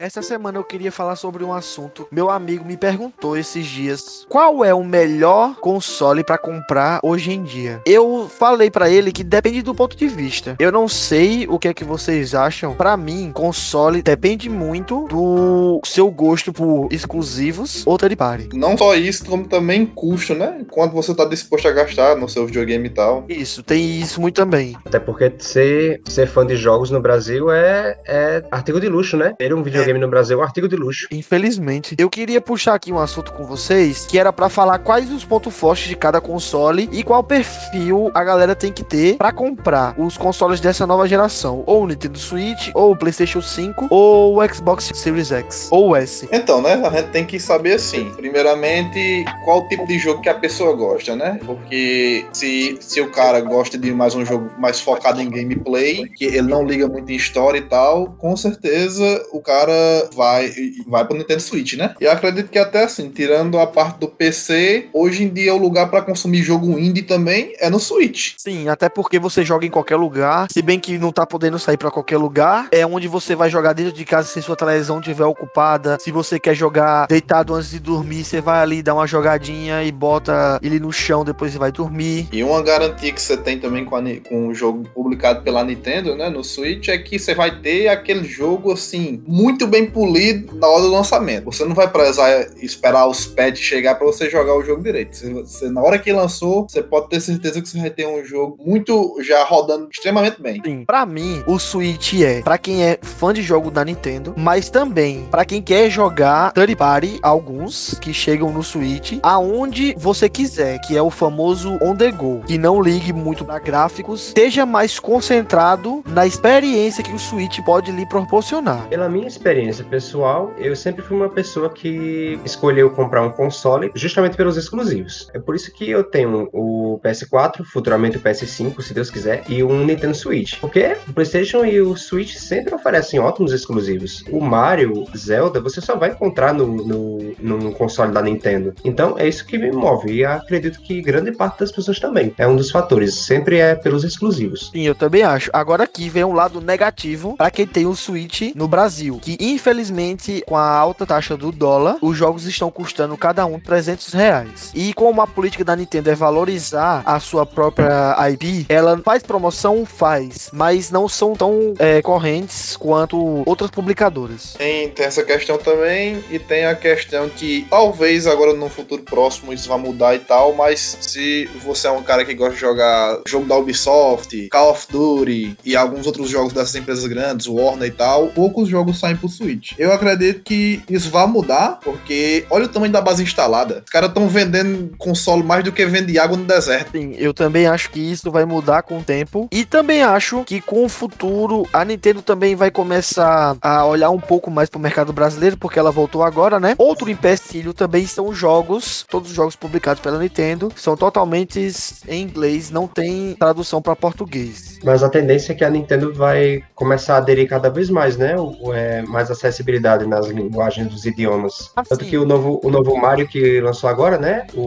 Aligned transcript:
Essa 0.00 0.22
semana 0.22 0.56
eu 0.56 0.62
queria 0.62 0.92
falar 0.92 1.16
sobre 1.16 1.42
um 1.42 1.52
assunto. 1.52 2.06
Meu 2.12 2.30
amigo 2.30 2.64
me 2.64 2.76
perguntou 2.76 3.36
esses 3.36 3.66
dias 3.66 4.24
qual 4.28 4.64
é 4.64 4.72
o 4.72 4.84
melhor 4.84 5.56
console 5.56 6.22
para 6.22 6.38
comprar 6.38 7.00
hoje 7.02 7.32
em 7.32 7.42
dia. 7.42 7.82
Eu 7.84 8.30
falei 8.30 8.70
para 8.70 8.88
ele 8.88 9.10
que 9.10 9.24
depende 9.24 9.60
do 9.60 9.74
ponto 9.74 9.96
de 9.96 10.06
vista. 10.06 10.54
Eu 10.60 10.70
não 10.70 10.86
sei 10.86 11.48
o 11.48 11.58
que 11.58 11.66
é 11.66 11.74
que 11.74 11.82
vocês 11.82 12.32
acham. 12.32 12.76
Para 12.76 12.96
mim, 12.96 13.32
console 13.34 14.00
depende 14.00 14.48
muito 14.48 15.04
do 15.08 15.80
seu 15.84 16.08
gosto 16.12 16.52
por 16.52 16.86
exclusivos 16.92 17.84
ou 17.84 17.98
third 17.98 18.14
party. 18.14 18.50
Não 18.54 18.78
só 18.78 18.94
isso, 18.94 19.26
como 19.26 19.48
também 19.48 19.84
custo, 19.84 20.32
né? 20.32 20.64
Quanto 20.70 20.94
você 20.94 21.12
tá 21.12 21.24
disposto 21.24 21.66
a 21.66 21.72
gastar 21.72 22.14
no 22.14 22.28
seu 22.28 22.46
videogame 22.46 22.86
e 22.86 22.90
tal. 22.90 23.24
Isso, 23.28 23.64
tem 23.64 23.98
isso 24.00 24.20
muito 24.20 24.36
também. 24.36 24.76
Até 24.84 25.00
porque 25.00 25.32
ser, 25.40 26.02
ser 26.04 26.28
fã 26.28 26.46
de 26.46 26.54
jogos 26.54 26.88
no 26.88 27.00
Brasil 27.00 27.50
é, 27.50 27.98
é 28.06 28.44
artigo 28.48 28.80
de 28.80 28.88
luxo, 28.88 29.16
né? 29.16 29.34
Ter 29.36 29.52
um 29.52 29.60
videogame 29.60 29.87
no 29.96 30.08
Brasil 30.08 30.36
é 30.36 30.40
um 30.40 30.44
artigo 30.44 30.68
de 30.68 30.76
luxo. 30.76 31.06
Infelizmente. 31.10 31.94
Eu 31.96 32.10
queria 32.10 32.40
puxar 32.40 32.74
aqui 32.74 32.92
um 32.92 32.98
assunto 32.98 33.32
com 33.32 33.44
vocês, 33.44 34.06
que 34.06 34.18
era 34.18 34.32
para 34.32 34.48
falar 34.48 34.78
quais 34.80 35.10
os 35.12 35.24
pontos 35.24 35.54
fortes 35.54 35.88
de 35.88 35.96
cada 35.96 36.20
console 36.20 36.88
e 36.92 37.02
qual 37.02 37.22
perfil 37.22 38.10
a 38.14 38.24
galera 38.24 38.54
tem 38.54 38.72
que 38.72 38.84
ter 38.84 39.16
para 39.16 39.32
comprar 39.32 39.94
os 39.98 40.16
consoles 40.16 40.60
dessa 40.60 40.86
nova 40.86 41.06
geração, 41.06 41.62
ou 41.66 41.84
o 41.84 41.86
Nintendo 41.86 42.18
Switch, 42.18 42.70
ou 42.74 42.92
o 42.92 42.96
PlayStation 42.96 43.40
5, 43.40 43.86
ou 43.90 44.38
o 44.38 44.54
Xbox 44.54 44.90
Series 44.94 45.30
X, 45.30 45.68
ou 45.70 45.90
o 45.90 45.96
S. 45.96 46.28
Então, 46.32 46.60
né, 46.60 46.74
a 46.74 46.90
gente 46.90 47.10
tem 47.10 47.24
que 47.24 47.38
saber 47.38 47.74
assim, 47.74 48.10
primeiramente, 48.16 49.24
qual 49.44 49.68
tipo 49.68 49.86
de 49.86 49.98
jogo 49.98 50.20
que 50.20 50.28
a 50.28 50.34
pessoa 50.34 50.74
gosta, 50.74 51.14
né? 51.14 51.38
Porque 51.44 52.26
se, 52.32 52.76
se 52.80 53.00
o 53.00 53.10
cara 53.10 53.40
gosta 53.40 53.78
de 53.78 53.92
mais 53.92 54.14
um 54.14 54.24
jogo 54.24 54.50
mais 54.58 54.80
focado 54.80 55.20
em 55.20 55.30
gameplay, 55.30 56.08
que 56.08 56.24
ele 56.24 56.42
não 56.42 56.64
liga 56.64 56.88
muito 56.88 57.10
em 57.10 57.16
história 57.16 57.58
e 57.58 57.62
tal, 57.62 58.14
com 58.18 58.36
certeza 58.36 59.26
o 59.32 59.40
cara 59.40 59.72
vai, 60.14 60.52
vai 60.86 61.04
pro 61.04 61.16
Nintendo 61.16 61.40
Switch, 61.40 61.74
né? 61.74 61.94
E 62.00 62.04
eu 62.04 62.12
acredito 62.12 62.50
que 62.50 62.58
até 62.58 62.84
assim, 62.84 63.10
tirando 63.10 63.58
a 63.58 63.66
parte 63.66 63.98
do 63.98 64.08
PC, 64.08 64.88
hoje 64.92 65.24
em 65.24 65.28
dia 65.28 65.54
o 65.54 65.58
lugar 65.58 65.90
para 65.90 66.02
consumir 66.02 66.42
jogo 66.42 66.78
indie 66.78 67.02
também 67.02 67.52
é 67.58 67.70
no 67.70 67.78
Switch. 67.78 68.34
Sim, 68.36 68.68
até 68.68 68.88
porque 68.88 69.18
você 69.18 69.44
joga 69.44 69.66
em 69.66 69.70
qualquer 69.70 69.96
lugar, 69.96 70.48
se 70.50 70.62
bem 70.62 70.78
que 70.78 70.98
não 70.98 71.12
tá 71.12 71.26
podendo 71.26 71.58
sair 71.58 71.76
para 71.76 71.90
qualquer 71.90 72.18
lugar, 72.18 72.68
é 72.70 72.86
onde 72.86 73.08
você 73.08 73.34
vai 73.34 73.50
jogar 73.50 73.72
dentro 73.72 73.92
de 73.92 74.04
casa 74.04 74.28
se 74.28 74.42
sua 74.42 74.56
televisão 74.56 74.98
estiver 74.98 75.24
ocupada. 75.24 75.98
Se 76.00 76.10
você 76.10 76.38
quer 76.38 76.54
jogar 76.54 77.06
deitado 77.06 77.54
antes 77.54 77.70
de 77.70 77.78
dormir, 77.78 78.24
você 78.24 78.40
vai 78.40 78.60
ali 78.60 78.82
dar 78.82 78.94
uma 78.94 79.06
jogadinha 79.06 79.82
e 79.84 79.92
bota 79.92 80.58
ele 80.62 80.80
no 80.80 80.92
chão, 80.92 81.24
depois 81.24 81.52
você 81.52 81.58
vai 81.58 81.70
dormir. 81.70 82.28
E 82.32 82.42
uma 82.42 82.62
garantia 82.62 83.12
que 83.12 83.20
você 83.20 83.36
tem 83.36 83.58
também 83.58 83.84
com, 83.84 83.96
a, 83.96 84.02
com 84.28 84.48
o 84.48 84.54
jogo 84.54 84.88
publicado 84.94 85.42
pela 85.42 85.62
Nintendo, 85.64 86.16
né, 86.16 86.28
no 86.28 86.42
Switch, 86.42 86.88
é 86.88 86.98
que 86.98 87.18
você 87.18 87.34
vai 87.34 87.60
ter 87.60 87.88
aquele 87.88 88.24
jogo 88.24 88.72
assim, 88.72 89.22
muito 89.26 89.66
bem 89.68 89.86
polido 89.86 90.56
na 90.56 90.66
hora 90.66 90.82
do 90.82 90.90
lançamento. 90.90 91.44
Você 91.44 91.64
não 91.64 91.74
vai 91.74 91.88
precisar 91.88 92.48
esperar 92.60 93.06
os 93.06 93.26
patches 93.26 93.60
chegar 93.60 93.94
para 93.94 94.06
você 94.06 94.30
jogar 94.30 94.54
o 94.54 94.62
jogo 94.62 94.82
direito. 94.82 95.16
Você, 95.16 95.32
você, 95.32 95.70
na 95.70 95.82
hora 95.82 95.98
que 95.98 96.12
lançou, 96.12 96.68
você 96.68 96.82
pode 96.82 97.08
ter 97.08 97.20
certeza 97.20 97.60
que 97.60 97.68
você 97.68 97.78
vai 97.78 97.90
ter 97.90 98.06
um 98.06 98.24
jogo 98.24 98.58
muito 98.64 99.18
já 99.22 99.44
rodando 99.44 99.88
extremamente 99.90 100.40
bem. 100.40 100.60
Sim, 100.64 100.84
para 100.84 101.04
mim, 101.04 101.42
o 101.46 101.58
Switch 101.58 102.14
é 102.20 102.40
para 102.42 102.58
quem 102.58 102.84
é 102.84 102.98
fã 103.02 103.32
de 103.32 103.42
jogo 103.42 103.70
da 103.70 103.84
Nintendo, 103.84 104.34
mas 104.36 104.70
também 104.70 105.26
para 105.30 105.44
quem 105.44 105.62
quer 105.62 105.90
jogar 105.90 106.52
third 106.52 106.74
party, 106.76 107.18
alguns 107.22 107.98
que 108.00 108.12
chegam 108.12 108.52
no 108.52 108.62
Switch, 108.62 109.18
aonde 109.22 109.94
você 109.98 110.28
quiser, 110.28 110.78
que 110.80 110.96
é 110.96 111.02
o 111.02 111.10
famoso 111.10 111.78
on 111.82 111.94
the 111.94 112.10
go, 112.10 112.40
que 112.46 112.58
não 112.58 112.80
ligue 112.80 113.12
muito 113.12 113.44
para 113.44 113.58
gráficos, 113.58 114.28
esteja 114.28 114.64
mais 114.64 114.98
concentrado 114.98 116.02
na 116.06 116.26
experiência 116.26 117.02
que 117.02 117.12
o 117.12 117.18
Switch 117.18 117.58
pode 117.64 117.90
lhe 117.90 118.06
proporcionar. 118.06 118.88
Pela 118.88 119.08
minha 119.08 119.26
experiência 119.26 119.57
pessoal, 119.90 120.52
eu 120.58 120.74
sempre 120.76 121.02
fui 121.02 121.16
uma 121.16 121.28
pessoa 121.28 121.70
que 121.70 122.38
escolheu 122.44 122.90
comprar 122.90 123.22
um 123.22 123.30
console 123.30 123.90
justamente 123.94 124.36
pelos 124.36 124.56
exclusivos. 124.56 125.28
É 125.34 125.38
por 125.38 125.54
isso 125.54 125.72
que 125.72 125.88
eu 125.90 126.04
tenho 126.04 126.48
o 126.52 127.00
PS4, 127.02 127.64
futuramente 127.64 128.16
o 128.16 128.20
PS5, 128.20 128.80
se 128.82 128.94
Deus 128.94 129.10
quiser, 129.10 129.44
e 129.48 129.62
um 129.62 129.84
Nintendo 129.84 130.14
Switch. 130.14 130.58
Porque 130.60 130.96
o 131.08 131.12
PlayStation 131.12 131.64
e 131.64 131.80
o 131.80 131.96
Switch 131.96 132.34
sempre 132.34 132.74
oferecem 132.74 133.20
ótimos 133.20 133.52
exclusivos. 133.52 134.24
O 134.30 134.40
Mario, 134.40 135.06
Zelda, 135.16 135.60
você 135.60 135.80
só 135.80 135.96
vai 135.96 136.10
encontrar 136.10 136.52
no, 136.52 136.66
no, 136.66 137.18
no 137.38 137.72
console 137.72 138.12
da 138.12 138.22
Nintendo. 138.22 138.74
Então 138.84 139.18
é 139.18 139.28
isso 139.28 139.46
que 139.46 139.58
me 139.58 139.70
move. 139.70 140.12
E 140.12 140.24
acredito 140.24 140.80
que 140.80 141.00
grande 141.00 141.32
parte 141.32 141.60
das 141.60 141.72
pessoas 141.72 141.98
também. 141.98 142.34
É 142.38 142.46
um 142.46 142.56
dos 142.56 142.70
fatores. 142.70 143.14
Sempre 143.14 143.58
é 143.58 143.74
pelos 143.74 144.04
exclusivos. 144.04 144.70
Sim, 144.72 144.82
eu 144.82 144.94
também 144.94 145.22
acho. 145.22 145.50
Agora 145.52 145.84
aqui 145.84 146.08
vem 146.08 146.24
um 146.24 146.32
lado 146.32 146.60
negativo 146.60 147.36
para 147.36 147.50
quem 147.50 147.66
tem 147.66 147.86
o 147.86 147.94
Switch 147.94 148.54
no 148.54 148.68
Brasil. 148.68 149.18
Que 149.20 149.36
infelizmente, 149.52 150.42
com 150.46 150.56
a 150.56 150.68
alta 150.68 151.06
taxa 151.06 151.36
do 151.36 151.50
dólar, 151.50 151.98
os 152.00 152.16
jogos 152.16 152.46
estão 152.46 152.70
custando 152.70 153.16
cada 153.16 153.44
um 153.46 153.58
300 153.58 154.12
reais. 154.12 154.70
E 154.74 154.92
como 154.94 155.20
a 155.20 155.26
política 155.26 155.64
da 155.64 155.76
Nintendo 155.76 156.10
é 156.10 156.14
valorizar 156.14 157.02
a 157.04 157.18
sua 157.20 157.46
própria 157.46 158.16
IP, 158.30 158.66
ela 158.68 158.98
faz 159.04 159.22
promoção, 159.22 159.84
faz, 159.84 160.50
mas 160.52 160.90
não 160.90 161.08
são 161.08 161.34
tão 161.34 161.74
é, 161.78 162.02
correntes 162.02 162.76
quanto 162.76 163.42
outras 163.46 163.70
publicadoras. 163.70 164.54
Tem, 164.56 164.88
tem 164.90 165.06
essa 165.06 165.22
questão 165.22 165.58
também, 165.58 166.22
e 166.30 166.38
tem 166.38 166.66
a 166.66 166.74
questão 166.74 167.28
que 167.28 167.66
talvez 167.70 168.26
agora 168.26 168.54
no 168.54 168.68
futuro 168.68 169.02
próximo 169.02 169.52
isso 169.52 169.68
vá 169.68 169.78
mudar 169.78 170.14
e 170.14 170.18
tal, 170.20 170.54
mas 170.54 170.98
se 171.00 171.48
você 171.64 171.86
é 171.86 171.90
um 171.90 172.02
cara 172.02 172.24
que 172.24 172.34
gosta 172.34 172.54
de 172.54 172.60
jogar 172.60 173.20
jogo 173.26 173.46
da 173.46 173.56
Ubisoft, 173.56 174.48
Call 174.48 174.70
of 174.70 174.86
Duty 174.90 175.56
e 175.64 175.76
alguns 175.76 176.06
outros 176.06 176.28
jogos 176.28 176.52
dessas 176.52 176.74
empresas 176.74 177.06
grandes, 177.06 177.46
Warner 177.46 177.88
e 177.88 177.92
tal, 177.92 178.28
poucos 178.28 178.68
jogos 178.68 178.98
saem 178.98 179.16
pro 179.28 179.36
Switch. 179.36 179.72
Eu 179.78 179.92
acredito 179.92 180.42
que 180.42 180.82
isso 180.88 181.10
vai 181.10 181.26
mudar, 181.26 181.78
porque 181.82 182.46
olha 182.50 182.64
o 182.64 182.68
tamanho 182.68 182.92
da 182.92 183.00
base 183.00 183.22
instalada. 183.22 183.82
Os 183.84 183.90
caras 183.90 184.08
estão 184.08 184.28
vendendo 184.28 184.96
console 184.96 185.42
mais 185.42 185.62
do 185.62 185.72
que 185.72 185.84
vende 185.86 186.18
água 186.18 186.36
no 186.36 186.44
deserto. 186.44 186.92
Sim, 186.92 187.14
eu 187.18 187.34
também 187.34 187.66
acho 187.66 187.90
que 187.90 188.00
isso 188.00 188.30
vai 188.30 188.44
mudar 188.44 188.82
com 188.82 188.98
o 188.98 189.02
tempo. 189.02 189.48
E 189.52 189.64
também 189.64 190.02
acho 190.02 190.44
que 190.44 190.60
com 190.60 190.84
o 190.84 190.88
futuro 190.88 191.66
a 191.72 191.84
Nintendo 191.84 192.22
também 192.22 192.56
vai 192.56 192.70
começar 192.70 193.56
a 193.60 193.84
olhar 193.84 194.10
um 194.10 194.20
pouco 194.20 194.50
mais 194.50 194.68
pro 194.68 194.80
mercado 194.80 195.12
brasileiro, 195.12 195.56
porque 195.56 195.78
ela 195.78 195.90
voltou 195.90 196.22
agora, 196.22 196.58
né? 196.58 196.74
Outro 196.78 197.10
empecilho 197.10 197.74
também 197.74 198.06
são 198.06 198.32
jogos, 198.32 199.04
todos 199.08 199.30
os 199.30 199.36
jogos 199.36 199.56
publicados 199.56 200.02
pela 200.02 200.18
Nintendo 200.18 200.72
são 200.76 200.96
totalmente 200.96 201.70
em 202.08 202.22
inglês, 202.22 202.70
não 202.70 202.86
tem 202.86 203.34
tradução 203.38 203.82
para 203.82 203.96
português. 203.96 204.78
Mas 204.84 205.02
a 205.02 205.08
tendência 205.08 205.52
é 205.52 205.54
que 205.54 205.64
a 205.64 205.70
Nintendo 205.70 206.12
vai 206.12 206.62
começar 206.74 207.14
a 207.14 207.18
aderir 207.18 207.48
cada 207.48 207.68
vez 207.68 207.90
mais, 207.90 208.16
né? 208.16 208.36
O, 208.38 208.72
é, 208.72 209.02
mais 209.18 209.30
acessibilidade 209.32 210.06
nas 210.06 210.28
linguagens 210.28 210.86
dos 210.86 211.04
idiomas. 211.04 211.72
Ah, 211.74 211.82
Tanto 211.82 212.04
sim. 212.04 212.10
que 212.10 212.18
o 212.18 212.24
novo, 212.24 212.60
o 212.62 212.70
novo 212.70 212.96
Mario 212.96 213.26
que 213.26 213.60
lançou 213.60 213.90
agora, 213.90 214.16
né? 214.16 214.46
O, 214.54 214.60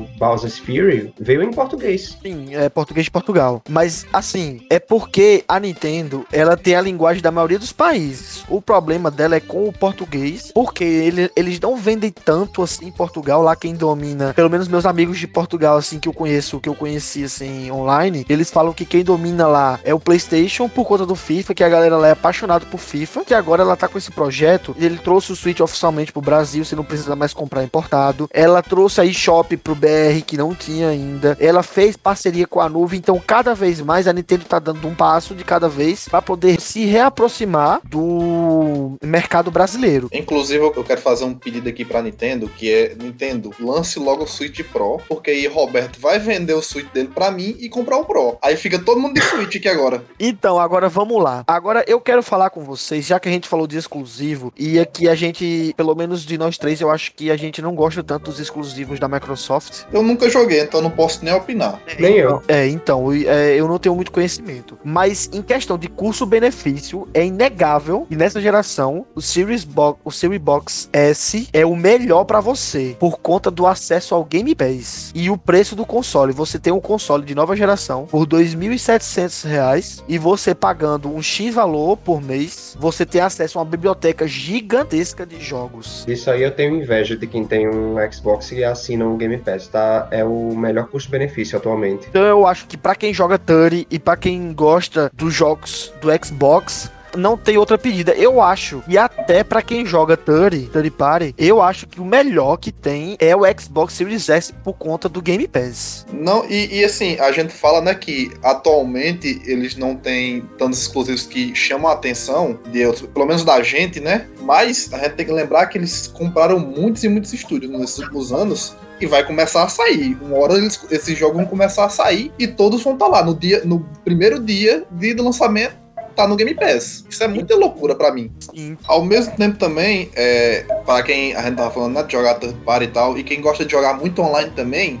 o 0.00 0.08
Bowser's 0.18 0.58
Fury, 0.58 1.12
veio 1.20 1.42
em 1.42 1.50
português. 1.50 2.16
Sim, 2.22 2.54
é 2.54 2.70
português 2.70 3.04
de 3.04 3.10
Portugal. 3.10 3.62
Mas, 3.68 4.06
assim, 4.10 4.66
é 4.70 4.78
porque 4.78 5.44
a 5.46 5.60
Nintendo, 5.60 6.24
ela 6.32 6.56
tem 6.56 6.74
a 6.74 6.80
linguagem 6.80 7.22
da 7.22 7.30
maioria 7.30 7.58
dos 7.58 7.70
países. 7.70 8.44
O 8.48 8.62
problema 8.62 9.10
dela 9.10 9.36
é 9.36 9.40
com 9.40 9.68
o 9.68 9.72
português, 9.72 10.50
porque 10.54 10.84
ele, 10.84 11.30
eles 11.36 11.60
não 11.60 11.76
vendem 11.76 12.10
tanto, 12.10 12.62
assim, 12.62 12.86
em 12.86 12.92
Portugal. 12.92 13.42
Lá 13.42 13.54
quem 13.54 13.74
domina, 13.74 14.32
pelo 14.32 14.48
menos 14.48 14.68
meus 14.68 14.86
amigos 14.86 15.18
de 15.18 15.26
Portugal, 15.26 15.76
assim, 15.76 15.98
que 15.98 16.08
eu 16.08 16.14
conheço, 16.14 16.60
que 16.60 16.68
eu 16.68 16.74
conheci, 16.74 17.24
assim, 17.24 17.70
online, 17.70 18.24
eles 18.26 18.50
falam 18.50 18.72
que 18.72 18.86
quem 18.86 19.04
domina 19.04 19.46
lá 19.46 19.78
é 19.84 19.92
o 19.92 20.00
PlayStation 20.00 20.66
por 20.66 20.86
conta 20.86 21.04
do 21.04 21.14
FIFA, 21.14 21.54
que 21.54 21.64
a 21.64 21.68
galera 21.68 21.98
lá 21.98 22.08
é 22.08 22.12
apaixonada 22.12 22.64
por 22.64 22.78
FIFA, 22.78 23.24
que 23.26 23.34
agora 23.34 23.62
ela 23.62 23.76
tá 23.76 23.86
com 23.86 23.97
esse 23.98 24.10
projeto, 24.10 24.74
ele 24.78 24.98
trouxe 24.98 25.32
o 25.32 25.36
Switch 25.36 25.60
oficialmente 25.60 26.12
pro 26.12 26.22
Brasil, 26.22 26.64
você 26.64 26.76
não 26.76 26.84
precisa 26.84 27.16
mais 27.16 27.32
comprar 27.32 27.62
importado. 27.64 28.28
Ela 28.32 28.62
trouxe 28.62 29.00
a 29.00 29.04
eShop 29.04 29.56
pro 29.56 29.74
BR, 29.74 30.22
que 30.26 30.36
não 30.36 30.54
tinha 30.54 30.88
ainda. 30.88 31.36
Ela 31.40 31.62
fez 31.62 31.96
parceria 31.96 32.46
com 32.46 32.60
a 32.60 32.68
nuvem, 32.68 32.98
então 32.98 33.20
cada 33.24 33.54
vez 33.54 33.80
mais 33.80 34.08
a 34.08 34.12
Nintendo 34.12 34.44
tá 34.44 34.58
dando 34.58 34.86
um 34.86 34.94
passo 34.94 35.34
de 35.34 35.44
cada 35.44 35.68
vez 35.68 36.08
para 36.08 36.22
poder 36.22 36.60
se 36.60 36.84
reaproximar 36.84 37.80
do 37.84 38.96
mercado 39.02 39.50
brasileiro. 39.50 40.08
Inclusive, 40.12 40.64
eu 40.64 40.84
quero 40.84 41.00
fazer 41.00 41.24
um 41.24 41.34
pedido 41.34 41.68
aqui 41.68 41.84
pra 41.84 42.02
Nintendo, 42.02 42.48
que 42.48 42.72
é, 42.72 42.94
Nintendo, 42.94 43.52
lance 43.60 43.98
logo 43.98 44.24
o 44.24 44.26
Switch 44.26 44.60
Pro, 44.72 45.00
porque 45.08 45.30
aí 45.30 45.46
Roberto 45.46 46.00
vai 46.00 46.18
vender 46.18 46.54
o 46.54 46.62
Switch 46.62 46.90
dele 46.92 47.10
pra 47.14 47.30
mim 47.30 47.56
e 47.58 47.68
comprar 47.68 47.98
o 47.98 48.04
Pro. 48.04 48.38
Aí 48.42 48.56
fica 48.56 48.78
todo 48.78 49.00
mundo 49.00 49.14
de 49.14 49.20
Switch 49.22 49.56
aqui 49.56 49.68
agora. 49.68 50.04
Então, 50.18 50.58
agora 50.58 50.88
vamos 50.88 51.22
lá. 51.22 51.44
Agora 51.46 51.84
eu 51.86 52.00
quero 52.00 52.22
falar 52.22 52.50
com 52.50 52.62
vocês, 52.62 53.06
já 53.06 53.18
que 53.18 53.28
a 53.28 53.32
gente 53.32 53.48
falou 53.48 53.66
de 53.66 53.76
exclusivo, 53.88 54.52
e 54.56 54.78
aqui 54.78 55.08
a 55.08 55.14
gente, 55.14 55.72
pelo 55.76 55.94
menos 55.94 56.22
de 56.24 56.36
nós 56.36 56.58
três, 56.58 56.80
eu 56.80 56.90
acho 56.90 57.14
que 57.14 57.30
a 57.30 57.36
gente 57.36 57.62
não 57.62 57.74
gosta 57.74 58.04
tanto 58.04 58.30
dos 58.30 58.38
exclusivos 58.38 59.00
da 59.00 59.08
Microsoft. 59.08 59.84
Eu 59.90 60.02
nunca 60.02 60.28
joguei, 60.28 60.60
então 60.60 60.82
não 60.82 60.90
posso 60.90 61.24
nem 61.24 61.32
opinar. 61.32 61.80
Nem 61.98 62.16
eu. 62.16 62.42
É, 62.46 62.68
então, 62.68 63.10
é, 63.12 63.56
eu 63.56 63.66
não 63.66 63.78
tenho 63.78 63.94
muito 63.94 64.12
conhecimento. 64.12 64.78
Mas 64.84 65.30
em 65.32 65.40
questão 65.40 65.78
de 65.78 65.88
custo-benefício, 65.88 67.08
é 67.14 67.24
inegável 67.24 68.06
e 68.10 68.16
nessa 68.16 68.40
geração, 68.40 69.06
o 69.14 69.22
Series 69.22 69.64
Box, 69.64 69.98
o 70.04 70.12
Series 70.12 70.40
Box 70.40 70.88
S 70.92 71.48
é 71.52 71.64
o 71.64 71.74
melhor 71.74 72.24
para 72.24 72.40
você, 72.40 72.94
por 72.98 73.18
conta 73.18 73.50
do 73.50 73.66
acesso 73.66 74.14
ao 74.14 74.24
Game 74.24 74.54
Pass 74.54 75.10
e 75.14 75.30
o 75.30 75.38
preço 75.38 75.74
do 75.74 75.86
console. 75.86 76.32
Você 76.32 76.58
tem 76.58 76.72
um 76.72 76.80
console 76.80 77.24
de 77.24 77.34
nova 77.34 77.56
geração 77.56 78.06
por 78.06 78.20
R$ 78.20 78.44
2.700 78.44 80.02
e 80.06 80.18
você 80.18 80.54
pagando 80.54 81.14
um 81.14 81.22
X 81.22 81.54
valor 81.54 81.96
por 81.96 82.20
mês, 82.20 82.76
você 82.78 83.06
tem 83.06 83.20
acesso 83.20 83.58
a 83.58 83.62
uma 83.62 83.68
biblioteca 83.78 84.26
gigantesca 84.26 85.24
de 85.24 85.40
jogos. 85.40 86.04
Isso 86.06 86.30
aí 86.30 86.42
eu 86.42 86.50
tenho 86.50 86.76
inveja 86.76 87.16
de 87.16 87.26
quem 87.26 87.44
tem 87.44 87.68
um 87.68 87.96
Xbox 88.12 88.52
e 88.52 88.64
assina 88.64 89.06
um 89.06 89.16
Game 89.16 89.38
Pass, 89.38 89.68
tá? 89.68 90.08
É 90.10 90.24
o 90.24 90.54
melhor 90.54 90.88
custo-benefício 90.88 91.56
atualmente. 91.56 92.08
Então 92.08 92.22
eu 92.22 92.46
acho 92.46 92.66
que 92.66 92.76
para 92.76 92.94
quem 92.94 93.14
joga 93.14 93.38
Turi 93.38 93.86
e 93.90 93.98
para 93.98 94.16
quem 94.16 94.52
gosta 94.52 95.10
dos 95.14 95.32
jogos 95.32 95.92
do 96.00 96.08
Xbox, 96.24 96.90
não 97.18 97.36
tem 97.36 97.58
outra 97.58 97.76
pedida. 97.76 98.12
Eu 98.12 98.40
acho, 98.40 98.82
e 98.88 98.96
até 98.96 99.42
para 99.42 99.60
quem 99.60 99.84
joga 99.84 100.16
Turi, 100.16 100.70
Turi 100.72 100.90
Party, 100.90 101.34
eu 101.36 101.60
acho 101.60 101.86
que 101.86 102.00
o 102.00 102.04
melhor 102.04 102.56
que 102.56 102.72
tem 102.72 103.16
é 103.18 103.34
o 103.34 103.42
Xbox 103.58 103.94
Series 103.94 104.28
S 104.28 104.52
por 104.52 104.74
conta 104.74 105.08
do 105.08 105.20
Game 105.20 105.46
Pass. 105.48 106.06
Não, 106.12 106.44
e, 106.48 106.78
e 106.78 106.84
assim, 106.84 107.18
a 107.18 107.30
gente 107.32 107.52
fala, 107.52 107.80
né, 107.80 107.94
que 107.94 108.30
atualmente 108.42 109.42
eles 109.44 109.76
não 109.76 109.96
têm 109.96 110.42
tantos 110.56 110.80
exclusivos 110.80 111.26
que 111.26 111.54
chamam 111.54 111.90
a 111.90 111.94
atenção, 111.94 112.58
de 112.70 112.86
outros, 112.86 113.08
pelo 113.08 113.26
menos 113.26 113.44
da 113.44 113.62
gente, 113.62 114.00
né? 114.00 114.26
Mas 114.42 114.90
a 114.92 114.98
gente 114.98 115.14
tem 115.14 115.26
que 115.26 115.32
lembrar 115.32 115.66
que 115.66 115.76
eles 115.76 116.06
compraram 116.06 116.58
muitos 116.58 117.02
e 117.04 117.08
muitos 117.08 117.32
estúdios 117.32 117.70
nesses 117.70 117.98
últimos 117.98 118.32
anos 118.32 118.76
e 119.00 119.06
vai 119.06 119.24
começar 119.24 119.64
a 119.64 119.68
sair. 119.68 120.16
Uma 120.20 120.38
hora 120.38 120.54
eles, 120.54 120.80
esses 120.90 121.16
jogos 121.16 121.36
vão 121.36 121.46
começar 121.46 121.84
a 121.84 121.88
sair 121.88 122.32
e 122.38 122.46
todos 122.46 122.82
vão 122.82 122.94
estar 122.94 123.06
lá 123.06 123.22
no 123.22 123.34
dia, 123.34 123.62
no 123.64 123.80
primeiro 124.04 124.40
dia 124.40 124.84
de 124.90 125.14
lançamento 125.14 125.87
tá 126.18 126.28
no 126.28 126.36
Game 126.36 126.52
Pass. 126.54 127.04
Isso 127.08 127.22
é 127.22 127.28
muita 127.28 127.54
loucura 127.56 127.94
para 127.94 128.12
mim. 128.12 128.30
Sim. 128.54 128.76
Ao 128.86 129.04
mesmo 129.04 129.34
tempo 129.36 129.56
também, 129.56 130.10
é, 130.16 130.64
para 130.84 131.02
quem 131.04 131.34
a 131.34 131.42
gente 131.42 131.56
tava 131.56 131.70
falando, 131.70 131.94
né, 131.94 132.02
de 132.02 132.12
jogar 132.12 132.34
third 132.34 132.56
party 132.64 132.84
e 132.84 132.88
tal, 132.88 133.16
e 133.18 133.22
quem 133.22 133.40
gosta 133.40 133.64
de 133.64 133.70
jogar 133.72 133.94
muito 133.94 134.20
online 134.20 134.50
também, 134.50 135.00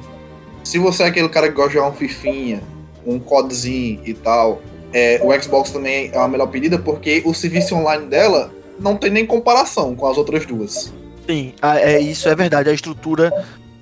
se 0.62 0.78
você 0.78 1.02
é 1.02 1.06
aquele 1.06 1.28
cara 1.28 1.48
que 1.48 1.54
gosta 1.54 1.70
de 1.70 1.74
jogar 1.74 1.88
um 1.88 1.94
fifinha, 1.94 2.62
um 3.06 3.18
codzinho 3.18 4.00
e 4.04 4.14
tal, 4.14 4.62
é, 4.92 5.20
o 5.22 5.42
Xbox 5.42 5.70
também 5.70 6.10
é 6.12 6.18
uma 6.18 6.28
melhor 6.28 6.46
pedida 6.46 6.78
porque 6.78 7.22
o 7.26 7.34
serviço 7.34 7.74
online 7.74 8.06
dela 8.06 8.50
não 8.78 8.96
tem 8.96 9.10
nem 9.10 9.26
comparação 9.26 9.94
com 9.96 10.06
as 10.06 10.16
outras 10.16 10.46
duas. 10.46 10.92
Sim, 11.26 11.52
a- 11.60 11.78
é, 11.80 11.98
isso 12.00 12.28
é 12.28 12.34
verdade. 12.34 12.70
A 12.70 12.72
estrutura, 12.72 13.32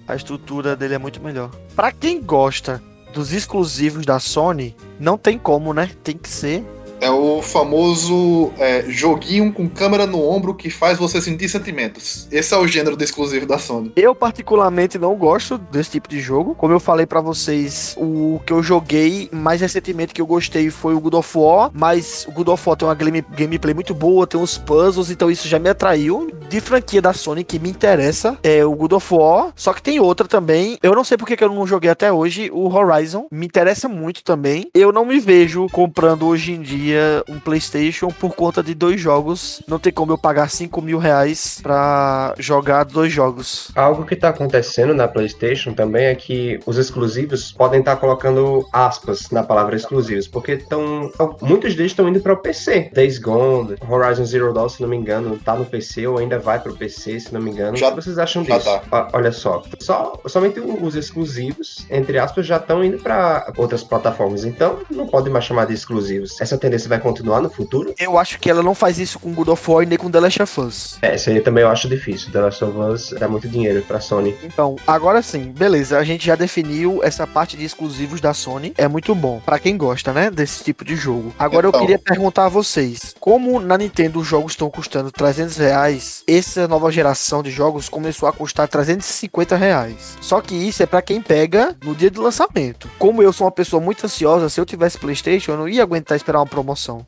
a 0.09 0.17
estrutura 0.17 0.75
dele 0.75 0.95
é 0.95 0.99
muito 0.99 1.21
melhor. 1.23 1.51
Pra 1.77 1.93
quem 1.93 2.21
gosta 2.23 2.83
dos 3.13 3.33
exclusivos 3.33 4.05
da 4.05 4.19
Sony, 4.19 4.75
não 4.99 5.17
tem 5.17 5.39
como, 5.39 5.73
né? 5.73 5.91
Tem 6.03 6.17
que 6.17 6.29
ser. 6.29 6.65
É 7.01 7.11
o 7.11 7.43
famoso 7.43 8.53
é, 8.59 8.85
joguinho 8.89 9.53
com 9.53 9.69
câmera 9.69 10.07
no 10.07 10.21
ombro 10.23 10.55
que 10.55 10.71
faz 10.71 10.99
você 10.99 11.21
sentir 11.21 11.49
sentimentos. 11.49 12.27
Esse 12.33 12.55
é 12.55 12.57
o 12.57 12.67
gênero 12.67 12.97
do 12.97 13.05
exclusivo 13.05 13.47
da 13.47 13.59
Sony. 13.59 13.93
Eu 13.95 14.15
particularmente 14.15 14.99
não 14.99 15.15
gosto 15.15 15.59
desse 15.59 15.91
tipo 15.91 16.09
de 16.09 16.21
jogo. 16.21 16.55
Como 16.55 16.73
eu 16.73 16.81
falei 16.81 17.05
pra 17.07 17.21
vocês, 17.21 17.95
o 17.99 18.41
que 18.47 18.53
eu 18.53 18.63
joguei 18.63 19.29
mais 19.33 19.61
recentemente 19.61 20.15
que 20.15 20.21
eu 20.21 20.27
gostei 20.27 20.71
foi 20.71 20.95
o 20.95 21.01
God 21.01 21.15
of 21.15 21.37
War, 21.39 21.71
mas 21.75 22.25
o 22.29 22.33
God 22.33 22.49
of 22.49 22.63
War 22.69 22.77
tem 22.79 22.89
uma 22.89 22.95
game- 22.95 23.25
gameplay 23.37 23.75
muito 23.75 23.95
boa, 23.95 24.27
tem 24.27 24.41
uns 24.41 24.57
puzzles, 24.57 25.11
então 25.11 25.31
isso 25.31 25.49
já 25.49 25.59
me 25.59 25.69
atraiu. 25.69 26.31
De 26.49 26.61
franquia 26.61 27.03
da 27.03 27.13
Sony 27.13 27.45
que 27.45 27.59
me 27.59 27.69
interessa 27.69 28.39
é 28.43 28.65
o 28.65 28.75
God 28.75 28.93
of 28.93 29.15
War, 29.15 29.53
só 29.55 29.73
que 29.73 29.83
tem 29.83 30.01
outra 30.01 30.27
também. 30.27 30.79
Eu 30.83 30.95
não 30.95 31.05
sei 31.05 31.17
porque 31.19 31.37
que 31.37 31.45
eu 31.45 31.53
não 31.53 31.67
joguei 31.67 31.91
até 31.91 32.13
hoje, 32.13 32.51
o 32.53 32.69
Horizon. 32.73 33.27
Me 33.31 33.45
interessa 33.47 33.89
muito 33.89 34.23
também. 34.25 34.69
Eu 34.73 34.93
não 34.93 35.05
me 35.05 35.19
vejo 35.19 35.67
comprando 35.71 36.27
hoje 36.27 36.53
em 36.53 36.63
dia 36.63 36.86
um 37.29 37.39
PlayStation 37.39 38.09
por 38.09 38.35
conta 38.35 38.63
de 38.63 38.75
dois 38.75 39.01
jogos. 39.01 39.63
Não 39.67 39.79
tem 39.79 39.93
como 39.93 40.13
eu 40.13 40.19
pagar 40.19 40.49
5 40.51 40.81
mil 40.83 40.99
reais 40.99 41.59
pra 41.63 42.35
jogar 42.39 42.85
dois 42.85 43.13
jogos. 43.13 43.71
Algo 43.75 44.05
que 44.05 44.17
tá 44.17 44.29
acontecendo 44.31 44.95
na 44.95 45.09
PlayStation 45.09 45.73
também 45.73 46.07
é 46.07 46.15
que 46.15 46.61
os 46.67 46.77
exclusivos 46.79 47.53
podem 47.53 47.81
estar 47.81 47.97
colocando 47.97 48.67
aspas 48.73 49.31
na 49.31 49.43
palavra 49.43 49.77
exclusivos, 49.77 50.27
porque 50.29 50.53
estão 50.53 51.11
muitos 51.43 51.75
deles 51.75 51.93
estão 51.93 52.09
indo 52.09 52.21
para 52.21 52.33
o 52.33 52.37
PC. 52.37 52.91
Days 52.93 53.19
Gone, 53.19 53.77
Horizon 53.89 54.25
Zero 54.25 54.53
Dawn, 54.53 54.69
se 54.69 54.83
não 54.83 54.89
me 54.89 54.97
engano, 54.97 55.39
tá 55.45 55.55
no 55.55 55.65
PC 55.65 56.07
ou 56.07 56.19
ainda 56.19 56.39
vai 56.39 56.59
pro 56.61 56.75
PC, 56.77 57.21
se 57.21 57.33
não 57.35 57.41
me 57.41 57.51
engano. 57.51 57.77
Já- 57.77 57.89
o 57.89 57.91
que 57.91 57.97
vocês 58.03 58.19
acham 58.19 58.45
já 58.45 58.59
disso? 58.59 58.81
Ó, 58.91 59.07
Olha 59.13 59.33
só, 59.33 59.63
só 59.81 60.13
somente 60.27 60.61
os 60.61 60.95
exclusivos, 60.95 61.87
entre 61.91 62.19
aspas, 62.19 62.47
já 62.47 62.57
estão 62.57 62.85
indo 62.85 62.99
para 62.99 63.51
outras 63.57 63.83
plataformas. 63.83 64.45
Então, 64.45 64.79
não 64.91 65.07
pode 65.07 65.31
mais 65.31 65.45
chamar 65.45 65.67
de 65.67 65.75
exclusivos. 65.75 66.39
Essa 66.41 66.59
tendência 66.59 66.76
vai 66.89 66.99
continuar 66.99 67.41
no 67.41 67.49
futuro? 67.51 67.95
Eu 67.99 68.19
acho 68.19 68.39
que 68.39 68.51
ela 68.51 68.63
não 68.63 68.75
faz 68.75 68.99
isso 68.99 69.19
com 69.19 69.33
God 69.33 69.49
of 69.49 69.71
War 69.71 69.87
nem 69.87 69.97
com 69.99 70.11
The 70.11 70.21
Last 70.21 70.43
of 70.43 70.61
Us. 70.61 70.99
É, 71.03 71.15
isso 71.15 71.31
aí 71.31 71.41
também 71.41 71.63
eu 71.63 71.69
acho 71.71 71.89
difícil. 71.89 72.31
The 72.33 72.41
Last 72.41 72.65
of 72.65 72.77
Us 72.79 73.15
dá 73.19 73.29
muito 73.29 73.49
dinheiro 73.49 73.83
pra 73.87 74.01
Sony. 74.01 74.35
Então, 74.43 74.77
agora 74.87 75.23
sim, 75.23 75.53
beleza. 75.57 75.99
A 75.99 76.05
gente 76.05 76.27
já 76.27 76.35
definiu 76.35 77.03
essa 77.03 77.27
parte 77.27 77.57
de 77.57 77.65
exclusivos 77.65 78.21
da 78.21 78.35
Sony. 78.35 78.75
É 78.77 78.89
muito 78.89 79.15
bom. 79.15 79.41
Pra 79.45 79.59
quem 79.59 79.77
gosta, 79.77 80.13
né? 80.13 80.31
Desse 80.31 80.63
tipo 80.65 80.85
de 80.85 80.97
jogo. 80.97 81.35
Agora 81.39 81.69
Então. 81.69 81.81
eu 81.81 81.87
queria 81.87 81.99
perguntar 81.99 82.47
a 82.47 82.49
vocês: 82.49 83.15
como 83.21 83.61
na 83.61 83.79
Nintendo 83.79 84.21
os 84.21 84.27
jogos 84.27 84.53
estão 84.53 84.71
custando 84.71 85.11
300 85.11 85.57
reais, 85.57 86.23
essa 86.27 86.67
nova 86.69 86.91
geração 86.91 87.43
de 87.43 87.51
jogos 87.51 87.89
começou 87.89 88.29
a 88.29 88.33
custar 88.33 88.67
350 88.69 89.57
reais. 89.57 90.17
Só 90.21 90.41
que 90.41 90.55
isso 90.55 90.83
é 90.83 90.87
pra 90.87 91.03
quem 91.03 91.21
pega 91.21 91.77
no 91.85 91.95
dia 91.95 92.11
do 92.11 92.23
lançamento. 92.23 92.89
Como 92.99 93.23
eu 93.23 93.33
sou 93.33 93.47
uma 93.47 93.51
pessoa 93.53 93.81
muito 93.81 94.05
ansiosa, 94.05 94.49
se 94.49 94.61
eu 94.61 94.67
tivesse 94.67 94.99
PlayStation, 94.99 95.53
eu 95.53 95.57
não 95.59 95.69
ia 95.69 95.83
aguentar 95.83 96.17
esperar 96.17 96.39
uma 96.41 96.47
promoção. 96.47 96.66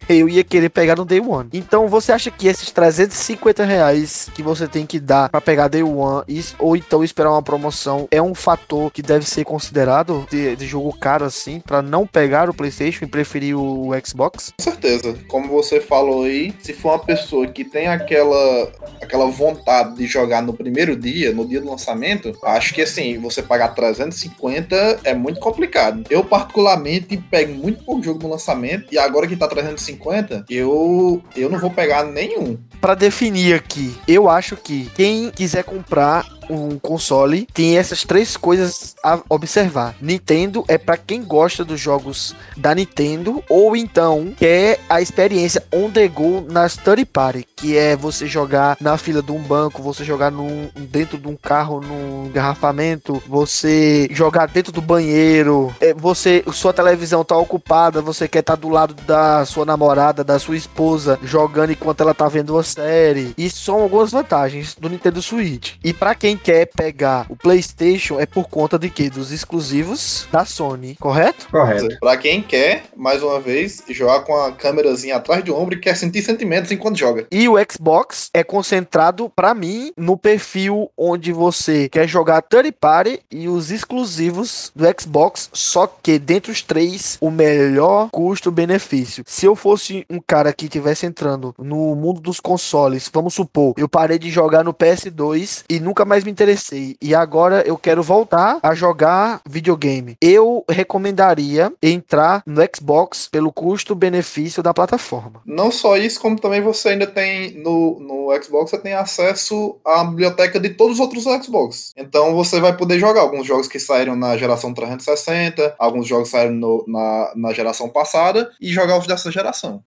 Eu 0.09 0.29
ia 0.29 0.45
querer 0.45 0.69
pegar 0.69 0.97
no 0.97 1.05
Day 1.05 1.21
One. 1.21 1.49
Então, 1.53 1.89
você 1.89 2.13
acha 2.13 2.31
que 2.31 2.47
esses 2.47 2.71
350 2.71 3.65
reais 3.65 4.31
que 4.35 4.43
você 4.43 4.67
tem 4.67 4.87
que 4.87 5.01
dar 5.01 5.29
pra 5.29 5.41
pegar 5.41 5.69
Day 5.69 5.83
One 5.83 6.25
ou 6.59 6.77
então 6.77 7.03
esperar 7.03 7.31
uma 7.31 7.43
promoção 7.43 8.07
é 8.11 8.21
um 8.21 8.35
fator 8.35 8.91
que 8.91 9.03
deve 9.03 9.27
ser 9.27 9.45
considerado 9.45 10.27
de, 10.31 10.57
de 10.57 10.67
jogo 10.67 10.97
caro 10.99 11.25
assim 11.25 11.61
pra 11.61 11.83
não 11.83 12.07
pegar 12.07 12.49
o 12.49 12.55
PlayStation 12.55 13.05
e 13.05 13.09
preferir 13.09 13.57
o, 13.57 13.89
o 13.89 14.07
Xbox? 14.07 14.53
Com 14.59 14.63
certeza. 14.63 15.17
Como 15.29 15.49
você 15.49 15.81
falou 15.81 16.25
aí, 16.25 16.55
se 16.61 16.73
for 16.73 16.91
uma 16.91 16.99
pessoa 16.99 17.47
que 17.47 17.65
tem 17.65 17.89
aquela, 17.89 18.73
aquela 19.03 19.27
vontade 19.27 19.97
de 19.97 20.07
jogar 20.07 20.43
no 20.43 20.53
primeiro 20.53 20.97
dia, 20.97 21.33
no 21.33 21.47
dia 21.47 21.61
do 21.61 21.69
lançamento, 21.69 22.37
acho 22.43 22.75
que 22.75 22.83
assim, 22.83 23.19
você 23.19 23.43
pagar 23.43 23.69
350 23.75 25.01
é 25.05 25.15
muito 25.15 25.41
complicado. 25.41 26.05
Eu, 26.11 26.25
particularmente, 26.25 27.17
pego 27.17 27.55
muito 27.55 27.85
pouco 27.85 28.03
jogo 28.03 28.23
no 28.23 28.31
lançamento 28.31 28.87
e 28.93 28.99
agora 28.99 29.27
que 29.27 29.37
tá 29.37 29.48
350, 29.49 30.45
eu, 30.49 31.23
eu 31.37 31.49
não 31.49 31.59
vou 31.59 31.71
pegar 31.71 32.05
nenhum. 32.05 32.59
Pra 32.81 32.95
definir 32.95 33.55
aqui, 33.55 33.97
eu 34.07 34.29
acho 34.29 34.57
que 34.57 34.91
quem 34.95 35.31
quiser 35.31 35.65
comprar 35.65 36.38
um 36.49 36.79
console 36.79 37.47
tem 37.53 37.79
essas 37.79 38.05
três 38.05 38.37
coisas 38.37 38.95
a 39.03 39.21
observar. 39.29 39.95
Nintendo 40.01 40.65
é 40.69 40.79
pra 40.79 40.97
quem 40.97 41.23
gosta 41.23 41.65
dos 41.65 41.81
jogos 41.81 42.35
da 42.57 42.75
Nintendo 42.75 43.43
ou 43.49 43.77
então 43.77 44.33
quer 44.37 44.81
a 44.89 45.01
experiência 45.01 45.65
on 45.73 45.91
the 45.91 46.09
go 46.09 46.45
nas 46.49 46.77
third 46.77 47.05
party, 47.07 47.47
que 47.57 47.77
é 47.77 47.97
você 47.97 48.27
jogar 48.27 48.77
na 48.81 48.97
fila 48.97 49.23
de 49.23 49.33
um 49.33 49.41
banco, 49.41 49.83
você 49.83 50.05
jogar 50.05 50.31
num, 50.31 50.69
dentro 50.75 51.19
de 51.19 51.29
um 51.29 51.37
carro 51.37 51.81
num 51.81 52.27
engarrafamento, 52.27 53.23
você 53.27 54.09
jogar 54.11 54.47
dentro 54.49 54.73
do 54.73 54.81
banheiro, 54.81 55.75
é, 55.81 55.93
você 55.93 56.45
sua 56.53 56.73
televisão 56.73 57.25
tá 57.25 57.37
ocupada, 57.37 58.01
você 58.01 58.27
quer 58.27 58.41
estar 58.41 58.57
do 58.57 58.69
lado 58.69 58.95
da 59.07 59.45
sua 59.45 59.65
namorada, 59.65 60.25
da 60.25 60.39
sua 60.39 60.57
esposa, 60.57 61.19
jogando 61.23 61.73
enquanto 61.73 62.01
ela 62.01 62.15
tá 62.15 62.29
vendo 62.29 62.55
uma 62.55 62.63
série. 62.63 63.35
Isso 63.37 63.63
são 63.63 63.81
algumas 63.81 64.11
vantagens 64.11 64.75
do 64.75 64.89
Nintendo 64.89 65.21
Switch. 65.21 65.75
E 65.85 65.93
pra 65.93 66.15
quem 66.15 66.38
quer 66.39 66.67
pegar 66.67 67.27
o 67.29 67.37
PlayStation 67.37 68.21
é 68.21 68.27
por 68.27 68.49
conta 68.49 68.79
de 68.79 68.89
quê? 68.89 69.11
Dos 69.11 69.33
exclusivos 69.33 70.27
da 70.31 70.45
Sony, 70.45 70.97
correto? 71.01 71.49
Correto. 71.51 71.99
Pra 72.01 72.17
quem 72.17 72.43
quer, 72.43 72.85
mais 72.97 73.23
uma 73.23 73.41
vez, 73.41 73.83
jogar 73.91 74.21
com 74.21 74.35
a 74.35 74.53
câmerazinha 74.53 75.17
atrás 75.17 75.45
do 75.45 75.55
ombro 75.55 75.75
e 75.75 75.81
quer 75.81 75.97
sentir 75.97 76.23
sentimentos 76.23 76.71
enquanto 76.71 76.99
joga. 76.99 77.27
E 77.31 77.49
o 77.49 77.57
Xbox 77.71 78.31
é 78.33 78.43
concentrado 78.45 79.29
pra 79.29 79.55
mim 79.55 79.93
no 79.97 80.17
perfil 80.17 80.91
onde 80.97 81.33
você 81.33 81.89
quer 81.89 82.09
jogar 82.09 82.43
third 82.43 82.71
party 82.73 83.21
e 83.31 83.49
os 83.49 83.71
exclusivos 83.71 84.73
do 84.75 84.85
Xbox, 84.99 85.51
só 85.53 85.87
que 85.87 86.19
dentre 86.19 86.53
os 86.53 86.63
três 86.63 87.19
o 87.21 87.31
melhor 87.31 88.09
custo-benefício. 88.11 89.25
Se 89.27 89.47
eu 89.47 89.57
fosse 89.57 90.07
um 90.09 90.21
cara 90.21 90.53
que 90.53 90.67
estivesse 90.67 91.07
entrando 91.07 91.55
no 91.59 91.95
mundo 91.95 92.21
dos 92.21 92.41
consoles, 92.41 93.11
vamos 93.13 93.35
supor, 93.35 93.75
eu 93.77 93.89
parei 93.89 94.19
de 94.19 94.31
jogar 94.31 94.65
no 94.65 94.75
PS2 94.75 95.65
e 95.69 95.81
nunca 95.81 96.05
mais 96.05 96.25
me 96.29 96.33
interessei 96.33 96.95
e 97.01 97.15
agora 97.15 97.63
eu 97.67 97.79
quero 97.79 98.03
voltar 98.03 98.59
a 98.63 98.75
jogar 98.75 99.41
videogame. 99.49 100.17
Eu 100.21 100.63
recomendaria 100.69 101.73
entrar 101.83 102.43
no 102.47 102.61
Xbox 102.77 103.27
pelo 103.29 103.51
custo-benefício 103.51 104.63
da 104.63 104.75
plataforma. 104.75 105.41
Não 105.47 105.71
só 105.73 105.97
isso, 105.97 106.21
como 106.21 106.39
também 106.39 106.61
você 106.61 106.91
ainda 106.91 107.07
tem 107.07 107.53
no, 107.63 107.99
no 107.99 108.43
Xbox, 108.43 108.71
você 108.71 108.79
tem 108.79 108.93
acesso 108.93 109.77
à 109.85 110.05
biblioteca 110.05 110.61
de 110.61 110.71
todos 110.71 110.95
os 110.95 111.01
outros 111.01 111.25
Xbox. 111.45 111.93
Então 111.97 112.35
você 112.35 112.61
vai 112.61 112.77
poder 112.77 112.99
jogar 112.99 113.23
alguns 113.23 113.47
jogos 113.47 113.67
que 113.69 113.79
saíram 113.79 114.15
na 114.15 114.37
geração 114.37 114.75
360, 114.75 115.75
alguns 115.79 116.07
jogos 116.07 116.29
saíram 116.29 116.55
no- 116.55 116.85
na, 116.87 117.33
na 117.35 117.53
geração 117.53 117.89
passada 117.89 118.51
e 118.61 118.69
jogar 118.73 118.99
os 118.99 119.07
dessa 119.07 119.31
geração. 119.31 119.83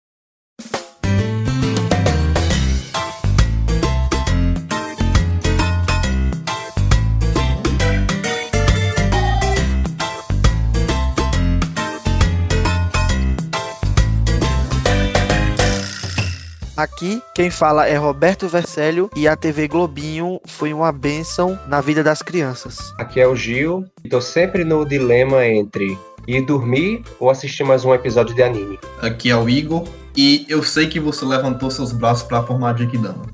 Aqui 16.77 17.23
quem 17.35 17.51
fala 17.51 17.87
é 17.87 17.97
Roberto 17.97 18.47
Vercélio 18.49 19.09
e 19.17 19.27
a 19.27 19.35
TV 19.35 19.67
Globinho 19.67 20.39
foi 20.45 20.75
uma 20.75 20.93
bênção 20.93 21.59
na 21.67 21.81
vida 21.81 22.05
das 22.05 22.21
crianças. 22.21 22.93
Aqui 22.99 23.19
é 23.19 23.27
o 23.27 23.35
Gil 23.35 23.87
e 24.05 24.11
tô 24.11 24.21
sempre 24.21 24.63
no 24.63 24.85
dilema 24.85 25.47
entre 25.47 25.99
ir 26.29 26.43
dormir 26.43 27.03
ou 27.19 27.31
assistir 27.31 27.65
mais 27.65 27.83
um 27.83 27.95
episódio 27.95 28.35
de 28.35 28.43
anime. 28.43 28.79
Aqui 29.01 29.31
é 29.31 29.37
o 29.37 29.49
Igor 29.49 29.89
e 30.15 30.45
eu 30.51 30.63
sei 30.63 30.87
que 30.87 31.01
você 31.01 31.25
levantou 31.25 31.71
seus 31.71 31.93
braços 31.93 32.25
para 32.25 32.43
formar 32.43 32.77
Genkidama. 32.77 33.25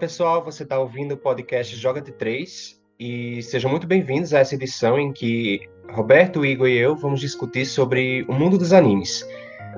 Pessoal, 0.00 0.42
você 0.42 0.62
está 0.62 0.78
ouvindo 0.78 1.12
o 1.12 1.16
podcast 1.18 1.76
Joga 1.76 2.00
de 2.00 2.10
3 2.10 2.80
e 2.98 3.42
sejam 3.42 3.70
muito 3.70 3.86
bem-vindos 3.86 4.32
a 4.32 4.38
essa 4.38 4.54
edição 4.54 4.98
em 4.98 5.12
que 5.12 5.68
Roberto, 5.90 6.42
Igor 6.42 6.68
e 6.68 6.78
eu 6.78 6.96
vamos 6.96 7.20
discutir 7.20 7.66
sobre 7.66 8.22
o 8.26 8.32
mundo 8.32 8.56
dos 8.56 8.72
animes. 8.72 9.22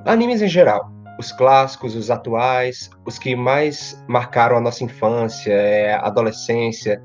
Animes 0.07 0.41
em 0.41 0.47
geral, 0.47 0.89
os 1.19 1.33
clássicos, 1.33 1.97
os 1.97 2.09
atuais, 2.09 2.89
os 3.05 3.19
que 3.19 3.35
mais 3.35 4.01
marcaram 4.07 4.57
a 4.57 4.61
nossa 4.61 4.85
infância, 4.85 5.53
é, 5.53 5.95
adolescência 5.95 7.03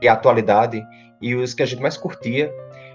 e 0.00 0.06
atualidade, 0.06 0.80
e 1.20 1.34
os 1.34 1.54
que 1.54 1.64
a 1.64 1.66
gente 1.66 1.82
mais 1.82 1.96
curtia, 1.96 2.48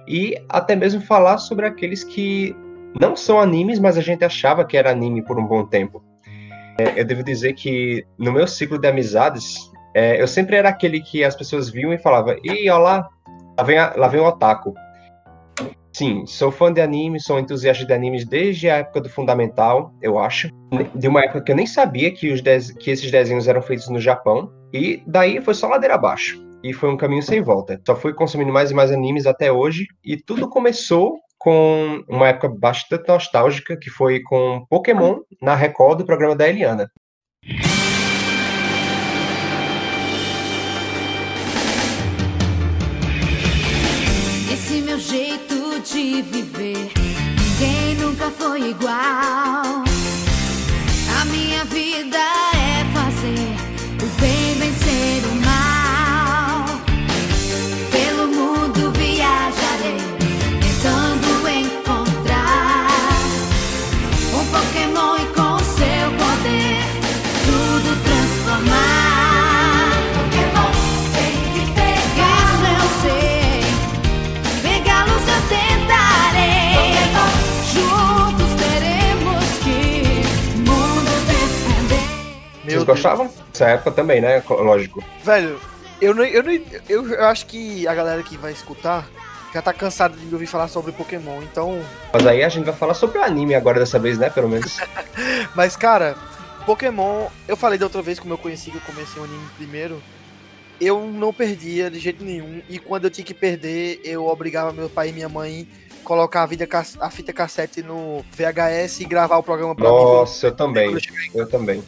e 0.08 0.34
até 0.48 0.78
mesmo 0.78 1.02
falar 1.02 1.40
sobre 1.40 1.66
aqueles 1.66 2.06
que 2.06 2.56
não 2.98 3.18
são 3.18 3.38
animes, 3.38 3.80
mas 3.80 3.98
a 3.98 4.02
gente 4.02 4.24
achava 4.24 4.64
que 4.64 4.78
era 4.78 4.92
anime 4.92 5.22
por 5.22 5.38
um 5.38 5.46
bom 5.46 5.66
tempo. 5.66 6.07
É, 6.80 7.00
eu 7.00 7.06
devo 7.06 7.24
dizer 7.24 7.54
que 7.54 8.06
no 8.18 8.32
meu 8.32 8.48
ciclo 8.48 8.78
de 8.78 8.88
amizades, 8.88 9.72
é, 9.94 10.22
eu 10.22 10.28
sempre 10.28 10.56
era 10.56 10.70
aquele 10.70 11.02
que 11.02 11.24
as 11.24 11.36
pessoas 11.36 11.70
viam 11.70 11.92
e 11.92 11.98
falavam: 11.98 12.36
Ih, 12.44 12.70
olha 12.70 12.78
lá, 12.78 13.10
lá 13.58 13.64
vem, 13.64 13.78
a, 13.78 13.94
lá 13.96 14.08
vem 14.08 14.22
o 14.22 14.28
Otaku. 14.28 14.74
Sim, 15.92 16.28
sou 16.28 16.52
fã 16.52 16.72
de 16.72 16.80
anime, 16.80 17.20
sou 17.20 17.40
entusiasta 17.40 17.84
de 17.84 17.92
animes 17.92 18.24
desde 18.24 18.70
a 18.70 18.78
época 18.78 19.02
do 19.02 19.10
Fundamental, 19.10 19.92
eu 20.00 20.20
acho. 20.20 20.48
De 20.94 21.08
uma 21.08 21.24
época 21.24 21.42
que 21.42 21.52
eu 21.52 21.56
nem 21.56 21.66
sabia 21.66 22.12
que, 22.12 22.32
os 22.32 22.42
que 22.80 22.92
esses 22.92 23.10
desenhos 23.10 23.48
eram 23.48 23.64
feitos 23.64 23.90
no 23.90 24.00
Japão. 24.00 24.52
E 24.72 25.02
daí 25.08 25.42
foi 25.42 25.56
só 25.56 25.68
ladeira 25.68 25.96
abaixo. 25.96 26.40
E 26.64 26.72
foi 26.72 26.90
um 26.90 26.98
caminho 26.98 27.24
sem 27.24 27.42
volta. 27.42 27.82
Só 27.84 27.96
fui 27.96 28.14
consumindo 28.14 28.54
mais 28.54 28.70
e 28.70 28.76
mais 28.76 28.92
animes 28.92 29.26
até 29.26 29.52
hoje. 29.52 29.88
E 30.06 30.16
tudo 30.16 30.48
começou 30.48 31.18
com 31.38 32.04
uma 32.08 32.28
época 32.30 32.50
bastante 32.50 33.08
nostálgica, 33.08 33.78
que 33.78 33.90
foi 33.90 34.22
com 34.22 34.66
Pokémon 34.70 35.20
na 35.42 35.56
Record 35.56 36.00
do 36.00 36.06
programa 36.06 36.36
da 36.36 36.48
Eliana. 36.48 36.92
Esse 44.52 44.82
meu 44.82 45.00
jeito 45.00 45.80
de 45.82 46.22
viver, 46.22 46.92
ninguém 47.38 47.96
nunca 47.96 48.30
foi 48.32 48.72
igual. 48.72 49.87
Gostavam? 82.88 83.30
Nessa 83.50 83.66
época 83.70 83.92
também, 83.92 84.22
né? 84.22 84.42
Lógico. 84.50 85.04
Velho, 85.24 85.60
eu 86.02 86.14
não, 86.14 86.24
eu 86.24 86.44
não. 86.44 86.60
Eu, 86.88 87.26
acho 87.26 87.46
que 87.46 87.88
a 87.88 87.94
galera 87.94 88.22
que 88.24 88.38
vai 88.38 88.52
escutar 88.52 89.08
já 89.54 89.62
tá 89.62 89.74
cansada 89.74 90.16
de 90.16 90.26
me 90.26 90.34
ouvir 90.34 90.46
falar 90.46 90.68
sobre 90.68 90.92
Pokémon, 90.92 91.42
então. 91.42 91.82
Mas 92.14 92.26
aí 92.26 92.44
a 92.44 92.50
gente 92.50 92.66
vai 92.66 92.76
falar 92.76 92.94
sobre 92.94 93.18
o 93.18 93.24
anime 93.24 93.56
agora 93.56 93.80
dessa 93.80 93.98
vez, 93.98 94.18
né? 94.18 94.30
Pelo 94.30 94.50
menos. 94.50 94.78
Mas, 95.56 95.76
cara, 95.76 96.16
Pokémon, 96.66 97.28
eu 97.48 97.58
falei 97.58 97.80
da 97.80 97.86
outra 97.86 98.02
vez 98.02 98.20
como 98.20 98.34
eu 98.34 98.38
conheci 98.38 98.72
que 98.72 98.78
eu 98.78 98.82
comecei 98.82 99.22
o 99.22 99.26
anime 99.26 99.48
primeiro. 99.56 100.02
Eu 100.80 101.08
não 101.08 101.34
perdia 101.34 101.90
de 101.90 101.98
jeito 101.98 102.24
nenhum. 102.24 102.62
E 102.70 102.78
quando 102.78 103.06
eu 103.06 103.10
tinha 103.10 103.26
que 103.26 103.34
perder, 103.34 104.00
eu 104.04 104.28
obrigava 104.28 104.72
meu 104.72 104.90
pai 104.90 105.10
e 105.10 105.14
minha 105.14 105.28
mãe 105.28 105.68
a 105.92 106.04
colocar 106.04 106.44
a, 106.44 106.46
vida, 106.46 106.68
a 107.00 107.10
fita 107.10 107.34
cassete 107.34 107.82
no 107.82 108.24
VHS 108.32 109.00
e 109.00 109.06
gravar 109.06 109.38
o 109.38 109.44
programa 109.44 109.74
pra 109.74 109.90
mim. 109.90 109.96
Nossa, 109.96 110.48
eu 110.48 110.56
também. 110.56 110.96
Eu 111.34 111.50
também. 111.50 111.84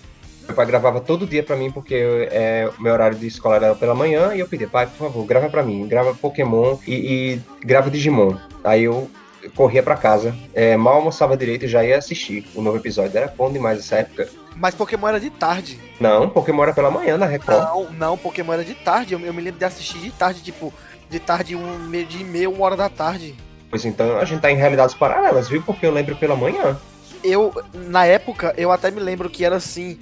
Meu 0.49 0.55
pai 0.55 0.65
gravava 0.65 0.99
todo 0.99 1.27
dia 1.27 1.43
pra 1.43 1.55
mim, 1.55 1.69
porque 1.69 1.93
é, 2.31 2.67
o 2.75 2.81
meu 2.81 2.91
horário 2.91 3.15
de 3.15 3.27
escola 3.27 3.57
era 3.57 3.75
pela 3.75 3.93
manhã, 3.93 4.33
e 4.33 4.39
eu 4.39 4.47
pedi, 4.47 4.65
pai, 4.65 4.87
por 4.87 4.97
favor, 4.97 5.23
grava 5.23 5.47
pra 5.47 5.61
mim, 5.61 5.87
grava 5.87 6.15
Pokémon 6.15 6.75
e, 6.87 6.95
e 6.95 7.41
grava 7.63 7.91
Digimon. 7.91 8.35
Aí 8.63 8.85
eu 8.85 9.07
corria 9.55 9.83
pra 9.83 9.95
casa, 9.95 10.35
é, 10.55 10.75
mal 10.75 10.95
almoçava 10.95 11.37
direito 11.37 11.65
e 11.65 11.67
já 11.67 11.85
ia 11.85 11.99
assistir 11.99 12.47
o 12.55 12.63
novo 12.63 12.77
episódio. 12.77 13.15
Era 13.15 13.27
bom 13.27 13.51
demais 13.51 13.77
essa 13.77 13.97
época. 13.97 14.27
Mas 14.55 14.73
Pokémon 14.73 15.09
era 15.09 15.19
de 15.19 15.29
tarde. 15.29 15.79
Não, 15.99 16.27
Pokémon 16.27 16.63
era 16.63 16.73
pela 16.73 16.89
manhã 16.89 17.15
na 17.15 17.27
Record. 17.27 17.59
Não, 17.59 17.91
não, 17.91 18.17
Pokémon 18.17 18.53
era 18.53 18.65
de 18.65 18.73
tarde. 18.73 19.13
Eu, 19.13 19.19
eu 19.19 19.31
me 19.31 19.43
lembro 19.43 19.59
de 19.59 19.65
assistir 19.65 19.99
de 19.99 20.09
tarde, 20.09 20.41
tipo, 20.41 20.73
de 21.11 21.19
tarde, 21.19 21.55
um, 21.55 21.77
meio 21.77 22.07
de 22.07 22.23
meia, 22.23 22.49
uma 22.49 22.65
hora 22.65 22.75
da 22.75 22.89
tarde. 22.89 23.35
Pois 23.69 23.85
então 23.85 24.17
a 24.17 24.25
gente 24.25 24.41
tá 24.41 24.51
em 24.51 24.57
realidades 24.57 24.95
paralelas, 24.95 25.47
viu? 25.47 25.61
Porque 25.61 25.85
eu 25.85 25.91
lembro 25.91 26.15
pela 26.15 26.35
manhã. 26.35 26.75
Eu, 27.23 27.53
na 27.71 28.03
época, 28.07 28.51
eu 28.57 28.71
até 28.71 28.89
me 28.89 28.99
lembro 28.99 29.29
que 29.29 29.45
era 29.45 29.57
assim, 29.57 29.99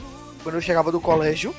quando 0.48 0.56
eu 0.56 0.62
chegava 0.62 0.94
do 0.94 1.02
colégio, 1.02 1.54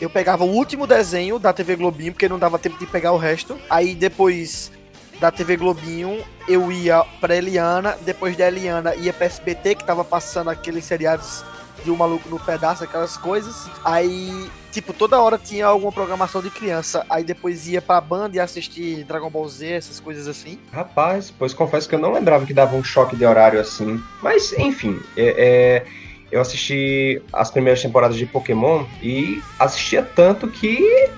eu 0.00 0.08
pegava 0.08 0.44
o 0.44 0.48
último 0.48 0.86
desenho 0.86 1.38
da 1.38 1.52
TV 1.52 1.76
Globinho, 1.76 2.12
porque 2.12 2.26
não 2.26 2.38
dava 2.38 2.58
tempo 2.58 2.78
de 2.78 2.86
pegar 2.86 3.12
o 3.12 3.18
resto. 3.18 3.58
Aí 3.68 3.94
depois 3.94 4.72
da 5.20 5.30
TV 5.30 5.58
Globinho, 5.58 6.24
eu 6.48 6.72
ia 6.72 7.04
pra 7.20 7.36
Eliana, 7.36 7.98
depois 8.00 8.34
da 8.38 8.48
Eliana 8.48 8.94
ia 8.94 9.12
pra 9.12 9.26
SBT, 9.26 9.74
que 9.74 9.84
tava 9.84 10.02
passando 10.02 10.48
aqueles 10.48 10.86
seriados 10.86 11.44
de 11.84 11.90
um 11.90 11.96
maluco 11.96 12.30
no 12.30 12.40
pedaço, 12.40 12.82
aquelas 12.82 13.14
coisas. 13.18 13.68
Aí, 13.84 14.50
tipo, 14.72 14.94
toda 14.94 15.20
hora 15.20 15.36
tinha 15.36 15.66
alguma 15.66 15.92
programação 15.92 16.40
de 16.40 16.48
criança. 16.48 17.04
Aí 17.10 17.22
depois 17.22 17.68
ia 17.68 17.82
pra 17.82 18.00
Band 18.00 18.30
e 18.32 18.40
assistir 18.40 19.04
Dragon 19.04 19.28
Ball 19.28 19.46
Z, 19.50 19.66
essas 19.66 20.00
coisas 20.00 20.26
assim. 20.26 20.58
Rapaz, 20.72 21.30
pois 21.30 21.52
confesso 21.52 21.86
que 21.86 21.94
eu 21.94 21.98
não 21.98 22.10
lembrava 22.10 22.46
que 22.46 22.54
dava 22.54 22.74
um 22.74 22.82
choque 22.82 23.16
de 23.16 23.26
horário 23.26 23.60
assim. 23.60 24.02
Mas, 24.22 24.54
enfim, 24.54 24.98
é, 25.14 25.84
é, 25.84 25.86
eu 26.30 26.40
assisti 26.40 27.20
as 27.32 27.50
primeiras 27.50 27.82
temporadas 27.82 28.16
de 28.16 28.26
Pokémon 28.26 28.84
e 29.02 29.42
assistia 29.58 30.02
tanto 30.02 30.48
que 30.48 31.08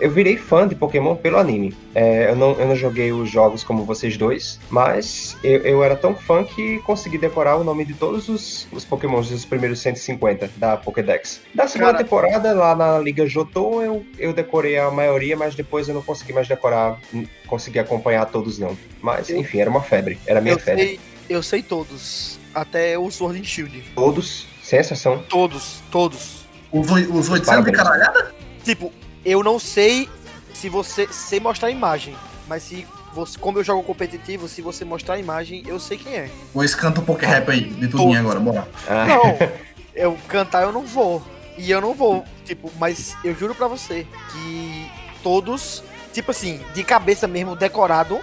eu 0.00 0.10
virei 0.10 0.36
fã 0.36 0.66
de 0.66 0.74
Pokémon 0.74 1.14
pelo 1.14 1.38
anime. 1.38 1.72
É, 1.94 2.28
eu, 2.30 2.34
não, 2.34 2.58
eu 2.58 2.66
não 2.66 2.74
joguei 2.74 3.12
os 3.12 3.30
jogos 3.30 3.62
como 3.62 3.84
vocês 3.84 4.16
dois, 4.16 4.58
mas 4.68 5.36
eu, 5.44 5.60
eu 5.60 5.84
era 5.84 5.94
tão 5.94 6.12
fã 6.12 6.42
que 6.42 6.78
consegui 6.80 7.18
decorar 7.18 7.56
o 7.56 7.62
nome 7.62 7.84
de 7.84 7.94
todos 7.94 8.28
os, 8.28 8.66
os 8.72 8.84
Pokémons 8.84 9.30
dos 9.30 9.44
primeiros 9.44 9.78
150 9.80 10.50
da 10.56 10.76
Pokédex. 10.76 11.40
Da 11.54 11.68
segunda 11.68 11.92
Cara- 11.92 12.02
temporada, 12.04 12.52
lá 12.52 12.74
na 12.74 12.98
Liga 12.98 13.26
Jotô, 13.28 13.80
eu, 13.80 14.04
eu 14.18 14.32
decorei 14.32 14.76
a 14.76 14.90
maioria, 14.90 15.36
mas 15.36 15.54
depois 15.54 15.86
eu 15.88 15.94
não 15.94 16.02
consegui 16.02 16.32
mais 16.32 16.48
decorar, 16.48 16.98
consegui 17.46 17.78
acompanhar 17.78 18.26
todos 18.26 18.58
não. 18.58 18.76
Mas, 19.00 19.30
enfim, 19.30 19.60
era 19.60 19.70
uma 19.70 19.82
febre, 19.82 20.18
era 20.26 20.40
minha 20.40 20.54
Eu 20.54 20.58
febre. 20.58 20.82
sei, 20.84 21.00
eu 21.28 21.42
sei 21.42 21.62
todos. 21.62 22.38
Até 22.54 22.98
o 22.98 23.10
Sword 23.10 23.40
and 23.40 23.44
Shield. 23.44 23.82
Todos, 23.94 24.46
sem 24.62 24.78
exceção. 24.78 25.22
Todos, 25.28 25.80
todos. 25.90 26.42
Os, 26.70 26.90
oi- 26.90 27.06
os 27.10 27.28
800 27.30 27.64
de 27.64 27.72
caralhada? 27.72 28.34
Tipo, 28.64 28.92
eu 29.24 29.42
não 29.42 29.58
sei 29.58 30.08
se 30.52 30.68
você. 30.68 31.08
Sem 31.10 31.40
mostrar 31.40 31.68
a 31.68 31.70
imagem. 31.70 32.14
Mas 32.46 32.62
se 32.64 32.86
você. 33.14 33.38
Como 33.38 33.58
eu 33.58 33.64
jogo 33.64 33.82
competitivo, 33.82 34.48
se 34.48 34.60
você 34.60 34.84
mostrar 34.84 35.14
a 35.14 35.18
imagem, 35.18 35.62
eu 35.66 35.80
sei 35.80 35.96
quem 35.96 36.14
é. 36.14 36.30
Pois 36.52 36.74
canta 36.74 37.00
um 37.00 37.04
Poké 37.04 37.26
Rap 37.26 37.50
aí, 37.50 37.62
de 37.70 37.88
tudinho 37.88 38.18
agora, 38.18 38.38
bora. 38.40 38.68
Ah, 38.86 39.06
Não, 39.06 39.38
eu 39.94 40.18
cantar 40.28 40.62
eu 40.62 40.72
não 40.72 40.84
vou. 40.84 41.22
E 41.56 41.70
eu 41.70 41.80
não 41.82 41.92
vou, 41.94 42.24
tipo, 42.46 42.70
mas 42.78 43.14
eu 43.22 43.34
juro 43.34 43.54
pra 43.54 43.68
você 43.68 44.06
que 44.32 44.90
todos, 45.22 45.84
tipo 46.12 46.30
assim, 46.30 46.58
de 46.74 46.82
cabeça 46.82 47.26
mesmo, 47.28 47.54
decorado, 47.54 48.18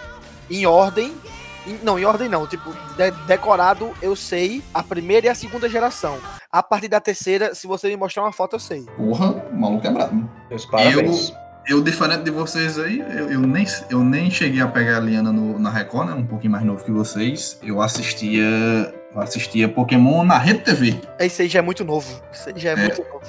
em 0.50 0.66
ordem. 0.66 1.14
Não, 1.84 2.00
em 2.00 2.06
ordem 2.06 2.30
não, 2.30 2.48
tipo, 2.48 2.72
de- 2.98 3.12
decorado 3.28 3.92
eu 4.02 4.16
sei 4.16 4.64
a 4.74 4.82
primeira 4.84 5.28
e 5.28 5.30
a 5.30 5.36
segunda 5.36 5.68
geração. 5.70 6.18
A 6.52 6.64
partir 6.64 6.88
da 6.88 7.00
terceira, 7.00 7.54
se 7.54 7.68
você 7.68 7.88
me 7.90 7.98
mostrar 7.98 8.24
uma 8.24 8.32
foto, 8.32 8.56
eu 8.56 8.60
sei. 8.60 8.82
Porra, 8.98 9.32
o 9.52 9.56
maluco 9.60 9.86
é 9.86 9.92
brabo. 9.92 10.30
meus 10.50 10.66
parabéns. 10.66 11.34
Eu, 11.68 11.82
diferente 11.84 12.24
de 12.24 12.32
vocês 12.32 12.80
aí, 12.80 13.00
eu, 13.00 13.30
eu 13.32 13.40
nem, 13.42 13.64
eu 13.92 14.00
nem 14.04 14.32
cheguei 14.32 14.60
a 14.60 14.68
pegar 14.68 14.98
a 14.98 15.00
Liana 15.00 15.32
no- 15.32 15.60
na 15.60 15.70
Record, 15.70 16.08
né? 16.10 16.16
Um 16.16 16.26
pouquinho 16.26 16.52
mais 16.52 16.64
novo 16.66 16.84
que 16.84 16.90
vocês. 16.90 17.60
Eu 17.62 17.80
assistia. 17.80 18.42
Eu 19.14 19.22
assistia 19.22 19.68
Pokémon 19.70 20.24
na 20.24 20.38
Rede 20.38 20.60
TV. 20.62 21.00
Esse 21.20 21.44
aí 21.44 21.48
já 21.48 21.60
é 21.60 21.62
muito 21.62 21.84
novo. 21.84 22.22
Esse 22.34 22.50
aí 22.50 22.56
já 22.58 22.70
é, 22.72 22.74
É. 22.74 22.76
muito 22.78 23.04
novo. 23.04 23.22